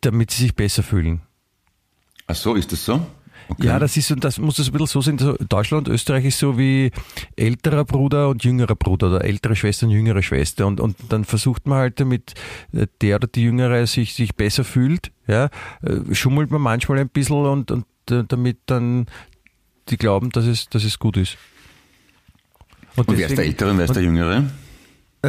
damit 0.00 0.30
sie 0.30 0.44
sich 0.44 0.54
besser 0.54 0.82
fühlen. 0.82 1.22
Ach 2.28 2.36
so, 2.36 2.54
ist 2.54 2.70
das 2.70 2.84
so? 2.84 3.04
Okay. 3.50 3.66
Ja, 3.66 3.80
das 3.80 3.96
ist 3.96 4.06
so, 4.06 4.14
das 4.14 4.38
muss 4.38 4.56
das 4.56 4.68
ein 4.68 4.72
bisschen 4.72 4.86
so 4.86 5.00
sein. 5.00 5.18
so 5.18 5.36
Deutschland 5.48 5.88
und 5.88 5.94
Österreich 5.94 6.24
ist 6.24 6.38
so 6.38 6.56
wie 6.56 6.92
älterer 7.34 7.84
Bruder 7.84 8.28
und 8.28 8.44
jüngerer 8.44 8.76
Bruder 8.76 9.08
oder 9.08 9.24
ältere 9.24 9.56
Schwester 9.56 9.86
und 9.86 9.92
jüngere 9.92 10.22
Schwester. 10.22 10.68
Und, 10.68 10.78
und 10.78 10.96
dann 11.08 11.24
versucht 11.24 11.66
man 11.66 11.78
halt, 11.78 11.98
damit 11.98 12.34
äh, 12.72 12.86
der 13.00 13.16
oder 13.16 13.26
die 13.26 13.42
Jüngere 13.42 13.88
sich, 13.88 14.14
sich 14.14 14.36
besser 14.36 14.62
fühlt, 14.62 15.10
ja, 15.26 15.48
äh, 15.82 16.14
schummelt 16.14 16.52
man 16.52 16.62
manchmal 16.62 16.98
ein 16.98 17.08
bisschen 17.08 17.44
und, 17.44 17.72
und 17.72 17.86
äh, 18.10 18.22
damit 18.26 18.58
dann 18.66 19.06
die 19.90 19.96
glauben, 19.96 20.30
dass 20.30 20.46
es, 20.46 20.68
dass 20.68 20.84
es 20.84 20.98
gut 20.98 21.16
ist. 21.16 21.36
und 22.96 23.06
wer 23.08 23.14
ist 23.14 23.18
der 23.20 23.28
deswegen- 23.28 23.42
Ältere 23.50 23.70
und 23.70 23.78
wer 23.78 23.84
ist 23.86 23.94
der 23.96 24.02
Jüngere? 24.02 24.44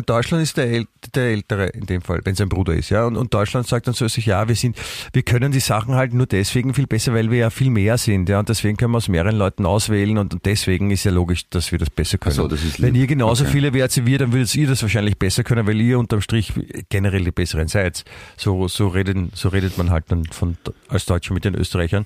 Deutschland 0.06 0.42
ist 0.42 0.56
der, 0.56 0.68
El 0.72 0.86
der 1.16 1.32
Ältere 1.32 1.68
in 1.68 1.86
dem 1.86 2.02
Fall, 2.02 2.22
wenn 2.24 2.34
sein 2.34 2.48
Bruder 2.48 2.74
ist, 2.74 2.92
ja. 2.92 3.06
Und, 3.06 3.18
und 3.18 3.34
Deutschland 3.34 3.68
sagt 3.68 3.88
dann 3.88 3.94
so 3.94 4.08
sich, 4.08 4.26
ja, 4.26 4.48
wir 4.48 4.56
sind, 4.56 4.78
wir 5.12 5.22
können 5.22 5.52
die 5.52 5.60
Sachen 5.60 5.96
halt 5.96 6.14
nur 6.14 6.28
deswegen 6.28 6.74
viel 6.74 6.88
besser, 6.88 7.14
weil 7.14 7.30
wir 7.30 7.40
ja 7.40 7.50
viel 7.50 7.70
mehr 7.70 7.98
sind, 7.98 8.30
ja. 8.30 8.40
Und 8.40 8.48
deswegen 8.48 8.78
können 8.78 8.94
wir 8.94 9.00
aus 9.00 9.10
mehreren 9.10 9.36
Leuten 9.36 9.66
auswählen 9.66 10.18
und, 10.18 10.34
und 10.34 10.46
deswegen 10.46 10.92
ist 10.92 11.04
ja 11.04 11.12
logisch, 11.12 11.50
dass 11.50 11.74
wir 11.74 11.78
das 11.80 11.90
besser 11.90 12.18
können. 12.18 12.36
So, 12.36 12.48
das 12.48 12.62
wenn 12.82 12.96
ihr 12.96 13.06
genauso 13.06 13.44
Okay. 13.44 13.52
viele 13.52 13.74
wärt 13.74 13.94
wie 13.98 14.06
wir, 14.06 14.18
dann 14.20 14.32
würdet 14.32 14.56
ihr 14.56 14.66
das 14.70 14.82
wahrscheinlich 14.82 15.18
besser 15.18 15.44
können, 15.44 15.68
weil 15.68 15.82
ihr 15.82 16.00
unterm 16.00 16.22
Strich 16.22 16.54
generell 16.88 17.26
die 17.26 17.32
besseren 17.32 17.68
seid. 17.68 18.06
So, 18.38 18.70
so 18.70 18.88
reden, 18.88 19.32
so 19.36 19.50
redet 19.50 19.78
man 19.78 19.90
halt 19.90 20.06
dann 20.08 20.24
von, 20.24 20.56
als 20.88 21.04
Deutscher 21.06 21.34
mit 21.34 21.44
den 21.44 21.54
Österreichern. 21.54 22.06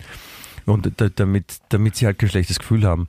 Und 0.65 0.91
da, 0.97 1.09
damit, 1.09 1.59
damit 1.69 1.95
sie 1.95 2.05
halt 2.05 2.19
kein 2.19 2.29
schlechtes 2.29 2.59
Gefühl 2.59 2.85
haben. 2.85 3.07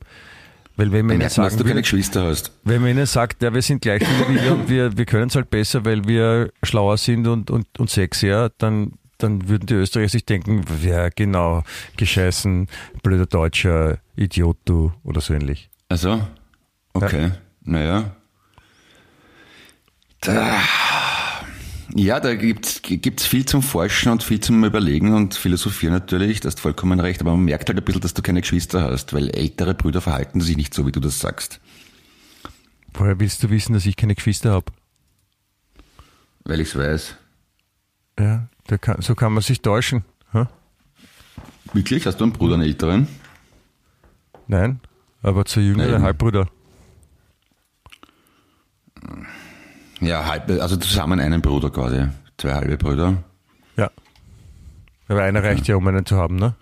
Weil 0.77 0.93
wenn 0.93 1.07
man 1.07 1.17
ihnen 1.17 1.31
man, 1.35 1.45
dass 1.45 1.57
du 1.57 1.65
keine 1.65 1.81
Geschwister 1.81 2.25
hast. 2.25 2.53
wenn 2.65 2.83
man 2.83 2.91
ihnen 2.91 3.07
sagt, 3.07 3.43
ja, 3.43 3.53
wir 3.55 3.63
sind 3.63 3.81
gleich 3.81 4.03
viele 4.05 4.29
wie 4.29 4.45
ihr 4.45 4.53
und 4.53 4.69
wir, 4.69 4.97
wir 4.97 5.07
können 5.07 5.29
es 5.29 5.35
halt 5.35 5.49
besser, 5.49 5.87
weil 5.87 6.07
wir 6.07 6.53
schlauer 6.63 6.99
sind 6.99 7.27
und, 7.27 7.51
und, 7.51 7.67
und 7.79 7.89
sexier, 7.89 8.53
dann, 8.59 8.93
dann 9.17 9.49
würden 9.49 9.67
die 9.67 9.75
Österreicher 9.75 10.11
sich 10.11 10.27
denken, 10.27 10.65
ja, 10.83 11.09
genau, 11.09 11.63
gescheißen, 11.97 12.69
blöder 13.03 13.25
Deutscher, 13.25 13.99
Idiot 14.17 14.59
du 14.67 14.93
oder 15.03 15.23
so 15.23 15.33
ähnlich. 15.33 15.71
Also, 15.89 16.21
okay, 16.93 17.31
naja. 17.63 18.15
Da, 20.21 20.61
ja, 21.95 22.20
da 22.20 22.34
gibt's 22.34 22.82
gibt's 22.82 23.26
viel 23.26 23.45
zum 23.45 23.62
Forschen 23.62 24.11
und 24.11 24.22
viel 24.22 24.41
zum 24.41 24.64
Überlegen 24.64 25.14
und 25.14 25.34
Philosophieren 25.34 25.95
natürlich, 25.95 26.41
da 26.41 26.49
hast 26.49 26.61
vollkommen 26.61 26.99
recht, 27.01 27.20
aber 27.20 27.32
man 27.32 27.45
merkt 27.45 27.68
halt 27.68 27.78
ein 27.78 27.84
bisschen, 27.84 28.01
dass 28.01 28.14
du 28.14 28.22
keine 28.22 28.41
Geschwister 28.41 28.82
hast, 28.82 29.12
weil 29.12 29.30
ältere 29.30 29.74
Brüder 29.74 30.01
verhalten 30.01 30.41
sich 30.41 30.57
nicht 30.57 30.74
so, 30.74 30.87
wie 30.87 30.93
du 30.93 31.01
das 31.01 31.20
sagst. 31.20 31.61
Woher 32.95 33.20
willst 33.20 33.43
du 33.43 33.51
wissen, 33.51 33.74
dass 33.74 33.87
ich 33.87 33.97
keine 33.97 34.14
Geschwister 34.14 34.53
habe? 34.53 34.72
Weil 36.45 36.61
ich's 36.61 36.76
weiß. 36.76 37.16
Ja, 38.18 38.49
kann, 38.80 39.03
so 39.03 39.14
kann 39.14 39.32
man 39.32 39.43
sich 39.43 39.61
täuschen. 39.61 40.05
Hä? 40.32 40.47
Wirklich? 41.72 42.07
Hast 42.07 42.20
du 42.20 42.24
einen 42.24 42.32
Bruder, 42.32 42.55
einen 42.55 42.62
älteren? 42.62 43.09
Nein, 44.47 44.80
aber 45.22 45.45
zu 45.45 45.61
jüngere 45.61 45.93
Nein. 45.93 46.03
Halbbrüder. 46.03 46.49
Ja, 50.07 50.25
halb, 50.27 50.49
also 50.51 50.77
zusammen 50.77 51.19
einen 51.21 51.43
Bruder 51.43 51.71
quasi. 51.71 52.07
Zwei 52.39 52.55
halbe 52.55 52.77
Brüder. 52.77 53.25
Ja. 53.77 53.91
Aber 55.09 55.23
einer 55.23 55.43
reicht 55.43 55.67
ja, 55.69 55.77
um 55.77 55.87
einen 55.87 56.07
zu 56.07 56.17
haben, 56.17 56.37
ne? 56.37 56.55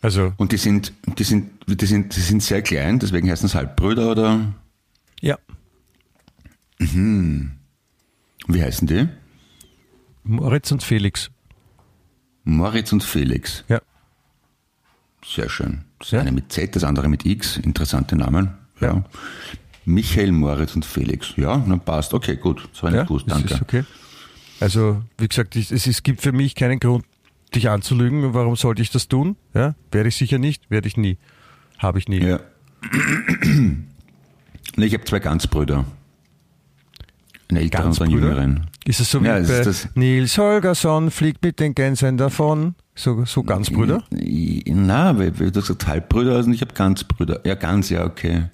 Also, 0.00 0.32
Und 0.36 0.52
die 0.52 0.58
sind, 0.58 0.92
die 1.18 1.24
sind, 1.24 1.50
die 1.66 1.86
sind, 1.86 2.14
die 2.14 2.20
sind 2.20 2.42
sehr 2.42 2.62
klein, 2.62 2.98
deswegen 3.00 3.28
heißen 3.30 3.46
es 3.46 3.54
Halbbrüder 3.54 4.10
oder 4.12 4.54
ja. 5.20 5.36
wie 6.78 8.62
heißen 8.62 8.86
die? 8.86 9.08
Moritz 10.22 10.70
und 10.70 10.82
Felix. 10.84 11.30
Moritz 12.44 12.92
und 12.92 13.02
Felix. 13.02 13.64
Ja. 13.68 13.80
Sehr 15.24 15.48
schön. 15.48 15.84
Das 15.98 16.12
Ja. 16.12 16.20
eine 16.20 16.30
mit 16.32 16.52
Z, 16.52 16.76
das 16.76 16.84
andere 16.84 17.08
mit 17.08 17.26
X. 17.26 17.56
Interessante 17.56 18.14
Namen. 18.14 18.56
Ja. 18.80 18.94
Ja. 18.94 19.04
Michael, 19.88 20.32
Moritz 20.32 20.74
und 20.76 20.84
Felix. 20.84 21.32
Ja, 21.36 21.62
na 21.66 21.76
passt. 21.78 22.12
Okay, 22.12 22.36
gut. 22.36 22.68
Das 22.72 22.82
war 22.82 22.90
nicht 22.90 22.98
Ja, 22.98 23.04
gewusst. 23.04 23.24
Danke. 23.28 23.54
ist 23.54 23.62
okay. 23.62 23.84
Also, 24.60 25.02
wie 25.16 25.28
gesagt, 25.28 25.56
es, 25.56 25.70
es 25.70 26.02
gibt 26.02 26.20
für 26.20 26.32
mich 26.32 26.54
keinen 26.54 26.78
Grund, 26.78 27.04
dich 27.54 27.70
anzulügen. 27.70 28.34
Warum 28.34 28.54
sollte 28.56 28.82
ich 28.82 28.90
das 28.90 29.08
tun? 29.08 29.36
Ja, 29.54 29.74
werde 29.90 30.08
ich 30.10 30.16
sicher 30.16 30.38
nicht, 30.38 30.70
werde 30.70 30.88
ich 30.88 30.96
nie. 30.96 31.16
Habe 31.78 31.98
ich 31.98 32.08
nie. 32.08 32.20
Ja. 32.22 32.40
nee, 34.76 34.84
ich 34.86 34.94
habe 34.94 35.04
zwei 35.04 35.20
Ganzbrüder. 35.20 35.84
Einen 37.50 37.62
älteren 37.62 37.86
und 37.86 38.00
einen 38.02 38.10
Ganzbrüder? 38.10 38.28
jüngeren. 38.28 38.66
Ist 38.84 39.00
es 39.00 39.10
so 39.10 39.22
wie 39.22 39.26
Ja, 39.26 39.34
bei 39.40 39.62
das- 39.62 39.88
Nils 39.94 40.36
Holgersson 40.38 41.10
fliegt 41.10 41.42
mit 41.42 41.60
den 41.60 41.74
Gänsen 41.74 42.16
davon? 42.18 42.74
So, 42.94 43.24
so 43.24 43.42
ganz 43.42 43.70
Brüder? 43.70 44.02
Na, 44.10 45.16
weil, 45.16 45.38
weil 45.38 45.50
du 45.50 45.60
gesagt 45.60 45.86
Halbbrüder, 45.86 46.34
also 46.36 46.50
ich 46.50 46.60
habe 46.60 46.74
Ganzbrüder. 46.74 47.40
Ja, 47.46 47.54
ganz, 47.54 47.90
ja, 47.90 48.04
okay. 48.04 48.44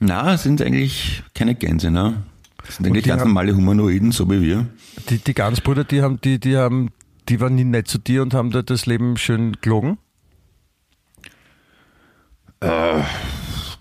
Na, 0.00 0.36
sind 0.36 0.62
eigentlich 0.62 1.22
keine 1.34 1.54
Gänse, 1.54 1.90
ne? 1.90 2.22
Das 2.64 2.76
sind 2.76 2.86
eigentlich 2.86 3.04
ganz 3.04 3.20
haben- 3.22 3.28
normale 3.28 3.54
Humanoiden, 3.56 4.12
so 4.12 4.30
wie 4.30 4.40
wir. 4.42 4.66
Die, 5.10 5.18
die 5.18 5.34
Ganzbrüder, 5.34 5.84
die 5.84 6.02
haben, 6.02 6.20
die, 6.20 6.38
die 6.38 6.56
haben, 6.56 6.90
die 7.28 7.40
waren 7.40 7.54
nie 7.54 7.64
nett 7.64 7.88
zu 7.88 7.98
dir 7.98 8.22
und 8.22 8.34
haben 8.34 8.50
da 8.50 8.62
das 8.62 8.86
Leben 8.86 9.16
schön 9.16 9.56
gelogen? 9.60 9.98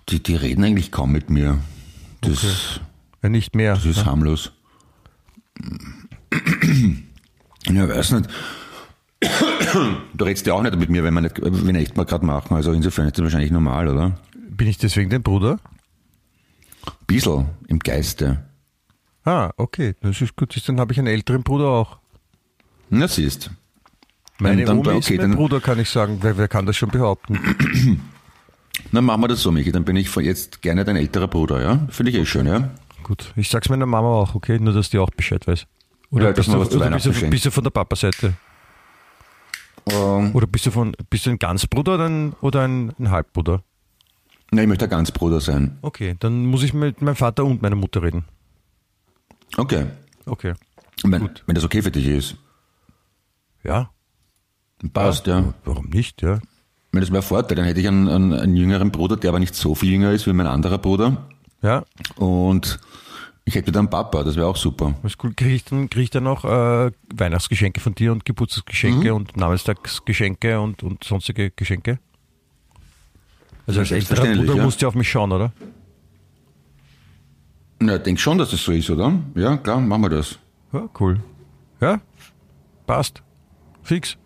Die, 0.10 0.22
die 0.24 0.36
reden 0.36 0.64
eigentlich 0.64 0.92
kaum 0.92 1.12
mit 1.12 1.30
mir. 1.30 1.60
Das, 2.22 2.80
Ja, 3.24 3.30
nicht 3.30 3.56
mehr. 3.56 3.74
das 3.76 3.86
ist 3.86 4.06
harmlos. 4.06 4.52
Ja, 7.70 7.90
weiß 7.90 8.12
nicht. 8.12 8.30
Du 10.14 10.24
redest 10.24 10.46
ja 10.46 10.54
auch 10.54 10.62
nicht 10.62 10.78
mit 10.78 10.90
mir, 10.90 11.04
wenn 11.04 11.14
wir 11.14 11.22
nicht, 11.22 11.42
wenn 11.42 11.66
wir 11.74 11.76
echt 11.82 11.98
mal 11.98 12.06
gerade 12.06 12.26
machen. 12.26 12.56
Also 12.56 12.72
insofern 12.72 13.08
ist 13.08 13.18
das 13.18 13.24
wahrscheinlich 13.24 13.52
normal, 13.52 13.88
oder? 13.88 14.20
Bin 14.50 14.68
ich 14.68 14.78
deswegen 14.78 15.10
dein 15.10 15.24
Bruder? 15.24 15.60
Bissl 17.08 17.46
im 17.68 17.80
Geiste. 17.80 18.44
Ah, 19.26 19.52
okay, 19.58 19.96
das 20.02 20.22
ist 20.22 20.36
gut. 20.36 20.56
Dann 20.68 20.80
habe 20.80 20.94
ich 20.94 21.00
einen 21.00 21.08
älteren 21.08 21.44
Bruder 21.44 21.66
auch. 21.68 21.98
Na, 22.90 23.08
siehst. 23.08 23.50
Meine 24.40 24.64
Dann- 24.66 24.80
Omi 24.80 24.98
ist 25.00 25.08
okay, 25.08 25.18
mein 25.18 25.32
dann- 25.32 25.38
Bruder, 25.38 25.60
kann 25.60 25.80
ich 25.80 25.90
sagen. 25.90 26.20
Wer, 26.22 26.38
wer 26.38 26.48
kann 26.48 26.66
das 26.66 26.78
schon 26.78 26.90
behaupten? 26.90 27.40
Dann 28.92 29.04
machen 29.06 29.22
wir 29.22 29.28
das 29.28 29.42
so, 29.42 29.52
Michi. 29.52 29.72
Dann 29.72 29.84
bin 29.84 29.96
ich 29.96 30.16
jetzt 30.18 30.62
gerne 30.62 30.86
dein 30.86 30.96
älterer 30.96 31.28
Bruder, 31.28 31.62
ja? 31.62 31.88
Finde 31.90 32.12
ich 32.12 32.18
eh 32.18 32.26
schön, 32.26 32.46
ja? 32.46 32.70
Gut, 33.04 33.34
ich 33.36 33.50
sag's 33.50 33.70
meiner 33.70 33.86
Mama 33.88 34.08
auch, 34.08 34.36
okay? 34.36 34.60
Nur, 34.60 34.74
dass 34.74 34.90
die 34.92 35.00
auch 35.00 35.10
Bescheid 35.10 35.46
weiß. 35.48 35.66
Oder, 36.12 36.26
Ja, 36.26 36.30
dass 36.34 36.46
bist, 36.46 36.56
du, 36.56 36.60
was 36.60 36.70
zu 36.70 36.78
oder 36.78 36.90
bist, 36.92 37.06
du, 37.08 37.30
bist 37.30 37.46
du 37.46 37.52
von 37.52 37.64
der 37.64 37.72
Papa-Seite? 37.72 38.34
Ähm, 39.90 40.32
Oder 40.36 40.48
bist 40.48 40.66
du 40.66 40.72
von 40.72 40.94
bist 41.10 41.26
du 41.26 41.30
ein 41.32 41.40
Ganzbruder 41.40 41.96
oder 41.96 42.06
ein, 42.10 42.34
oder 42.42 42.62
ein, 42.64 42.94
ein 43.00 43.10
Halbbruder? 43.10 43.64
Ne, 44.52 44.62
ich 44.64 44.68
möchte 44.68 44.86
ein 44.86 44.90
Ganzbruder 44.92 45.42
sein. 45.42 45.78
Okay, 45.82 46.16
dann 46.20 46.46
muss 46.46 46.64
ich 46.64 46.74
mit 46.74 47.02
meinem 47.02 47.16
Vater 47.16 47.46
und 47.46 47.62
meiner 47.62 47.76
Mutter 47.76 48.02
reden. 48.04 48.26
Okay. 49.58 49.86
Okay. 50.26 50.54
Wenn, 51.04 51.22
Gut. 51.22 51.44
wenn 51.46 51.56
das 51.56 51.64
okay 51.64 51.82
für 51.82 51.92
dich 51.92 52.08
ist. 52.08 52.36
Ja. 53.64 53.90
Passt, 54.94 55.28
ja. 55.28 55.54
Warum 55.66 55.90
nicht, 55.90 56.22
ja? 56.22 56.40
Wenn 56.92 57.02
das 57.02 57.12
wäre 57.12 57.22
Vorteil, 57.22 57.56
dann 57.56 57.66
hätte 57.66 57.80
ich 57.80 57.88
einen, 57.88 58.08
einen, 58.08 58.34
einen 58.34 58.56
jüngeren 58.56 58.92
Bruder, 58.92 59.18
der 59.18 59.30
aber 59.30 59.40
nicht 59.40 59.56
so 59.56 59.76
viel 59.76 59.92
jünger 59.92 60.12
ist 60.12 60.28
wie 60.28 60.34
mein 60.34 60.48
anderer 60.48 60.78
Bruder. 60.78 61.28
Ja, 61.62 61.84
Und 62.16 62.80
ich 63.46 63.56
hätte 63.56 63.72
dann 63.72 63.82
einen 63.86 63.90
Papa, 63.90 64.24
das 64.24 64.36
wäre 64.36 64.48
auch 64.48 64.56
super. 64.58 64.94
ist 65.04 65.24
cool. 65.24 65.34
Kriege 65.36 65.56
ich 65.56 65.64
dann, 65.66 65.90
krieg 65.90 66.04
ich 66.04 66.10
dann 66.10 66.28
auch 66.28 66.46
äh, 66.46 66.92
Weihnachtsgeschenke 67.16 67.80
von 67.80 67.96
dir 67.96 68.12
und 68.12 68.26
Geburtstagsgeschenke 68.26 69.10
Mhm. 69.10 69.16
und 69.16 69.38
Namenstagsgeschenke 69.38 70.60
und, 70.60 70.84
und 70.84 71.04
sonstige 71.04 71.52
Geschenke? 71.52 72.00
Also 73.68 73.82
als 73.82 73.92
älterer 73.92 74.26
Bruder 74.36 74.56
ja. 74.56 74.64
musst 74.64 74.82
du 74.82 74.88
auf 74.88 74.96
mich 74.96 75.10
schauen, 75.10 75.32
oder? 75.32 75.52
Na, 77.80 77.96
ich 77.98 78.02
denke 78.04 78.20
schon, 78.22 78.38
dass 78.38 78.50
das 78.52 78.64
so 78.64 78.72
ist, 78.72 78.90
oder? 78.90 79.14
Ja, 79.36 79.58
klar, 79.58 79.80
machen 79.80 80.02
wir 80.04 80.10
das. 80.10 80.40
Ja, 80.74 80.90
cool. 81.00 81.20
Ja, 81.80 82.00
passt. 82.88 83.22
Fix. 83.84 84.18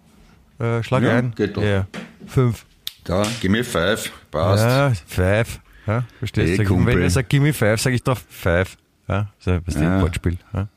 Äh, 0.60 0.82
schlag 0.84 1.04
Ja, 1.04 1.18
ein. 1.18 1.34
geht 1.36 1.58
doch. 1.58 1.64
Ja, 1.64 1.86
fünf. 2.28 2.66
Da, 3.04 3.24
give 3.42 3.52
me 3.52 3.64
five, 3.64 4.10
passt. 4.32 4.64
Ja, 4.64 4.94
five. 5.06 5.60
Ja, 5.88 6.04
verstehst 6.20 6.60
Hey, 6.60 6.66
du? 6.66 6.86
Wenn 6.86 7.02
er 7.02 7.10
sagt, 7.10 7.30
give 7.30 7.44
me 7.44 7.52
five, 7.52 7.82
sage 7.82 7.96
ich 7.96 8.04
doch 8.04 8.18
five. 8.30 8.78
Ja, 9.08 9.28
so 9.40 9.58
was 9.66 9.74
ja. 9.76 9.82
Ja. 9.82 9.96
ein 9.98 10.02
Wortspiel. 10.04 10.38
Ja, 10.54 10.68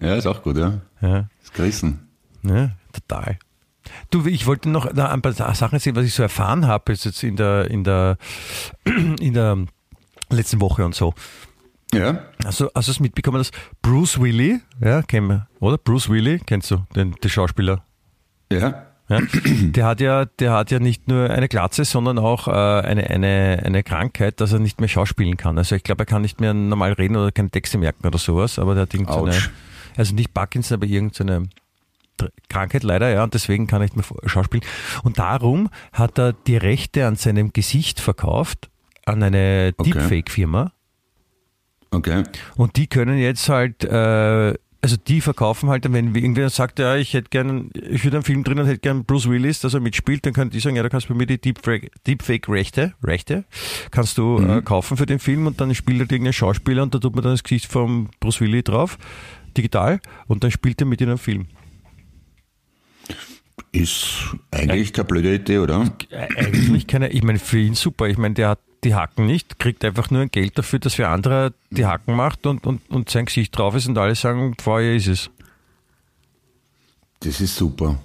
Ja, 0.00 0.14
ist 0.16 0.26
auch 0.26 0.42
gut, 0.42 0.58
ja. 0.58 0.80
ja, 1.00 1.28
Ist 1.42 1.54
gerissen. 1.54 2.08
ja, 2.42 2.72
total. 2.92 3.38
Du, 4.10 4.26
ich 4.26 4.46
wollte 4.46 4.68
noch 4.68 4.86
ein 4.86 5.22
paar 5.22 5.32
Sachen 5.32 5.78
sehen, 5.78 5.96
was 5.96 6.04
ich 6.04 6.14
so 6.14 6.22
erfahren 6.22 6.66
habe 6.66 6.92
jetzt 6.92 7.22
in 7.22 7.36
der, 7.36 7.70
in 7.70 7.84
der, 7.84 8.16
in 8.84 9.34
der 9.34 9.58
letzten 10.30 10.60
Woche 10.60 10.84
und 10.84 10.94
so. 10.94 11.14
Ja, 11.92 12.24
Also, 12.44 12.70
hast 12.74 12.88
du 12.88 12.92
es 12.92 13.00
mitbekommen, 13.00 13.38
dass 13.38 13.50
Bruce 13.80 14.20
Willis, 14.20 14.60
ja, 14.80 15.00
kennen 15.02 15.28
wir, 15.28 15.48
oder? 15.60 15.78
Bruce 15.78 16.10
Willis, 16.10 16.42
kennst 16.44 16.70
du, 16.70 16.84
den, 16.94 17.12
den 17.12 17.30
Schauspieler? 17.30 17.82
ja. 18.50 18.84
Ja, 19.10 19.20
der 19.22 19.86
hat 19.86 20.00
ja, 20.00 20.26
der 20.26 20.52
hat 20.52 20.70
ja 20.70 20.80
nicht 20.80 21.08
nur 21.08 21.30
eine 21.30 21.48
Glatze, 21.48 21.86
sondern 21.86 22.18
auch 22.18 22.46
äh, 22.46 22.50
eine, 22.50 23.08
eine, 23.08 23.62
eine 23.64 23.82
Krankheit, 23.82 24.38
dass 24.38 24.52
er 24.52 24.58
nicht 24.58 24.80
mehr 24.80 24.88
schauspielen 24.88 25.38
kann. 25.38 25.56
Also 25.56 25.76
ich 25.76 25.82
glaube, 25.82 26.02
er 26.02 26.04
kann 26.04 26.20
nicht 26.20 26.42
mehr 26.42 26.52
normal 26.52 26.92
reden 26.92 27.16
oder 27.16 27.32
keine 27.32 27.48
Texte 27.48 27.78
merken 27.78 28.06
oder 28.06 28.18
sowas, 28.18 28.58
aber 28.58 28.74
der 28.74 28.82
hat 28.82 28.92
irgendeine, 28.92 29.32
also 29.96 30.14
nicht 30.14 30.34
Parkinson, 30.34 30.74
aber 30.74 30.84
irgendeine 30.84 31.48
Krankheit 32.48 32.82
leider, 32.82 33.10
ja, 33.10 33.24
und 33.24 33.34
deswegen 33.34 33.66
kann 33.66 33.80
er 33.80 33.84
nicht 33.84 33.96
mehr 33.96 34.04
schauspielen. 34.26 34.64
Und 35.02 35.18
darum 35.18 35.68
hat 35.92 36.18
er 36.18 36.32
die 36.32 36.56
Rechte 36.56 37.06
an 37.06 37.16
seinem 37.16 37.52
Gesicht 37.52 38.00
verkauft 38.00 38.70
an 39.04 39.22
eine 39.22 39.72
Okay. 39.76 39.92
Deepfake-Firma. 39.92 40.72
Okay. 41.90 42.22
Und 42.56 42.76
die 42.76 42.86
können 42.86 43.18
jetzt 43.18 43.48
halt, 43.48 43.82
äh, 43.84 44.54
also 44.80 44.96
die 44.96 45.20
verkaufen 45.20 45.70
halt, 45.70 45.90
wenn 45.90 46.14
irgendwer 46.14 46.50
sagt, 46.50 46.78
ja, 46.78 46.96
ich 46.96 47.14
hätte 47.14 47.30
gern, 47.30 47.70
ich 47.74 48.04
würde 48.04 48.18
einen 48.18 48.24
Film 48.24 48.44
drin 48.44 48.58
und 48.58 48.66
hätte 48.66 48.78
gern 48.78 49.04
Bruce 49.04 49.28
Willis, 49.28 49.60
dass 49.60 49.74
er 49.74 49.80
mitspielt, 49.80 50.24
dann 50.26 50.34
können 50.34 50.50
die 50.50 50.60
sagen, 50.60 50.76
ja, 50.76 50.82
da 50.82 50.88
kannst 50.88 51.08
du 51.08 51.14
bei 51.14 51.18
mir 51.18 51.26
die 51.26 51.38
Deepfake- 51.38 51.90
Deepfake-Rechte, 52.06 52.92
Rechte, 53.02 53.44
kannst 53.90 54.18
du 54.18 54.38
äh, 54.38 54.62
kaufen 54.62 54.96
für 54.96 55.06
den 55.06 55.18
Film 55.18 55.46
und 55.46 55.60
dann 55.60 55.74
spielt 55.74 56.00
halt 56.00 56.12
irgendein 56.12 56.34
Schauspieler 56.34 56.82
und 56.82 56.94
da 56.94 56.98
tut 56.98 57.14
man 57.14 57.24
dann 57.24 57.32
das 57.32 57.42
Gesicht 57.42 57.66
vom 57.66 58.10
Bruce 58.20 58.40
Willis 58.40 58.64
drauf, 58.64 58.98
digital, 59.56 60.00
und 60.26 60.44
dann 60.44 60.50
spielt 60.50 60.80
er 60.82 60.86
mit 60.86 61.00
in 61.00 61.08
einem 61.08 61.18
Film. 61.18 61.48
Ist 63.72 64.34
eigentlich 64.50 64.92
keine 64.92 65.06
blöde 65.06 65.34
Idee, 65.34 65.58
oder? 65.58 65.90
Äh, 66.10 66.26
Eigentlich 66.36 66.86
keine, 66.86 67.08
ich 67.10 67.22
meine, 67.22 67.38
für 67.38 67.58
ihn 67.58 67.74
super. 67.74 68.06
Ich 68.08 68.16
meine, 68.16 68.34
der 68.34 68.48
hat 68.50 68.60
die 68.84 68.94
Hacken 68.94 69.26
nicht, 69.26 69.58
kriegt 69.58 69.84
einfach 69.84 70.10
nur 70.10 70.22
ein 70.22 70.30
Geld 70.30 70.56
dafür, 70.56 70.78
dass 70.78 70.94
für 70.94 71.08
andere 71.08 71.52
die 71.70 71.84
Hacken 71.84 72.16
macht 72.16 72.46
und, 72.46 72.66
und, 72.66 72.88
und 72.90 73.10
sein 73.10 73.26
Gesicht 73.26 73.56
drauf 73.56 73.74
ist 73.74 73.86
und 73.88 73.98
alle 73.98 74.14
sagen, 74.14 74.54
vorher 74.60 74.94
ist 74.94 75.08
es. 75.08 75.30
Das 77.20 77.40
ist 77.40 77.56
super. 77.56 77.98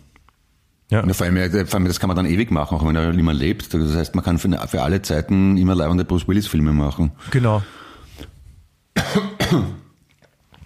Ja. 0.90 1.02
Und 1.02 1.14
vor, 1.16 1.26
allem, 1.26 1.38
äh, 1.38 1.66
vor 1.66 1.80
allem, 1.80 1.88
das 1.88 2.00
kann 2.00 2.08
man 2.08 2.18
dann 2.18 2.26
ewig 2.26 2.52
machen, 2.52 2.78
auch 2.78 2.86
wenn 2.86 2.96
er 2.96 3.14
nicht 3.14 3.24
mehr 3.24 3.34
lebt. 3.34 3.74
Das 3.74 3.96
heißt, 3.96 4.16
man 4.16 4.24
kann 4.24 4.38
für, 4.40 4.50
für 4.68 4.82
alle 4.82 5.02
Zeiten 5.02 5.58
immer 5.58 5.76
leibende 5.76 6.06
Bruce 6.06 6.28
Willis-Filme 6.28 6.74
machen. 6.74 7.12
Genau. 7.32 7.64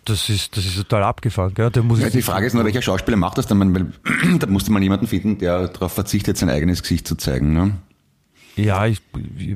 Das 0.08 0.30
ist, 0.30 0.55
das 0.55 0.66
ist 0.66 0.78
total 0.78 1.03
abgefahren. 1.03 1.53
Gell? 1.53 1.70
Da 1.70 1.82
muss 1.82 1.99
Ja, 1.99 2.10
die 2.10 2.22
Frage 2.22 2.45
ist 2.45 2.53
nur, 2.53 2.64
welcher 2.64 2.82
Schauspieler 2.82 3.18
macht 3.18 3.38
das 3.38 3.45
dann? 3.45 3.76
Weil, 3.76 3.91
da 4.39 4.47
musste 4.47 4.72
man 4.72 4.82
jemanden 4.82 5.05
finden, 5.05 5.38
der 5.38 5.68
darauf 5.68 5.91
verzichtet, 5.91 6.38
sein 6.38 6.49
eigenes 6.49 6.82
Gesicht 6.82 7.05
zu 7.05 7.16
zeigen. 7.16 7.51
Ne? 7.53 7.74
Ja, 8.55 8.88
ich, 8.88 9.01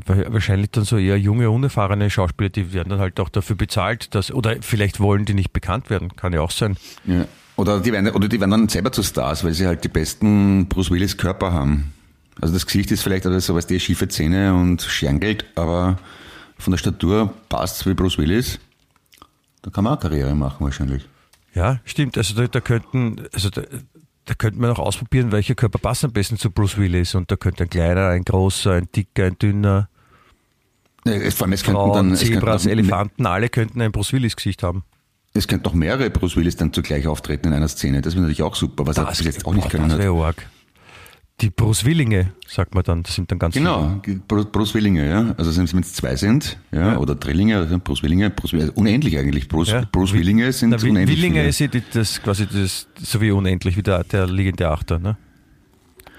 wahrscheinlich 0.06 0.72
dann 0.72 0.84
so 0.84 0.97
eher 0.97 1.18
junge, 1.18 1.49
unerfahrene 1.49 2.10
Schauspieler, 2.10 2.49
die 2.49 2.74
werden 2.74 2.89
dann 2.89 2.99
halt 2.99 3.20
auch 3.22 3.30
dafür 3.30 3.56
bezahlt, 3.56 4.14
dass, 4.14 4.30
oder 4.30 4.58
vielleicht 4.60 4.99
wollen 4.99 5.24
die 5.24 5.34
nicht 5.34 5.54
bekannt 5.54 5.89
werden, 5.89 6.18
kann 6.18 6.34
ja 6.34 6.41
auch 6.41 6.52
sein. 6.52 6.76
Ja. 7.06 7.26
Oder, 7.56 7.80
die 7.80 7.93
werden, 7.93 8.10
oder 8.10 8.28
die 8.28 8.39
werden 8.39 8.52
dann 8.52 8.68
selber 8.68 8.91
zu 8.91 9.04
Stars, 9.04 9.45
weil 9.45 9.54
sie 9.54 9.68
halt 9.68 9.86
die 9.86 9.89
besten 9.89 10.68
Bruce 10.68 10.91
Willis 10.91 11.16
Körper 11.16 11.54
haben. 11.54 11.93
Also 12.41 12.54
das 12.54 12.66
Gesicht 12.66 12.91
ist 12.91 13.04
vielleicht 13.04 13.26
oder 13.26 13.39
sowas, 13.39 13.68
die 13.68 13.80
schiefe 13.80 14.10
Zähne 14.10 14.54
und 14.54 14.82
Scherngeld, 14.82 15.45
aber 15.56 15.97
von 16.58 16.72
der 16.72 16.78
Statur 16.78 17.34
passt 17.47 17.86
wie 17.86 17.93
Bruce 17.93 18.18
Willis. 18.18 18.60
Da 19.62 19.70
kann 19.72 19.84
man 19.84 19.93
auch 19.97 19.99
Karriere 19.99 20.34
machen 20.36 20.64
wahrscheinlich. 20.64 21.07
Ja, 21.53 21.80
stimmt. 21.86 22.18
Also 22.18 22.34
da, 22.36 22.47
da 22.47 22.62
könnten, 22.62 23.26
also 23.34 23.49
da, 23.49 23.62
da 24.26 24.34
könnte 24.34 24.59
man 24.59 24.72
auch 24.72 24.80
ausprobieren, 24.80 25.32
welcher 25.32 25.55
Körper 25.55 25.80
passt 25.80 26.03
am 26.05 26.12
besten 26.14 26.38
zu 26.38 26.49
Bruce 26.49 26.78
Willis. 26.78 27.14
Und 27.16 27.30
da 27.32 27.36
könnte 27.36 27.64
ein 27.64 27.70
kleiner, 27.70 28.07
ein 28.07 28.24
großer, 28.24 28.74
ein 28.74 28.88
dicker, 28.95 29.26
ein 29.26 29.38
dünner, 29.38 29.89
es- 31.03 31.34
Vor 31.36 31.45
allem, 31.45 31.53
es 31.53 31.64
könnten 31.64 31.78
Frauen, 31.78 31.93
dann, 31.93 32.12
es 32.12 32.20
könnten 32.22 32.34
Zebras, 32.36 32.66
auch- 32.68 32.72
Elefanten, 32.72 33.26
alle 33.26 33.49
könnten 33.49 33.82
ein 33.82 33.91
Bruce 33.91 34.14
Willis 34.14 34.36
Gesicht 34.36 34.62
haben. 34.64 34.84
Es 35.34 35.47
könnten 35.47 35.64
noch 35.66 35.74
mehrere 35.74 36.09
Bruce 36.09 36.36
Willis 36.36 36.57
dann 36.57 36.74
zugleich 36.74 37.07
auftreten 37.07 37.47
in 37.47 37.53
einer 37.53 37.68
Szene. 37.70 38.01
Das 38.01 38.14
wäre 38.14 38.22
natürlich 38.22 38.43
auch 38.43 38.55
super, 38.55 38.86
was 38.86 38.97
er 38.97 39.05
bis 39.05 39.22
jetzt 39.22 39.45
auch 39.45 39.53
nicht 39.53 39.64
boah, 39.64 39.70
können 39.72 39.89
das 39.89 39.99
hat. 39.99 40.05
arg. 40.05 40.45
Die 41.42 41.50
Bruce 41.50 41.86
Willinge, 41.86 42.34
sagt 42.48 42.76
man 42.76 42.84
dann, 42.84 43.02
das 43.02 43.16
sind 43.16 43.32
dann 43.32 43.39
ganz 43.39 43.56
Genau, 43.56 44.00
Bruce, 44.28 44.46
Bruce 44.52 44.76
Willinge, 44.76 45.10
ja. 45.10 45.34
Also 45.38 45.56
wenn 45.58 45.82
es 45.82 45.94
zwei 45.94 46.16
sind, 46.16 46.58
ja, 46.72 46.94
Ja. 46.94 46.98
oder 47.00 47.16
Drillinge, 47.16 47.58
also 47.58 47.80
Bruce 47.80 48.04
Willinge, 48.04 48.30
Bruce 48.30 48.54
Willinge, 48.54 48.72
unendlich 48.74 49.18
eigentlich. 49.18 49.48
Bruce, 49.48 49.70
Ja. 49.70 49.86
Bruce 49.92 50.14
Wi- 50.14 50.20
Willinge 50.20 50.52
sind 50.54 50.70
Na, 50.70 50.78
unendlich 50.78 51.18
Willinge 51.18 51.39
viele. 51.39 51.50
ist 51.50 51.60
ja 51.60 51.68
das 51.94 52.22
quasi 52.22 52.46
das, 52.46 52.88
so 53.00 53.20
wie 53.22 53.32
unendlich, 53.32 53.76
wie 53.76 53.82
der, 53.82 54.04
der 54.04 54.28
liegende 54.28 54.70
Achter. 54.70 55.00
Ne? 55.00 55.18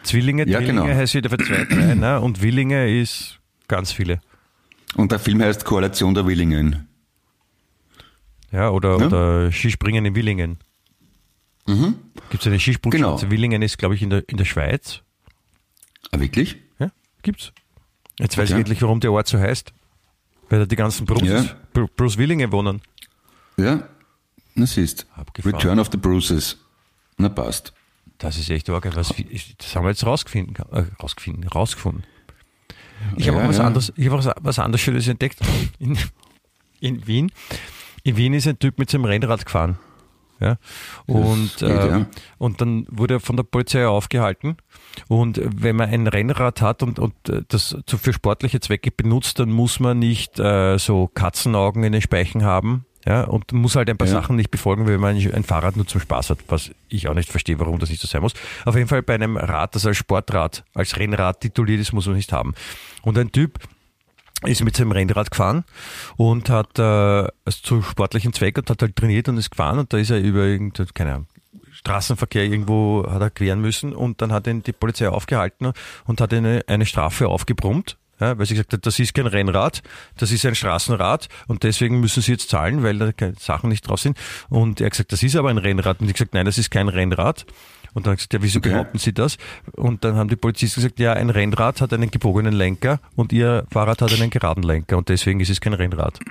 Zwillinge, 0.02 0.48
Ja, 0.48 0.58
Drillinge 0.58 0.82
genau. 0.82 0.92
heißt 0.94 1.14
wieder 1.14 1.30
für 1.30 1.38
zwei, 1.38 1.64
drei, 1.66 1.94
ne? 1.94 2.20
und 2.20 2.42
Willinge 2.42 3.00
ist 3.00 3.38
ganz 3.68 3.92
viele. 3.92 4.20
Und 4.96 5.12
der 5.12 5.20
Film 5.20 5.40
heißt 5.40 5.64
Koalition 5.64 6.14
der 6.14 6.26
Willingen. 6.26 6.88
Ja, 8.50 8.70
oder, 8.70 8.98
Ne? 8.98 9.06
oder 9.06 9.52
Skispringen 9.52 10.04
in 10.04 10.14
Willingen. 10.16 10.58
Gibt 11.64 12.40
es 12.42 12.46
eine 12.48 12.58
Skisprungschanze? 12.58 13.26
Genau. 13.26 13.30
Willingen 13.30 13.62
ist, 13.62 13.78
glaube 13.78 13.94
ich, 13.94 14.02
in 14.02 14.10
der, 14.10 14.28
in 14.28 14.36
der 14.36 14.44
Schweiz. 14.44 15.02
Ah, 16.12 16.20
wirklich? 16.20 16.56
Ja, 16.78 16.90
gibt's. 17.22 17.52
Jetzt 18.18 18.36
weiß 18.38 18.50
ich 18.50 18.54
Okay. 18.54 18.60
endlich, 18.60 18.82
warum 18.82 19.00
der 19.00 19.12
Ort 19.12 19.26
so 19.26 19.38
heißt. 19.38 19.72
Weil 20.48 20.60
da 20.60 20.66
die 20.66 20.76
ganzen 20.76 21.06
Bruces, 21.06 21.46
Ja. 21.46 21.56
Bru- 21.74 21.88
Bruce 21.96 22.18
Willinge 22.18 22.52
wohnen. 22.52 22.82
Ja, 23.56 23.88
na 24.54 24.66
siehst. 24.66 25.06
Abgefahren. 25.16 25.54
Return 25.54 25.78
of 25.78 25.88
the 25.90 25.96
Bruces. 25.98 26.58
Na 27.16 27.28
passt. 27.28 27.72
Das 28.18 28.36
ist 28.38 28.50
echt 28.50 28.68
arg. 28.70 28.84
Was, 28.94 29.08
das 29.58 29.74
haben 29.76 29.84
wir 29.84 29.90
jetzt 29.90 30.04
rausgefunden. 30.06 30.54
Äh, 30.70 30.84
rausgefunden, 31.02 31.48
rausgefunden. 31.48 32.04
Ich 33.16 33.26
habe 33.28 33.38
Ja, 33.38 33.44
auch 33.44 33.48
was 33.48 33.58
ja. 33.58 33.64
anderes, 33.66 33.92
ich 33.96 34.06
habe 34.08 34.18
was, 34.22 34.32
was 34.40 34.58
anderes 34.58 34.80
Schönes 34.82 35.08
entdeckt. 35.08 35.38
In, 35.80 35.98
in 36.80 37.06
Wien. 37.06 37.32
In 38.04 38.16
Wien 38.16 38.34
ist 38.34 38.46
ein 38.46 38.58
Typ 38.58 38.78
mit 38.78 38.90
seinem 38.90 39.06
Rennrad 39.06 39.44
gefahren. 39.44 39.78
Ja. 40.42 40.56
Und, 41.06 41.56
geht, 41.58 41.68
ähm, 41.70 41.88
ja. 41.90 42.06
und 42.38 42.60
dann 42.60 42.86
wurde 42.90 43.14
er 43.14 43.20
von 43.20 43.36
der 43.36 43.44
Polizei 43.44 43.86
aufgehalten. 43.86 44.56
Und 45.08 45.40
wenn 45.44 45.76
man 45.76 45.88
ein 45.90 46.06
Rennrad 46.06 46.60
hat 46.60 46.82
und, 46.82 46.98
und 46.98 47.14
äh, 47.28 47.42
das 47.48 47.76
zu- 47.86 47.98
für 47.98 48.12
sportliche 48.12 48.60
Zwecke 48.60 48.90
benutzt, 48.90 49.38
dann 49.38 49.50
muss 49.50 49.78
man 49.78 49.98
nicht 49.98 50.38
äh, 50.40 50.78
so 50.78 51.08
Katzenaugen 51.14 51.84
in 51.84 51.92
den 51.92 52.02
Speichen 52.02 52.44
haben. 52.44 52.84
Ja, 53.04 53.24
und 53.24 53.50
muss 53.52 53.74
halt 53.74 53.90
ein 53.90 53.96
paar 53.98 54.06
Ja. 54.06 54.12
Sachen 54.14 54.36
nicht 54.36 54.52
befolgen, 54.52 54.86
wenn 54.86 55.00
man 55.00 55.16
ein 55.16 55.42
Fahrrad 55.42 55.74
nur 55.76 55.88
zum 55.88 56.00
Spaß 56.00 56.30
hat, 56.30 56.38
was 56.46 56.70
ich 56.88 57.08
auch 57.08 57.14
nicht 57.14 57.30
verstehe, 57.32 57.58
warum 57.58 57.80
das 57.80 57.90
nicht 57.90 58.00
so 58.00 58.06
sein 58.06 58.22
muss. 58.22 58.32
Auf 58.64 58.76
jeden 58.76 58.86
Fall 58.86 59.02
bei 59.02 59.14
einem 59.14 59.36
Rad, 59.36 59.74
das 59.74 59.86
als 59.86 59.96
Sportrad, 59.96 60.62
als 60.72 60.96
Rennrad 60.96 61.40
tituliert 61.40 61.80
ist, 61.80 61.92
muss 61.92 62.06
man 62.06 62.14
nicht 62.14 62.32
haben. 62.32 62.54
Und 63.02 63.18
ein 63.18 63.32
Typ 63.32 63.58
ist 64.44 64.64
mit 64.64 64.76
seinem 64.76 64.92
Rennrad 64.92 65.30
gefahren 65.30 65.64
und 66.16 66.50
hat 66.50 66.78
äh, 66.78 66.82
also 66.82 67.30
zu 67.62 67.82
sportlichen 67.82 68.32
Zweck 68.32 68.58
und 68.58 68.68
hat 68.70 68.82
halt 68.82 68.96
trainiert 68.96 69.28
und 69.28 69.36
ist 69.38 69.50
gefahren 69.50 69.78
und 69.78 69.92
da 69.92 69.98
ist 69.98 70.10
er 70.10 70.18
über 70.18 70.44
irgendein, 70.44 70.86
keine 70.94 71.14
Ahnung, 71.14 71.26
Straßenverkehr 71.72 72.44
irgendwo 72.44 73.04
hat 73.08 73.22
er 73.22 73.30
queren 73.30 73.60
müssen 73.60 73.92
und 73.92 74.22
dann 74.22 74.32
hat 74.32 74.46
ihn 74.46 74.62
die 74.62 74.72
Polizei 74.72 75.08
aufgehalten 75.08 75.72
und 76.04 76.20
hat 76.20 76.32
eine, 76.32 76.62
eine 76.66 76.86
Strafe 76.86 77.28
aufgebrummt. 77.28 77.96
Ja, 78.20 78.38
weil 78.38 78.46
sie 78.46 78.54
gesagt 78.54 78.72
hat, 78.72 78.86
das 78.86 79.00
ist 79.00 79.14
kein 79.14 79.26
Rennrad, 79.26 79.82
das 80.16 80.30
ist 80.30 80.46
ein 80.46 80.54
Straßenrad 80.54 81.28
und 81.48 81.64
deswegen 81.64 81.98
müssen 81.98 82.22
sie 82.22 82.30
jetzt 82.32 82.50
zahlen, 82.50 82.84
weil 82.84 82.96
da 82.96 83.10
keine 83.10 83.34
Sachen 83.34 83.68
nicht 83.68 83.88
drauf 83.88 83.98
sind. 83.98 84.16
Und 84.48 84.80
er 84.80 84.86
hat 84.86 84.92
gesagt, 84.92 85.10
das 85.10 85.24
ist 85.24 85.34
aber 85.34 85.50
ein 85.50 85.58
Rennrad. 85.58 86.00
Und 86.00 86.06
ich 86.06 86.12
gesagt, 86.12 86.32
nein, 86.32 86.46
das 86.46 86.56
ist 86.56 86.70
kein 86.70 86.88
Rennrad. 86.88 87.46
Und 87.94 88.06
dann 88.06 88.14
gesagt, 88.16 88.32
ja, 88.32 88.42
wieso 88.42 88.58
Okay. 88.58 88.70
behaupten 88.70 88.98
Sie 88.98 89.12
das? 89.12 89.36
Und 89.72 90.02
dann 90.04 90.16
haben 90.16 90.28
die 90.28 90.36
Polizisten 90.36 90.80
gesagt, 90.80 90.98
ja, 90.98 91.12
ein 91.12 91.30
Rennrad 91.30 91.80
hat 91.80 91.92
einen 91.92 92.10
gebogenen 92.10 92.54
Lenker 92.54 93.00
und 93.16 93.32
Ihr 93.32 93.66
Fahrrad 93.70 94.00
hat 94.02 94.12
einen 94.12 94.30
geraden 94.30 94.62
Lenker 94.62 94.96
und 94.98 95.08
deswegen 95.08 95.40
ist 95.40 95.50
es 95.50 95.60
kein 95.60 95.74
Rennrad. 95.74 96.18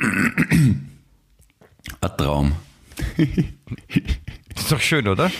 Ein 2.02 2.12
Traum. 2.18 2.52
Das 4.54 4.64
ist 4.64 4.72
doch 4.74 4.82
schön, 4.82 5.08
oder? 5.08 5.32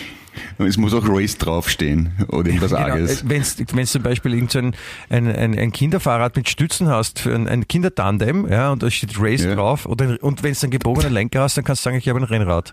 Es 0.56 0.78
muss 0.78 0.94
auch 0.94 1.04
Race 1.06 1.36
draufstehen 1.36 2.12
oder 2.28 2.46
irgendwas 2.48 2.72
Arges. 2.72 3.28
Wenn 3.28 3.42
du 3.42 3.84
zum 3.84 4.02
Beispiel 4.02 4.32
irgend 4.34 4.50
so 4.52 4.58
ein, 4.60 4.74
ein, 5.10 5.26
ein, 5.28 5.58
ein 5.58 5.70
Kinderfahrrad 5.72 6.34
mit 6.34 6.48
Stützen 6.48 6.88
hast, 6.88 7.18
für 7.18 7.34
ein, 7.34 7.46
ein 7.46 7.68
Kindertandem, 7.68 8.50
ja, 8.50 8.72
und 8.72 8.82
da 8.82 8.90
steht 8.90 9.14
Race 9.20 9.44
Ja. 9.44 9.54
drauf, 9.54 9.84
oder, 9.84 10.16
und 10.22 10.42
wenn 10.42 10.54
du 10.54 10.58
einen 10.62 10.70
gebogenen 10.70 11.12
Lenker 11.12 11.42
hast, 11.42 11.58
dann 11.58 11.64
kannst 11.64 11.82
du 11.82 11.84
sagen, 11.84 11.98
ich 11.98 12.08
habe 12.08 12.20
ein 12.20 12.24
Rennrad. 12.24 12.72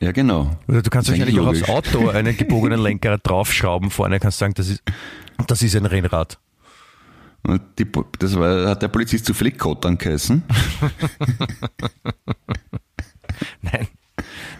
Ja, 0.00 0.12
genau. 0.12 0.56
Oder 0.68 0.82
du 0.82 0.90
kannst 0.90 1.10
wahrscheinlich 1.10 1.40
auch 1.40 1.46
aufs 1.46 1.68
Auto 1.68 2.08
einen 2.08 2.36
gebogenen 2.36 2.80
Lenker 2.80 3.18
draufschrauben 3.18 3.90
vorne, 3.90 4.20
kannst 4.20 4.38
sagen, 4.38 4.54
das 4.54 4.68
ist, 4.68 4.82
das 5.46 5.62
ist 5.62 5.76
ein 5.76 5.86
Rennrad. 5.86 6.38
Die, 7.78 7.86
das 8.18 8.38
war, 8.38 8.70
hat 8.70 8.82
der 8.82 8.88
Polizist 8.88 9.26
zufällig 9.26 9.58
Kottern 9.58 9.98
geheißen. 9.98 10.42
Nein. 13.62 13.88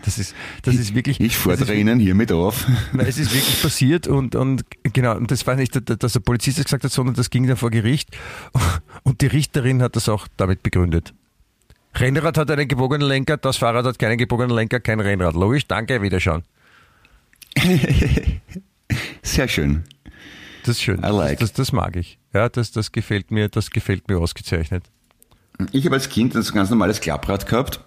Das 0.04 0.18
ist, 0.18 0.34
das 0.62 0.74
ist 0.74 0.94
wirklich. 0.94 1.18
Ich 1.18 1.36
fordere 1.36 1.72
ist, 1.72 1.78
Ihnen 1.78 1.98
hiermit 1.98 2.30
auf. 2.30 2.66
Weil 2.92 3.06
es 3.06 3.16
ist 3.16 3.32
wirklich 3.32 3.62
passiert 3.62 4.06
und, 4.06 4.34
und 4.34 4.64
genau, 4.92 5.16
und 5.16 5.30
das 5.30 5.46
war 5.46 5.56
nicht, 5.56 5.80
dass 6.02 6.12
der 6.12 6.20
Polizist 6.20 6.58
das 6.58 6.66
gesagt 6.66 6.84
hat, 6.84 6.92
sondern 6.92 7.14
das 7.14 7.30
ging 7.30 7.46
dann 7.46 7.56
vor 7.56 7.70
Gericht 7.70 8.10
und 9.02 9.22
die 9.22 9.26
Richterin 9.26 9.80
hat 9.80 9.96
das 9.96 10.10
auch 10.10 10.28
damit 10.36 10.62
begründet. 10.62 11.14
Rennrad 11.96 12.38
hat 12.38 12.50
einen 12.50 12.66
gebogenen 12.66 13.06
Lenker, 13.06 13.36
das 13.36 13.56
Fahrrad 13.56 13.86
hat 13.86 13.98
keinen 13.98 14.18
gebogenen 14.18 14.54
Lenker, 14.54 14.80
kein 14.80 15.00
Rennrad. 15.00 15.34
Logisch, 15.34 15.66
danke, 15.66 16.02
wiederschauen. 16.02 16.42
Sehr 19.22 19.48
schön. 19.48 19.84
Das 20.64 20.76
ist 20.76 20.82
schön. 20.82 21.00
Like. 21.00 21.38
Das, 21.38 21.52
das, 21.52 21.68
das 21.68 21.72
mag 21.72 21.96
ich. 21.96 22.18
Ja, 22.32 22.48
das, 22.48 22.72
das 22.72 22.90
gefällt 22.90 23.30
mir, 23.30 23.48
das 23.48 23.70
gefällt 23.70 24.08
mir 24.08 24.18
ausgezeichnet. 24.18 24.84
Ich 25.72 25.84
habe 25.84 25.94
als 25.94 26.08
Kind 26.08 26.34
ein 26.34 26.42
ganz 26.42 26.70
normales 26.70 27.00
Klapprad 27.00 27.46
gehabt 27.46 27.80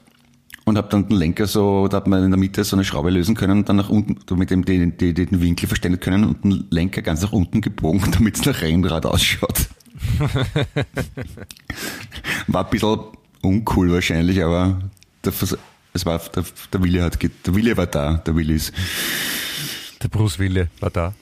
und 0.64 0.78
habe 0.78 0.88
dann 0.90 1.08
den 1.08 1.18
Lenker 1.18 1.48
so, 1.48 1.88
da 1.88 1.98
hat 1.98 2.08
man 2.08 2.24
in 2.24 2.32
der 2.32 2.40
Mitte 2.40 2.64
so 2.64 2.76
eine 2.76 2.86
Schraube 2.86 3.10
lösen 3.10 3.36
können 3.36 3.60
und 3.60 3.70
dann 3.70 3.78
nach 3.78 3.90
unten, 3.90 4.20
so 4.28 4.36
mit 4.36 4.52
dem 4.52 4.64
den, 4.64 4.98
den, 4.98 5.16
den 5.16 5.42
Winkel 5.42 5.68
verständigen 5.68 6.02
können 6.02 6.24
und 6.24 6.44
den 6.44 6.68
Lenker 6.70 7.02
ganz 7.02 7.22
nach 7.24 7.34
unten 7.34 7.62
gebogen, 7.62 8.12
damit 8.12 8.36
es 8.36 8.46
nach 8.46 8.62
Rennrad 8.62 9.06
ausschaut. 9.06 9.68
War 12.48 12.64
ein 12.64 12.70
bisschen 12.70 13.00
uncool 13.42 13.92
wahrscheinlich, 13.92 14.44
aber 14.44 14.80
der, 15.24 15.32
Vers- 15.32 15.58
es 15.94 16.06
war, 16.06 16.20
der, 16.20 16.44
der 16.74 16.84
Wille 16.84 17.04
hat, 17.04 17.22
der 17.22 17.56
Wille 17.56 17.78
war 17.78 17.88
da, 17.88 18.18
der 18.18 18.36
Willis. 18.36 18.72
Der 20.02 20.10
Bruce 20.10 20.40
Wille 20.40 20.70
war 20.80 20.90
da. 20.90 21.14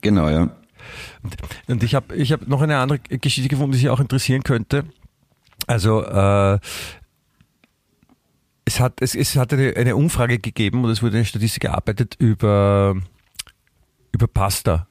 Genau, 0.00 0.28
ja. 0.28 0.50
Und 1.66 1.82
ich 1.82 1.94
habe 1.94 2.14
ich 2.16 2.32
hab 2.32 2.46
noch 2.48 2.62
eine 2.62 2.78
andere 2.78 2.98
Geschichte 2.98 3.48
gefunden, 3.48 3.72
die 3.72 3.78
Sie 3.78 3.88
auch 3.90 4.00
interessieren 4.00 4.42
könnte. 4.42 4.84
Also 5.66 6.02
äh, 6.04 6.58
es 8.64 8.80
hat 8.80 9.00
es, 9.00 9.14
es 9.14 9.36
hat 9.36 9.52
eine, 9.52 9.74
eine 9.76 9.96
Umfrage 9.96 10.38
gegeben 10.38 10.84
und 10.84 10.90
es 10.90 11.02
wurde 11.02 11.16
eine 11.16 11.24
Statistik 11.24 11.64
erarbeitet 11.64 12.14
über 12.18 12.96
über 14.12 14.26
Pasta. 14.26 14.86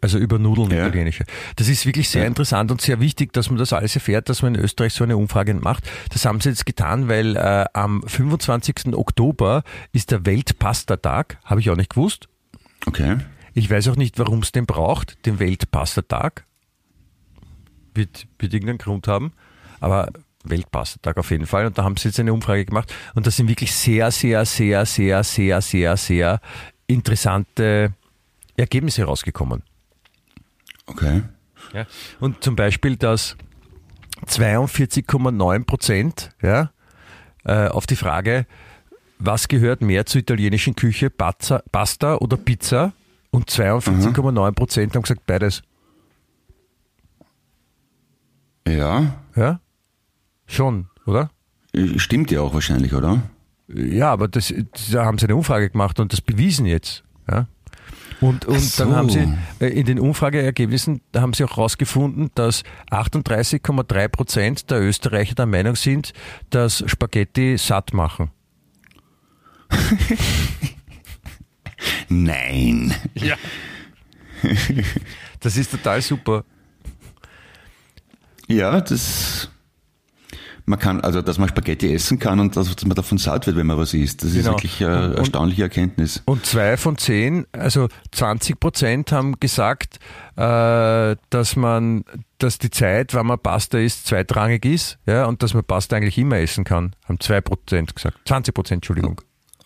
Also 0.00 0.18
über 0.18 0.38
Nudeln 0.38 0.70
Ja. 0.70 0.86
italienische. 0.86 1.24
Das 1.56 1.68
ist 1.68 1.86
wirklich 1.86 2.08
sehr 2.10 2.22
Ja. 2.22 2.28
interessant 2.28 2.70
und 2.70 2.80
sehr 2.80 3.00
wichtig, 3.00 3.32
dass 3.32 3.48
man 3.48 3.58
das 3.58 3.72
alles 3.72 3.94
erfährt, 3.94 4.28
dass 4.28 4.42
man 4.42 4.54
in 4.54 4.60
Österreich 4.60 4.92
so 4.92 5.04
eine 5.04 5.16
Umfrage 5.16 5.54
macht. 5.54 5.84
Das 6.12 6.24
haben 6.26 6.40
sie 6.40 6.50
jetzt 6.50 6.66
getan, 6.66 7.08
weil 7.08 7.34
äh, 7.36 7.64
am 7.72 8.02
25. 8.06 8.94
Oktober 8.94 9.62
ist 9.92 10.10
der 10.10 10.26
Weltpastatag, 10.26 11.38
habe 11.44 11.60
ich 11.60 11.70
auch 11.70 11.76
nicht 11.76 11.90
gewusst. 11.90 12.28
Okay. 12.86 13.16
Ich 13.54 13.70
weiß 13.70 13.88
auch 13.88 13.96
nicht, 13.96 14.18
warum 14.18 14.40
es 14.40 14.52
den 14.52 14.66
braucht, 14.66 15.24
den 15.24 15.38
Weltpastatag. 15.38 16.44
Wird, 17.94 18.26
wird 18.38 18.52
irgendeinen 18.52 18.78
Grund 18.78 19.08
haben. 19.08 19.32
Aber 19.80 20.10
Weltpastatag 20.44 21.16
auf 21.16 21.30
jeden 21.30 21.46
Fall. 21.46 21.66
Und 21.66 21.78
da 21.78 21.84
haben 21.84 21.96
sie 21.96 22.08
jetzt 22.08 22.20
eine 22.20 22.32
Umfrage 22.34 22.66
gemacht. 22.66 22.92
Und 23.14 23.26
das 23.26 23.36
sind 23.36 23.48
wirklich 23.48 23.74
sehr, 23.74 24.10
sehr, 24.10 24.44
sehr, 24.44 24.84
sehr, 24.84 25.24
sehr, 25.24 25.62
sehr, 25.62 25.96
sehr 25.96 26.40
interessante 26.86 27.92
Ergebnisse 28.56 29.04
rausgekommen. 29.04 29.62
Okay. 30.86 31.22
Ja. 31.72 31.86
Und 32.20 32.42
zum 32.42 32.56
Beispiel, 32.56 32.96
dass 32.96 33.36
42,9 34.26 35.64
Prozent 35.64 36.30
ja, 36.42 36.70
äh, 37.44 37.68
auf 37.68 37.86
die 37.86 37.96
Frage, 37.96 38.46
was 39.18 39.48
gehört 39.48 39.80
mehr 39.80 40.06
zur 40.06 40.20
italienischen 40.20 40.76
Küche, 40.76 41.10
Pazza, 41.10 41.62
Pasta 41.72 42.16
oder 42.16 42.36
Pizza? 42.36 42.92
Und 43.30 43.50
42,9 43.50 44.52
Prozent 44.52 44.94
haben 44.94 45.02
gesagt 45.02 45.26
beides. 45.26 45.62
Ja, 48.66 49.22
Ja? 49.34 49.60
Schon, 50.46 50.88
oder? 51.06 51.30
stimmt 51.96 52.30
ja 52.30 52.40
auch 52.40 52.54
wahrscheinlich, 52.54 52.94
oder? 52.94 53.22
Ja, 53.68 54.12
aber 54.12 54.28
das, 54.28 54.54
da 54.92 55.04
haben 55.04 55.18
sie 55.18 55.26
eine 55.26 55.36
Umfrage 55.36 55.70
gemacht 55.70 55.98
und 55.98 56.12
das 56.12 56.20
bewiesen 56.20 56.66
jetzt. 56.66 57.04
Ja? 57.28 57.48
Und, 58.20 58.46
und 58.46 58.60
so. 58.60 58.84
dann 58.84 58.96
haben 58.96 59.10
sie 59.10 59.28
in 59.60 59.86
den 59.86 59.98
Umfrageergebnissen, 59.98 61.00
haben 61.14 61.34
sie 61.34 61.44
auch 61.44 61.56
herausgefunden, 61.56 62.30
dass 62.34 62.62
38,3 62.90 64.08
Prozent 64.08 64.70
der 64.70 64.80
Österreicher 64.80 65.34
der 65.34 65.46
Meinung 65.46 65.76
sind, 65.76 66.12
dass 66.50 66.82
Spaghetti 66.86 67.58
satt 67.58 67.92
machen. 67.92 68.30
Nein. 72.08 72.94
Das 75.40 75.56
ist 75.56 75.70
total 75.70 76.02
super. 76.02 76.44
Ja, 78.48 78.80
das. 78.80 79.50
Man 80.68 80.80
kann, 80.80 81.00
also 81.00 81.22
dass 81.22 81.38
man 81.38 81.48
Spaghetti 81.48 81.94
essen 81.94 82.18
kann 82.18 82.40
und 82.40 82.56
dass, 82.56 82.74
dass 82.74 82.84
man 82.84 82.96
davon 82.96 83.18
satt 83.18 83.46
wird, 83.46 83.56
wenn 83.56 83.66
man 83.68 83.78
was 83.78 83.94
isst. 83.94 84.24
Das 84.24 84.30
ist 84.30 84.38
Genau. 84.38 84.50
wirklich 84.56 84.84
eine 84.84 84.96
Und- 84.96 85.10
und- 85.12 85.18
erstaunliche 85.18 85.62
Erkenntnis. 85.62 86.22
Und 86.24 86.44
zwei 86.44 86.76
von 86.76 86.98
zehn, 86.98 87.46
also 87.52 87.88
20 88.10 88.58
Prozent 88.58 89.12
haben 89.12 89.38
gesagt, 89.38 90.00
äh, 90.36 91.14
dass 91.30 91.54
man, 91.54 92.04
dass 92.38 92.58
die 92.58 92.70
Zeit, 92.70 93.14
wann 93.14 93.26
man 93.26 93.38
Pasta 93.38 93.78
isst, 93.78 94.06
zweitrangig 94.08 94.64
ist, 94.64 94.98
ja, 95.06 95.26
und 95.26 95.42
dass 95.44 95.54
man 95.54 95.62
Pasta 95.62 95.96
eigentlich 95.96 96.18
immer 96.18 96.38
essen 96.38 96.64
kann. 96.64 96.96
Haben 97.08 97.20
zwei 97.20 97.40
Prozent 97.40 97.94
gesagt. 97.94 98.18
20 98.26 98.52
Prozent, 98.52 98.78
Entschuldigung. 98.78 99.20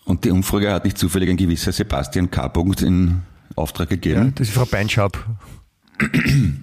Und 0.05 0.23
die 0.23 0.29
Umfrage 0.29 0.71
hat 0.71 0.85
nicht 0.85 0.99
zufällig 0.99 1.29
ein 1.31 1.37
gewisser 1.37 1.71
Sebastian 1.71 2.29
K. 2.29 2.47
Punkt 2.49 2.81
in 2.83 3.23
Auftrag 3.55 3.89
Ja, 3.89 3.95
gegeben. 3.95 4.33
das 4.35 4.49
ist 4.49 4.53
Frau 4.53 4.65
Beinschab 4.65 5.17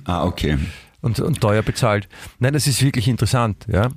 Ah, 0.04 0.24
okay. 0.24 0.58
und, 1.00 1.20
und 1.20 1.40
teuer 1.40 1.62
bezahlt. 1.62 2.08
Nein, 2.38 2.52
das 2.52 2.66
ist 2.66 2.82
wirklich 2.82 3.08
interessant, 3.08 3.66
ja. 3.68 3.88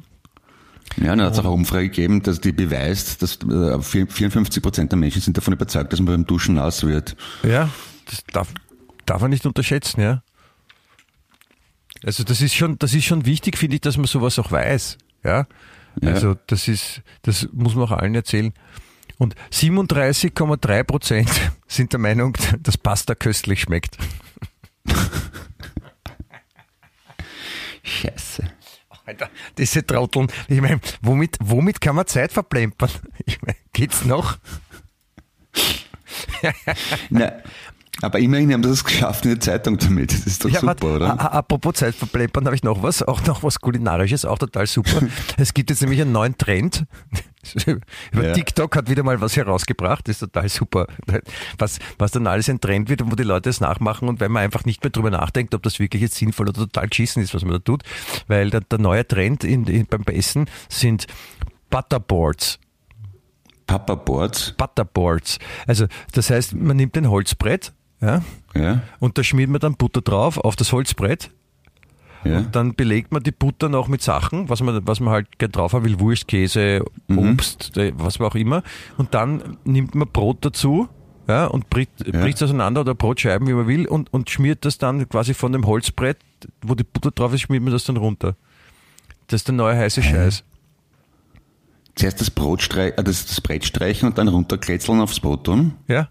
Ja, 0.98 1.16
dann 1.16 1.22
hat 1.22 1.34
es 1.34 1.40
auch 1.40 1.46
eine 1.46 1.54
Umfrage 1.54 1.90
gegeben, 1.90 2.22
dass 2.22 2.42
die 2.42 2.52
beweist, 2.52 3.22
dass 3.22 3.40
äh, 3.44 3.82
54 3.82 4.62
Prozent 4.62 4.92
der 4.92 5.00
Menschen 5.00 5.22
sind 5.22 5.38
davon 5.38 5.54
überzeugt, 5.54 5.94
dass 5.94 6.00
man 6.00 6.14
beim 6.14 6.26
Duschen 6.26 6.56
nass 6.56 6.84
wird. 6.86 7.16
Ja, 7.44 7.70
das 8.06 8.24
darf, 8.32 8.50
darf 9.06 9.22
man 9.22 9.32
nicht 9.32 9.46
unterschätzen, 9.46 10.02
ja. 10.02 10.24
Also 12.04 12.24
das 12.24 12.42
ist 12.42 12.56
schon, 12.56 12.78
das 12.80 12.94
ist 12.94 13.06
schon 13.06 13.26
wichtig, 13.26 13.58
finde 13.58 13.76
ich, 13.76 13.82
dass 13.82 13.98
man 13.98 14.08
sowas 14.08 14.38
auch 14.40 14.52
weiß, 14.52 14.98
ja. 15.24 15.48
Ja. 16.02 16.12
Also 16.12 16.36
das 16.48 16.68
ist, 16.68 17.02
das 17.22 17.50
muss 17.52 17.76
man 17.76 17.86
auch 17.86 17.92
allen 17.92 18.16
erzählen. 18.16 18.54
Und 19.18 19.36
37,3 19.52 20.84
Prozent 20.84 21.30
sind 21.68 21.94
der 21.94 22.00
Meinung, 22.00 22.36
dass 22.60 22.78
Pasta 22.78 23.14
köstlich 23.14 23.62
schmeckt. 23.62 23.98
Scheiße. 27.84 28.44
Alter, 29.06 29.30
diese 29.58 29.86
Trotteln. 29.86 30.28
Ich 30.48 30.62
meine, 30.62 30.80
womit, 31.02 31.38
womit 31.42 31.82
kann 31.82 31.96
man 31.96 32.08
Zeit 32.08 32.32
verplempern? 32.32 32.90
Ich 33.26 33.42
meine, 33.42 33.58
geht's 33.74 34.06
noch? 34.06 34.38
Na, 37.10 37.32
aber 38.02 38.20
immerhin 38.20 38.52
haben 38.54 38.64
sie 38.64 38.70
es 38.70 38.84
geschafft 38.84 39.26
in 39.26 39.32
der 39.32 39.40
Zeitung 39.40 39.78
damit. 39.78 40.12
Das 40.12 40.26
ist 40.26 40.44
doch 40.44 40.50
super, 40.50 40.68
warte, 40.68 40.86
oder? 40.88 41.34
apropos 41.34 41.76
Zeit 41.76 41.96
verplempern, 41.96 42.46
habe 42.46 42.56
ich 42.56 42.64
noch 42.64 42.82
was, 42.82 43.04
auch 43.04 43.24
noch 43.26 43.44
was 43.44 43.60
Kulinarisches, 43.60 44.26
auch 44.26 44.40
total 44.40 44.66
super. 44.66 45.02
es 45.38 45.54
gibt 45.54 45.70
jetzt 45.70 45.82
nämlich 45.82 46.02
einen 46.02 46.12
neuen 46.12 46.38
Trend. 46.38 46.86
Über 48.12 48.28
Ja. 48.28 48.34
TikTok 48.34 48.76
hat 48.76 48.90
wieder 48.90 49.04
mal 49.04 49.20
was 49.22 49.36
herausgebracht, 49.36 50.08
das 50.08 50.16
ist 50.16 50.20
total 50.20 50.50
super. 50.50 50.88
Was, 51.58 51.80
was 51.98 52.12
dann 52.12 52.28
alles 52.28 52.50
ein 52.50 52.62
Trend 52.62 52.90
wird 52.90 53.02
und 53.02 53.12
wo 53.12 53.16
die 53.16 53.24
Leute 53.24 53.50
es 53.50 53.60
nachmachen 53.62 54.08
und 54.10 54.20
wenn 54.20 54.32
man 54.32 54.44
einfach 54.44 54.66
nicht 54.66 54.84
mehr 54.84 54.92
drüber 54.92 55.10
nachdenkt, 55.12 55.54
ob 55.56 55.64
das 55.64 55.80
wirklich 55.80 56.02
jetzt 56.02 56.16
sinnvoll 56.16 56.50
oder 56.50 56.62
total 56.62 56.88
geschissen 56.88 57.22
ist, 57.24 57.34
was 57.34 57.44
man 57.44 57.54
da 57.54 57.60
tut. 57.60 57.84
Weil 58.28 58.50
der, 58.50 58.62
der 58.62 58.80
neue 58.80 59.08
Trend 59.08 59.44
in, 59.44 59.66
in, 59.66 59.86
beim 59.88 60.04
Essen 60.08 60.50
sind 60.70 61.08
Butterboards. 61.70 62.60
Papa 63.68 63.96
Boards. 63.96 64.54
Butterboards. 64.58 65.40
Also 65.66 65.86
das 66.12 66.30
heißt, 66.30 66.54
man 66.56 66.76
nimmt 66.76 66.98
ein 66.98 67.10
Holzbrett, 67.10 67.72
ja, 68.02 68.22
Ja, 68.54 68.82
und 69.00 69.18
da 69.18 69.24
schmiert 69.24 69.50
man 69.50 69.62
dann 69.62 69.76
Butter 69.76 70.02
drauf 70.02 70.38
auf 70.38 70.56
das 70.58 70.74
Holzbrett 70.74 71.32
ja. 72.24 72.42
dann 72.42 72.76
belegt 72.76 73.12
man 73.12 73.24
die 73.24 73.32
Butter 73.32 73.70
noch 73.70 73.88
mit 73.88 74.02
Sachen, 74.02 74.50
was 74.50 74.62
man, 74.62 74.86
was 74.88 75.00
man 75.00 75.14
halt 75.14 75.40
gern 75.40 75.52
drauf 75.52 75.74
haben 75.74 75.86
will, 75.86 76.00
Wurst, 76.00 76.28
Käse, 76.28 76.84
Obst, 77.10 77.78
äh, 77.78 77.94
was 77.96 78.20
auch 78.20 78.36
immer. 78.36 78.64
Und 78.98 79.14
dann 79.14 79.58
nimmt 79.64 79.96
man 79.96 80.08
Brot 80.08 80.38
dazu 80.42 80.88
ja, 81.28 81.46
und 81.46 81.70
bricht 81.70 82.02
es 82.08 82.44
auseinander 82.44 82.82
oder 82.82 82.96
Brotscheiben, 82.96 83.48
wie 83.48 83.54
man 83.54 83.68
will, 83.68 83.88
und, 83.88 84.14
und 84.14 84.30
schmiert 84.30 84.66
das 84.66 84.78
dann 84.78 85.08
quasi 85.08 85.34
von 85.34 85.52
dem 85.52 85.66
Holzbrett, 85.66 86.18
wo 86.62 86.76
die 86.76 86.84
Butter 86.84 87.12
drauf 87.12 87.34
ist, 87.34 87.42
schmiert 87.42 87.64
man 87.64 87.74
das 87.74 87.84
dann 87.84 87.98
runter. 87.98 88.36
Das 89.28 89.42
ist 89.42 89.48
der 89.48 89.56
neue 89.56 89.78
heiße 89.78 90.04
Scheiß. 90.04 90.44
Zuerst 91.96 92.22
das 92.22 92.32
Brot 92.32 92.62
streich, 92.62 92.98
äh, 92.98 93.04
das, 93.04 93.26
das 93.26 93.42
Brett 93.42 93.66
streichen 93.66 94.10
und 94.10 94.18
dann 94.18 94.28
runterkletzeln 94.28 95.00
aufs 95.02 95.20
Brot 95.20 95.46
tun. 95.46 95.74
Ja? 95.88 96.10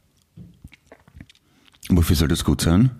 Wofür 1.88 2.16
soll 2.16 2.28
das 2.28 2.44
gut 2.44 2.60
sein? 2.60 2.99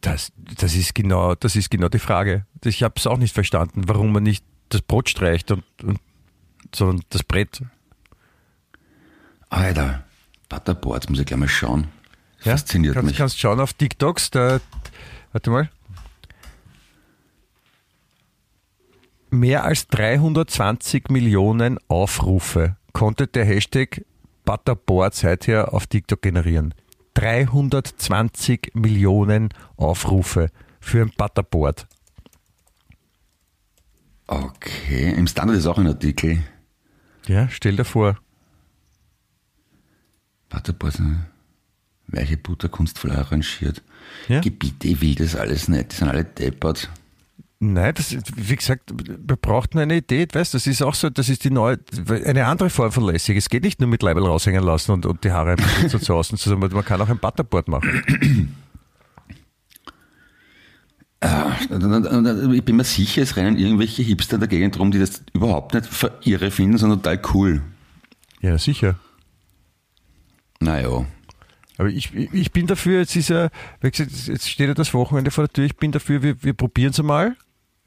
Das, 0.00 0.32
das, 0.36 0.74
ist 0.74 0.94
genau, 0.94 1.34
das 1.34 1.56
ist 1.56 1.70
genau 1.70 1.88
die 1.88 1.98
Frage. 1.98 2.46
Ich 2.64 2.82
habe 2.82 2.94
es 2.96 3.06
auch 3.06 3.18
nicht 3.18 3.34
verstanden, 3.34 3.82
warum 3.86 4.12
man 4.12 4.22
nicht 4.22 4.44
das 4.70 4.82
Brot 4.82 5.08
streicht, 5.08 5.50
und, 5.50 5.64
und, 5.82 6.00
sondern 6.74 7.04
das 7.10 7.22
Brett. 7.22 7.62
Alter, 9.50 10.04
Butterboards, 10.48 11.08
muss 11.08 11.18
ich 11.18 11.26
gleich 11.26 11.38
mal 11.38 11.48
schauen. 11.48 11.88
Ja? 12.42 12.52
Fasziniert 12.52 12.94
kannst, 12.94 13.08
mich. 13.08 13.18
kannst 13.18 13.38
schauen 13.38 13.60
auf 13.60 13.74
TikToks, 13.74 14.30
da, 14.30 14.60
warte 15.32 15.50
mal. 15.50 15.70
Mehr 19.30 19.64
als 19.64 19.86
320 19.88 21.08
Millionen 21.10 21.78
Aufrufe 21.88 22.76
konnte 22.92 23.26
der 23.26 23.44
Hashtag 23.44 24.04
Butterboard 24.44 25.14
seither 25.14 25.72
auf 25.72 25.86
TikTok 25.86 26.22
generieren. 26.22 26.74
320 27.20 28.70
Millionen 28.74 29.50
Aufrufe 29.76 30.48
für 30.80 31.02
ein 31.02 31.12
Butterboard. 31.18 31.86
Okay, 34.26 35.12
im 35.12 35.26
Standard 35.26 35.58
ist 35.58 35.66
auch 35.66 35.76
ein 35.76 35.86
Artikel. 35.86 36.42
Ja, 37.26 37.48
stell 37.50 37.76
dir 37.76 37.84
vor. 37.84 38.16
Butterboards, 40.48 41.00
ne? 41.00 41.26
weiche 42.06 42.38
Butter 42.38 42.70
kunstvoll 42.70 43.12
arrangiert. 43.12 43.82
Ja? 44.28 44.40
Gebiete, 44.40 44.88
ich 44.88 45.02
will 45.02 45.14
das 45.14 45.36
alles 45.36 45.68
nicht, 45.68 45.92
die 45.92 45.96
sind 45.96 46.08
alle 46.08 46.24
deppert. 46.24 46.88
Nein, 47.62 47.92
das, 47.94 48.16
wie 48.36 48.56
gesagt, 48.56 48.90
wir 48.96 49.36
brauchten 49.36 49.78
eine 49.78 49.98
Idee, 49.98 50.26
weißt, 50.32 50.54
das 50.54 50.66
ist 50.66 50.80
auch 50.80 50.94
so, 50.94 51.10
das 51.10 51.28
ist 51.28 51.44
die 51.44 51.50
neue, 51.50 51.78
eine 52.24 52.46
andere 52.46 52.70
Form 52.70 52.90
von 52.90 53.04
Lässig. 53.04 53.36
Es 53.36 53.50
geht 53.50 53.64
nicht 53.64 53.80
nur 53.80 53.88
mit 53.88 54.02
Leibel 54.02 54.24
raushängen 54.24 54.64
lassen 54.64 54.92
und, 54.92 55.04
und 55.04 55.24
die 55.24 55.30
Haare 55.30 55.56
so 55.88 55.98
zu 55.98 56.14
außen, 56.14 56.38
sondern 56.38 56.72
man 56.72 56.84
kann 56.86 57.02
auch 57.02 57.10
ein 57.10 57.18
Butterboard 57.18 57.68
machen. 57.68 58.56
Ich 61.20 62.64
bin 62.64 62.76
mir 62.76 62.84
sicher, 62.84 63.20
es 63.20 63.36
rennen 63.36 63.58
irgendwelche 63.58 64.02
Hipster 64.02 64.36
in 64.36 64.40
der 64.40 64.48
Gegend 64.48 64.78
rum, 64.78 64.90
die 64.90 64.98
das 64.98 65.22
überhaupt 65.34 65.74
nicht 65.74 65.86
irre 66.22 66.50
finden, 66.50 66.78
sondern 66.78 67.02
total 67.02 67.20
cool. 67.34 67.62
Ja, 68.40 68.56
sicher. 68.56 68.94
Naja. 70.60 71.04
Aber 71.76 71.88
ich, 71.90 72.14
ich 72.14 72.52
bin 72.52 72.66
dafür, 72.66 73.00
jetzt 73.00 73.16
ist 73.16 73.28
ja, 73.28 73.50
wie 73.82 73.90
gesagt, 73.90 74.12
jetzt 74.28 74.48
steht 74.48 74.68
ja 74.68 74.74
das 74.74 74.94
Wochenende 74.94 75.30
vor 75.30 75.44
der 75.44 75.52
Tür, 75.52 75.64
ich 75.66 75.76
bin 75.76 75.92
dafür, 75.92 76.22
wir, 76.22 76.42
wir 76.42 76.54
probieren 76.54 76.92
es 76.92 77.02
mal. 77.02 77.36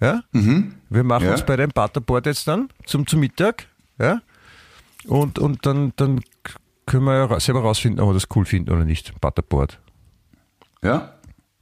Ja? 0.04 0.22
Wir 0.32 1.04
machen 1.04 1.26
Ja. 1.26 1.32
uns 1.32 1.46
bei 1.46 1.56
dem 1.56 1.70
Butterboard 1.70 2.26
jetzt 2.26 2.48
dann 2.48 2.68
zum, 2.86 3.08
zum 3.08 3.20
Mittag. 3.22 3.68
Ja? 3.98 4.22
Und, 5.08 5.40
und 5.40 5.66
dann, 5.66 5.94
dann 5.96 6.20
können 6.86 7.06
wir 7.06 7.16
ja 7.16 7.40
selber 7.40 7.62
rausfinden, 7.62 8.02
ob 8.02 8.10
wir 8.10 8.14
das 8.14 8.28
cool 8.36 8.46
finden 8.46 8.70
oder 8.72 8.84
nicht. 8.84 9.20
Butterboard. 9.22 9.80
Ja, 10.84 11.14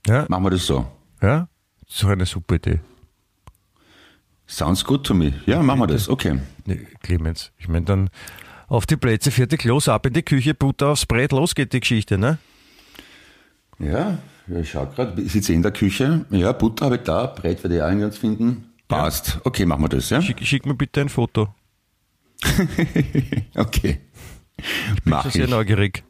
Ja? 0.08 0.26
machen 0.28 0.44
wir 0.44 0.50
das 0.50 0.66
so. 0.66 0.92
Ja? 1.22 1.48
Das 1.86 1.94
ist 1.96 2.04
doch 2.04 2.10
eine 2.10 2.26
super 2.26 2.56
Idee. 2.56 2.80
Sounds 4.48 4.84
good 4.84 5.06
to 5.06 5.14
me. 5.14 5.34
Ja, 5.46 5.62
machen 5.62 5.80
wir 5.80 5.88
das. 5.88 6.10
Okay. 6.10 6.40
Nee, 6.66 6.88
Clemens, 7.04 7.52
ich 7.58 7.68
meine 7.68 7.86
dann 7.86 8.10
auf 8.68 8.86
die 8.86 8.98
Plätze, 8.98 9.32
fertig, 9.32 9.64
los, 9.66 9.88
ab 9.88 10.06
in 10.08 10.14
die 10.14 10.24
Küche, 10.24 10.54
Butter 10.56 10.88
aufs 10.90 11.06
Brett, 11.06 11.32
los 11.32 11.54
geht 11.56 11.74
die 11.74 11.80
Geschichte, 11.80 12.18
ne? 12.18 12.38
Ja, 13.80 14.18
ja 14.52 14.60
ich 14.60 14.70
schau 14.72 14.86
gerade, 14.88 15.22
ich 15.22 15.32
sitze 15.32 15.54
in 15.54 15.62
der 15.62 15.72
Küche. 15.72 16.26
Ja, 16.30 16.52
Butter 16.52 16.86
habe 16.86 16.96
ich 16.98 17.04
da, 17.04 17.26
Brett 17.28 17.64
werde 17.64 17.76
ich 17.78 17.82
auch 17.82 17.90
ganz 18.00 18.18
finden. 18.18 18.66
Passt. 18.88 19.40
Okay, 19.44 19.66
machen 19.66 19.84
wir 19.84 19.90
das, 19.90 20.10
ja? 20.10 20.22
Schick, 20.22 20.46
schick 20.46 20.66
mir 20.66 20.76
bitte 20.76 21.02
ein 21.02 21.10
Foto. 21.10 21.54
Okay. 23.56 24.00
Ich 24.58 25.04
bin 25.04 25.12
Mach 25.12 25.24
schon 25.24 25.32
sehr 25.32 25.46
ich. 25.46 25.50
neugierig. 25.52 26.04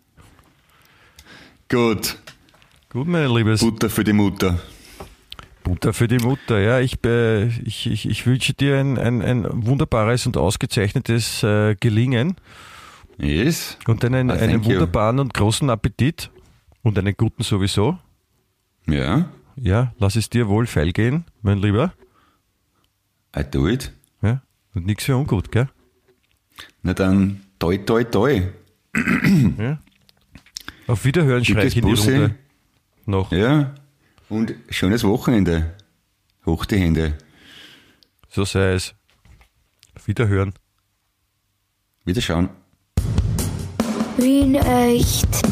Gut. 1.69 2.17
Gut, 2.89 3.07
mein 3.07 3.29
Liebes. 3.33 3.61
Butter 3.61 3.89
für 3.89 4.03
die 4.03 4.13
Mutter. 4.13 4.59
Butter 5.63 5.93
für 5.93 6.07
die 6.07 6.17
Mutter, 6.17 6.59
ja. 6.59 6.79
Ich, 6.79 6.97
äh, 7.05 7.45
ich, 7.45 7.87
ich, 7.87 8.09
ich 8.09 8.25
wünsche 8.25 8.53
dir 8.53 8.77
ein, 8.79 8.97
ein, 8.97 9.21
ein 9.21 9.45
wunderbares 9.65 10.25
und 10.25 10.35
ausgezeichnetes 10.37 11.43
äh, 11.43 11.75
Gelingen 11.79 12.35
Yes. 13.17 13.77
und 13.87 14.03
einen, 14.03 14.31
Ah, 14.31 14.33
einen 14.33 14.53
thank 14.53 14.65
you. 14.65 14.71
wunderbaren 14.71 15.19
und 15.19 15.33
großen 15.33 15.69
Appetit 15.69 16.29
und 16.81 16.97
einen 16.97 17.15
guten 17.15 17.43
sowieso. 17.43 17.97
Ja, 18.87 19.29
Ja, 19.55 19.93
lass 19.99 20.15
es 20.15 20.29
dir 20.29 20.47
wohl 20.47 20.65
feil 20.67 20.91
gehen, 20.91 21.25
mein 21.41 21.59
Lieber. 21.59 21.93
I 23.35 23.43
do 23.43 23.67
it. 23.67 23.91
Ja, 24.21 24.41
und 24.73 24.85
nichts 24.85 25.05
für 25.05 25.15
ungut, 25.15 25.51
gell? 25.51 25.69
Na 26.83 26.93
dann, 26.93 27.41
toi, 27.59 27.77
toi, 27.77 28.03
toi. 28.03 28.49
Ja. 29.57 29.79
Auf 30.87 31.05
Wiederhören 31.05 31.45
schreie 31.45 31.69
Dickes 31.69 31.73
ich 31.73 31.77
in 31.83 31.95
die. 31.95 32.01
Runde. 32.01 32.35
Noch. 33.05 33.31
Ja, 33.31 33.73
und 34.29 34.53
schönes 34.69 35.03
Wochenende. 35.03 35.75
Hoch 36.45 36.65
die 36.65 36.77
Hände. 36.77 37.17
So 38.29 38.45
sei 38.45 38.73
es. 38.73 38.93
Auf 39.95 40.07
Wiederhören. 40.07 40.53
Wiederschauen. 42.05 42.49
Wien 44.17 44.55
echt. 44.55 45.50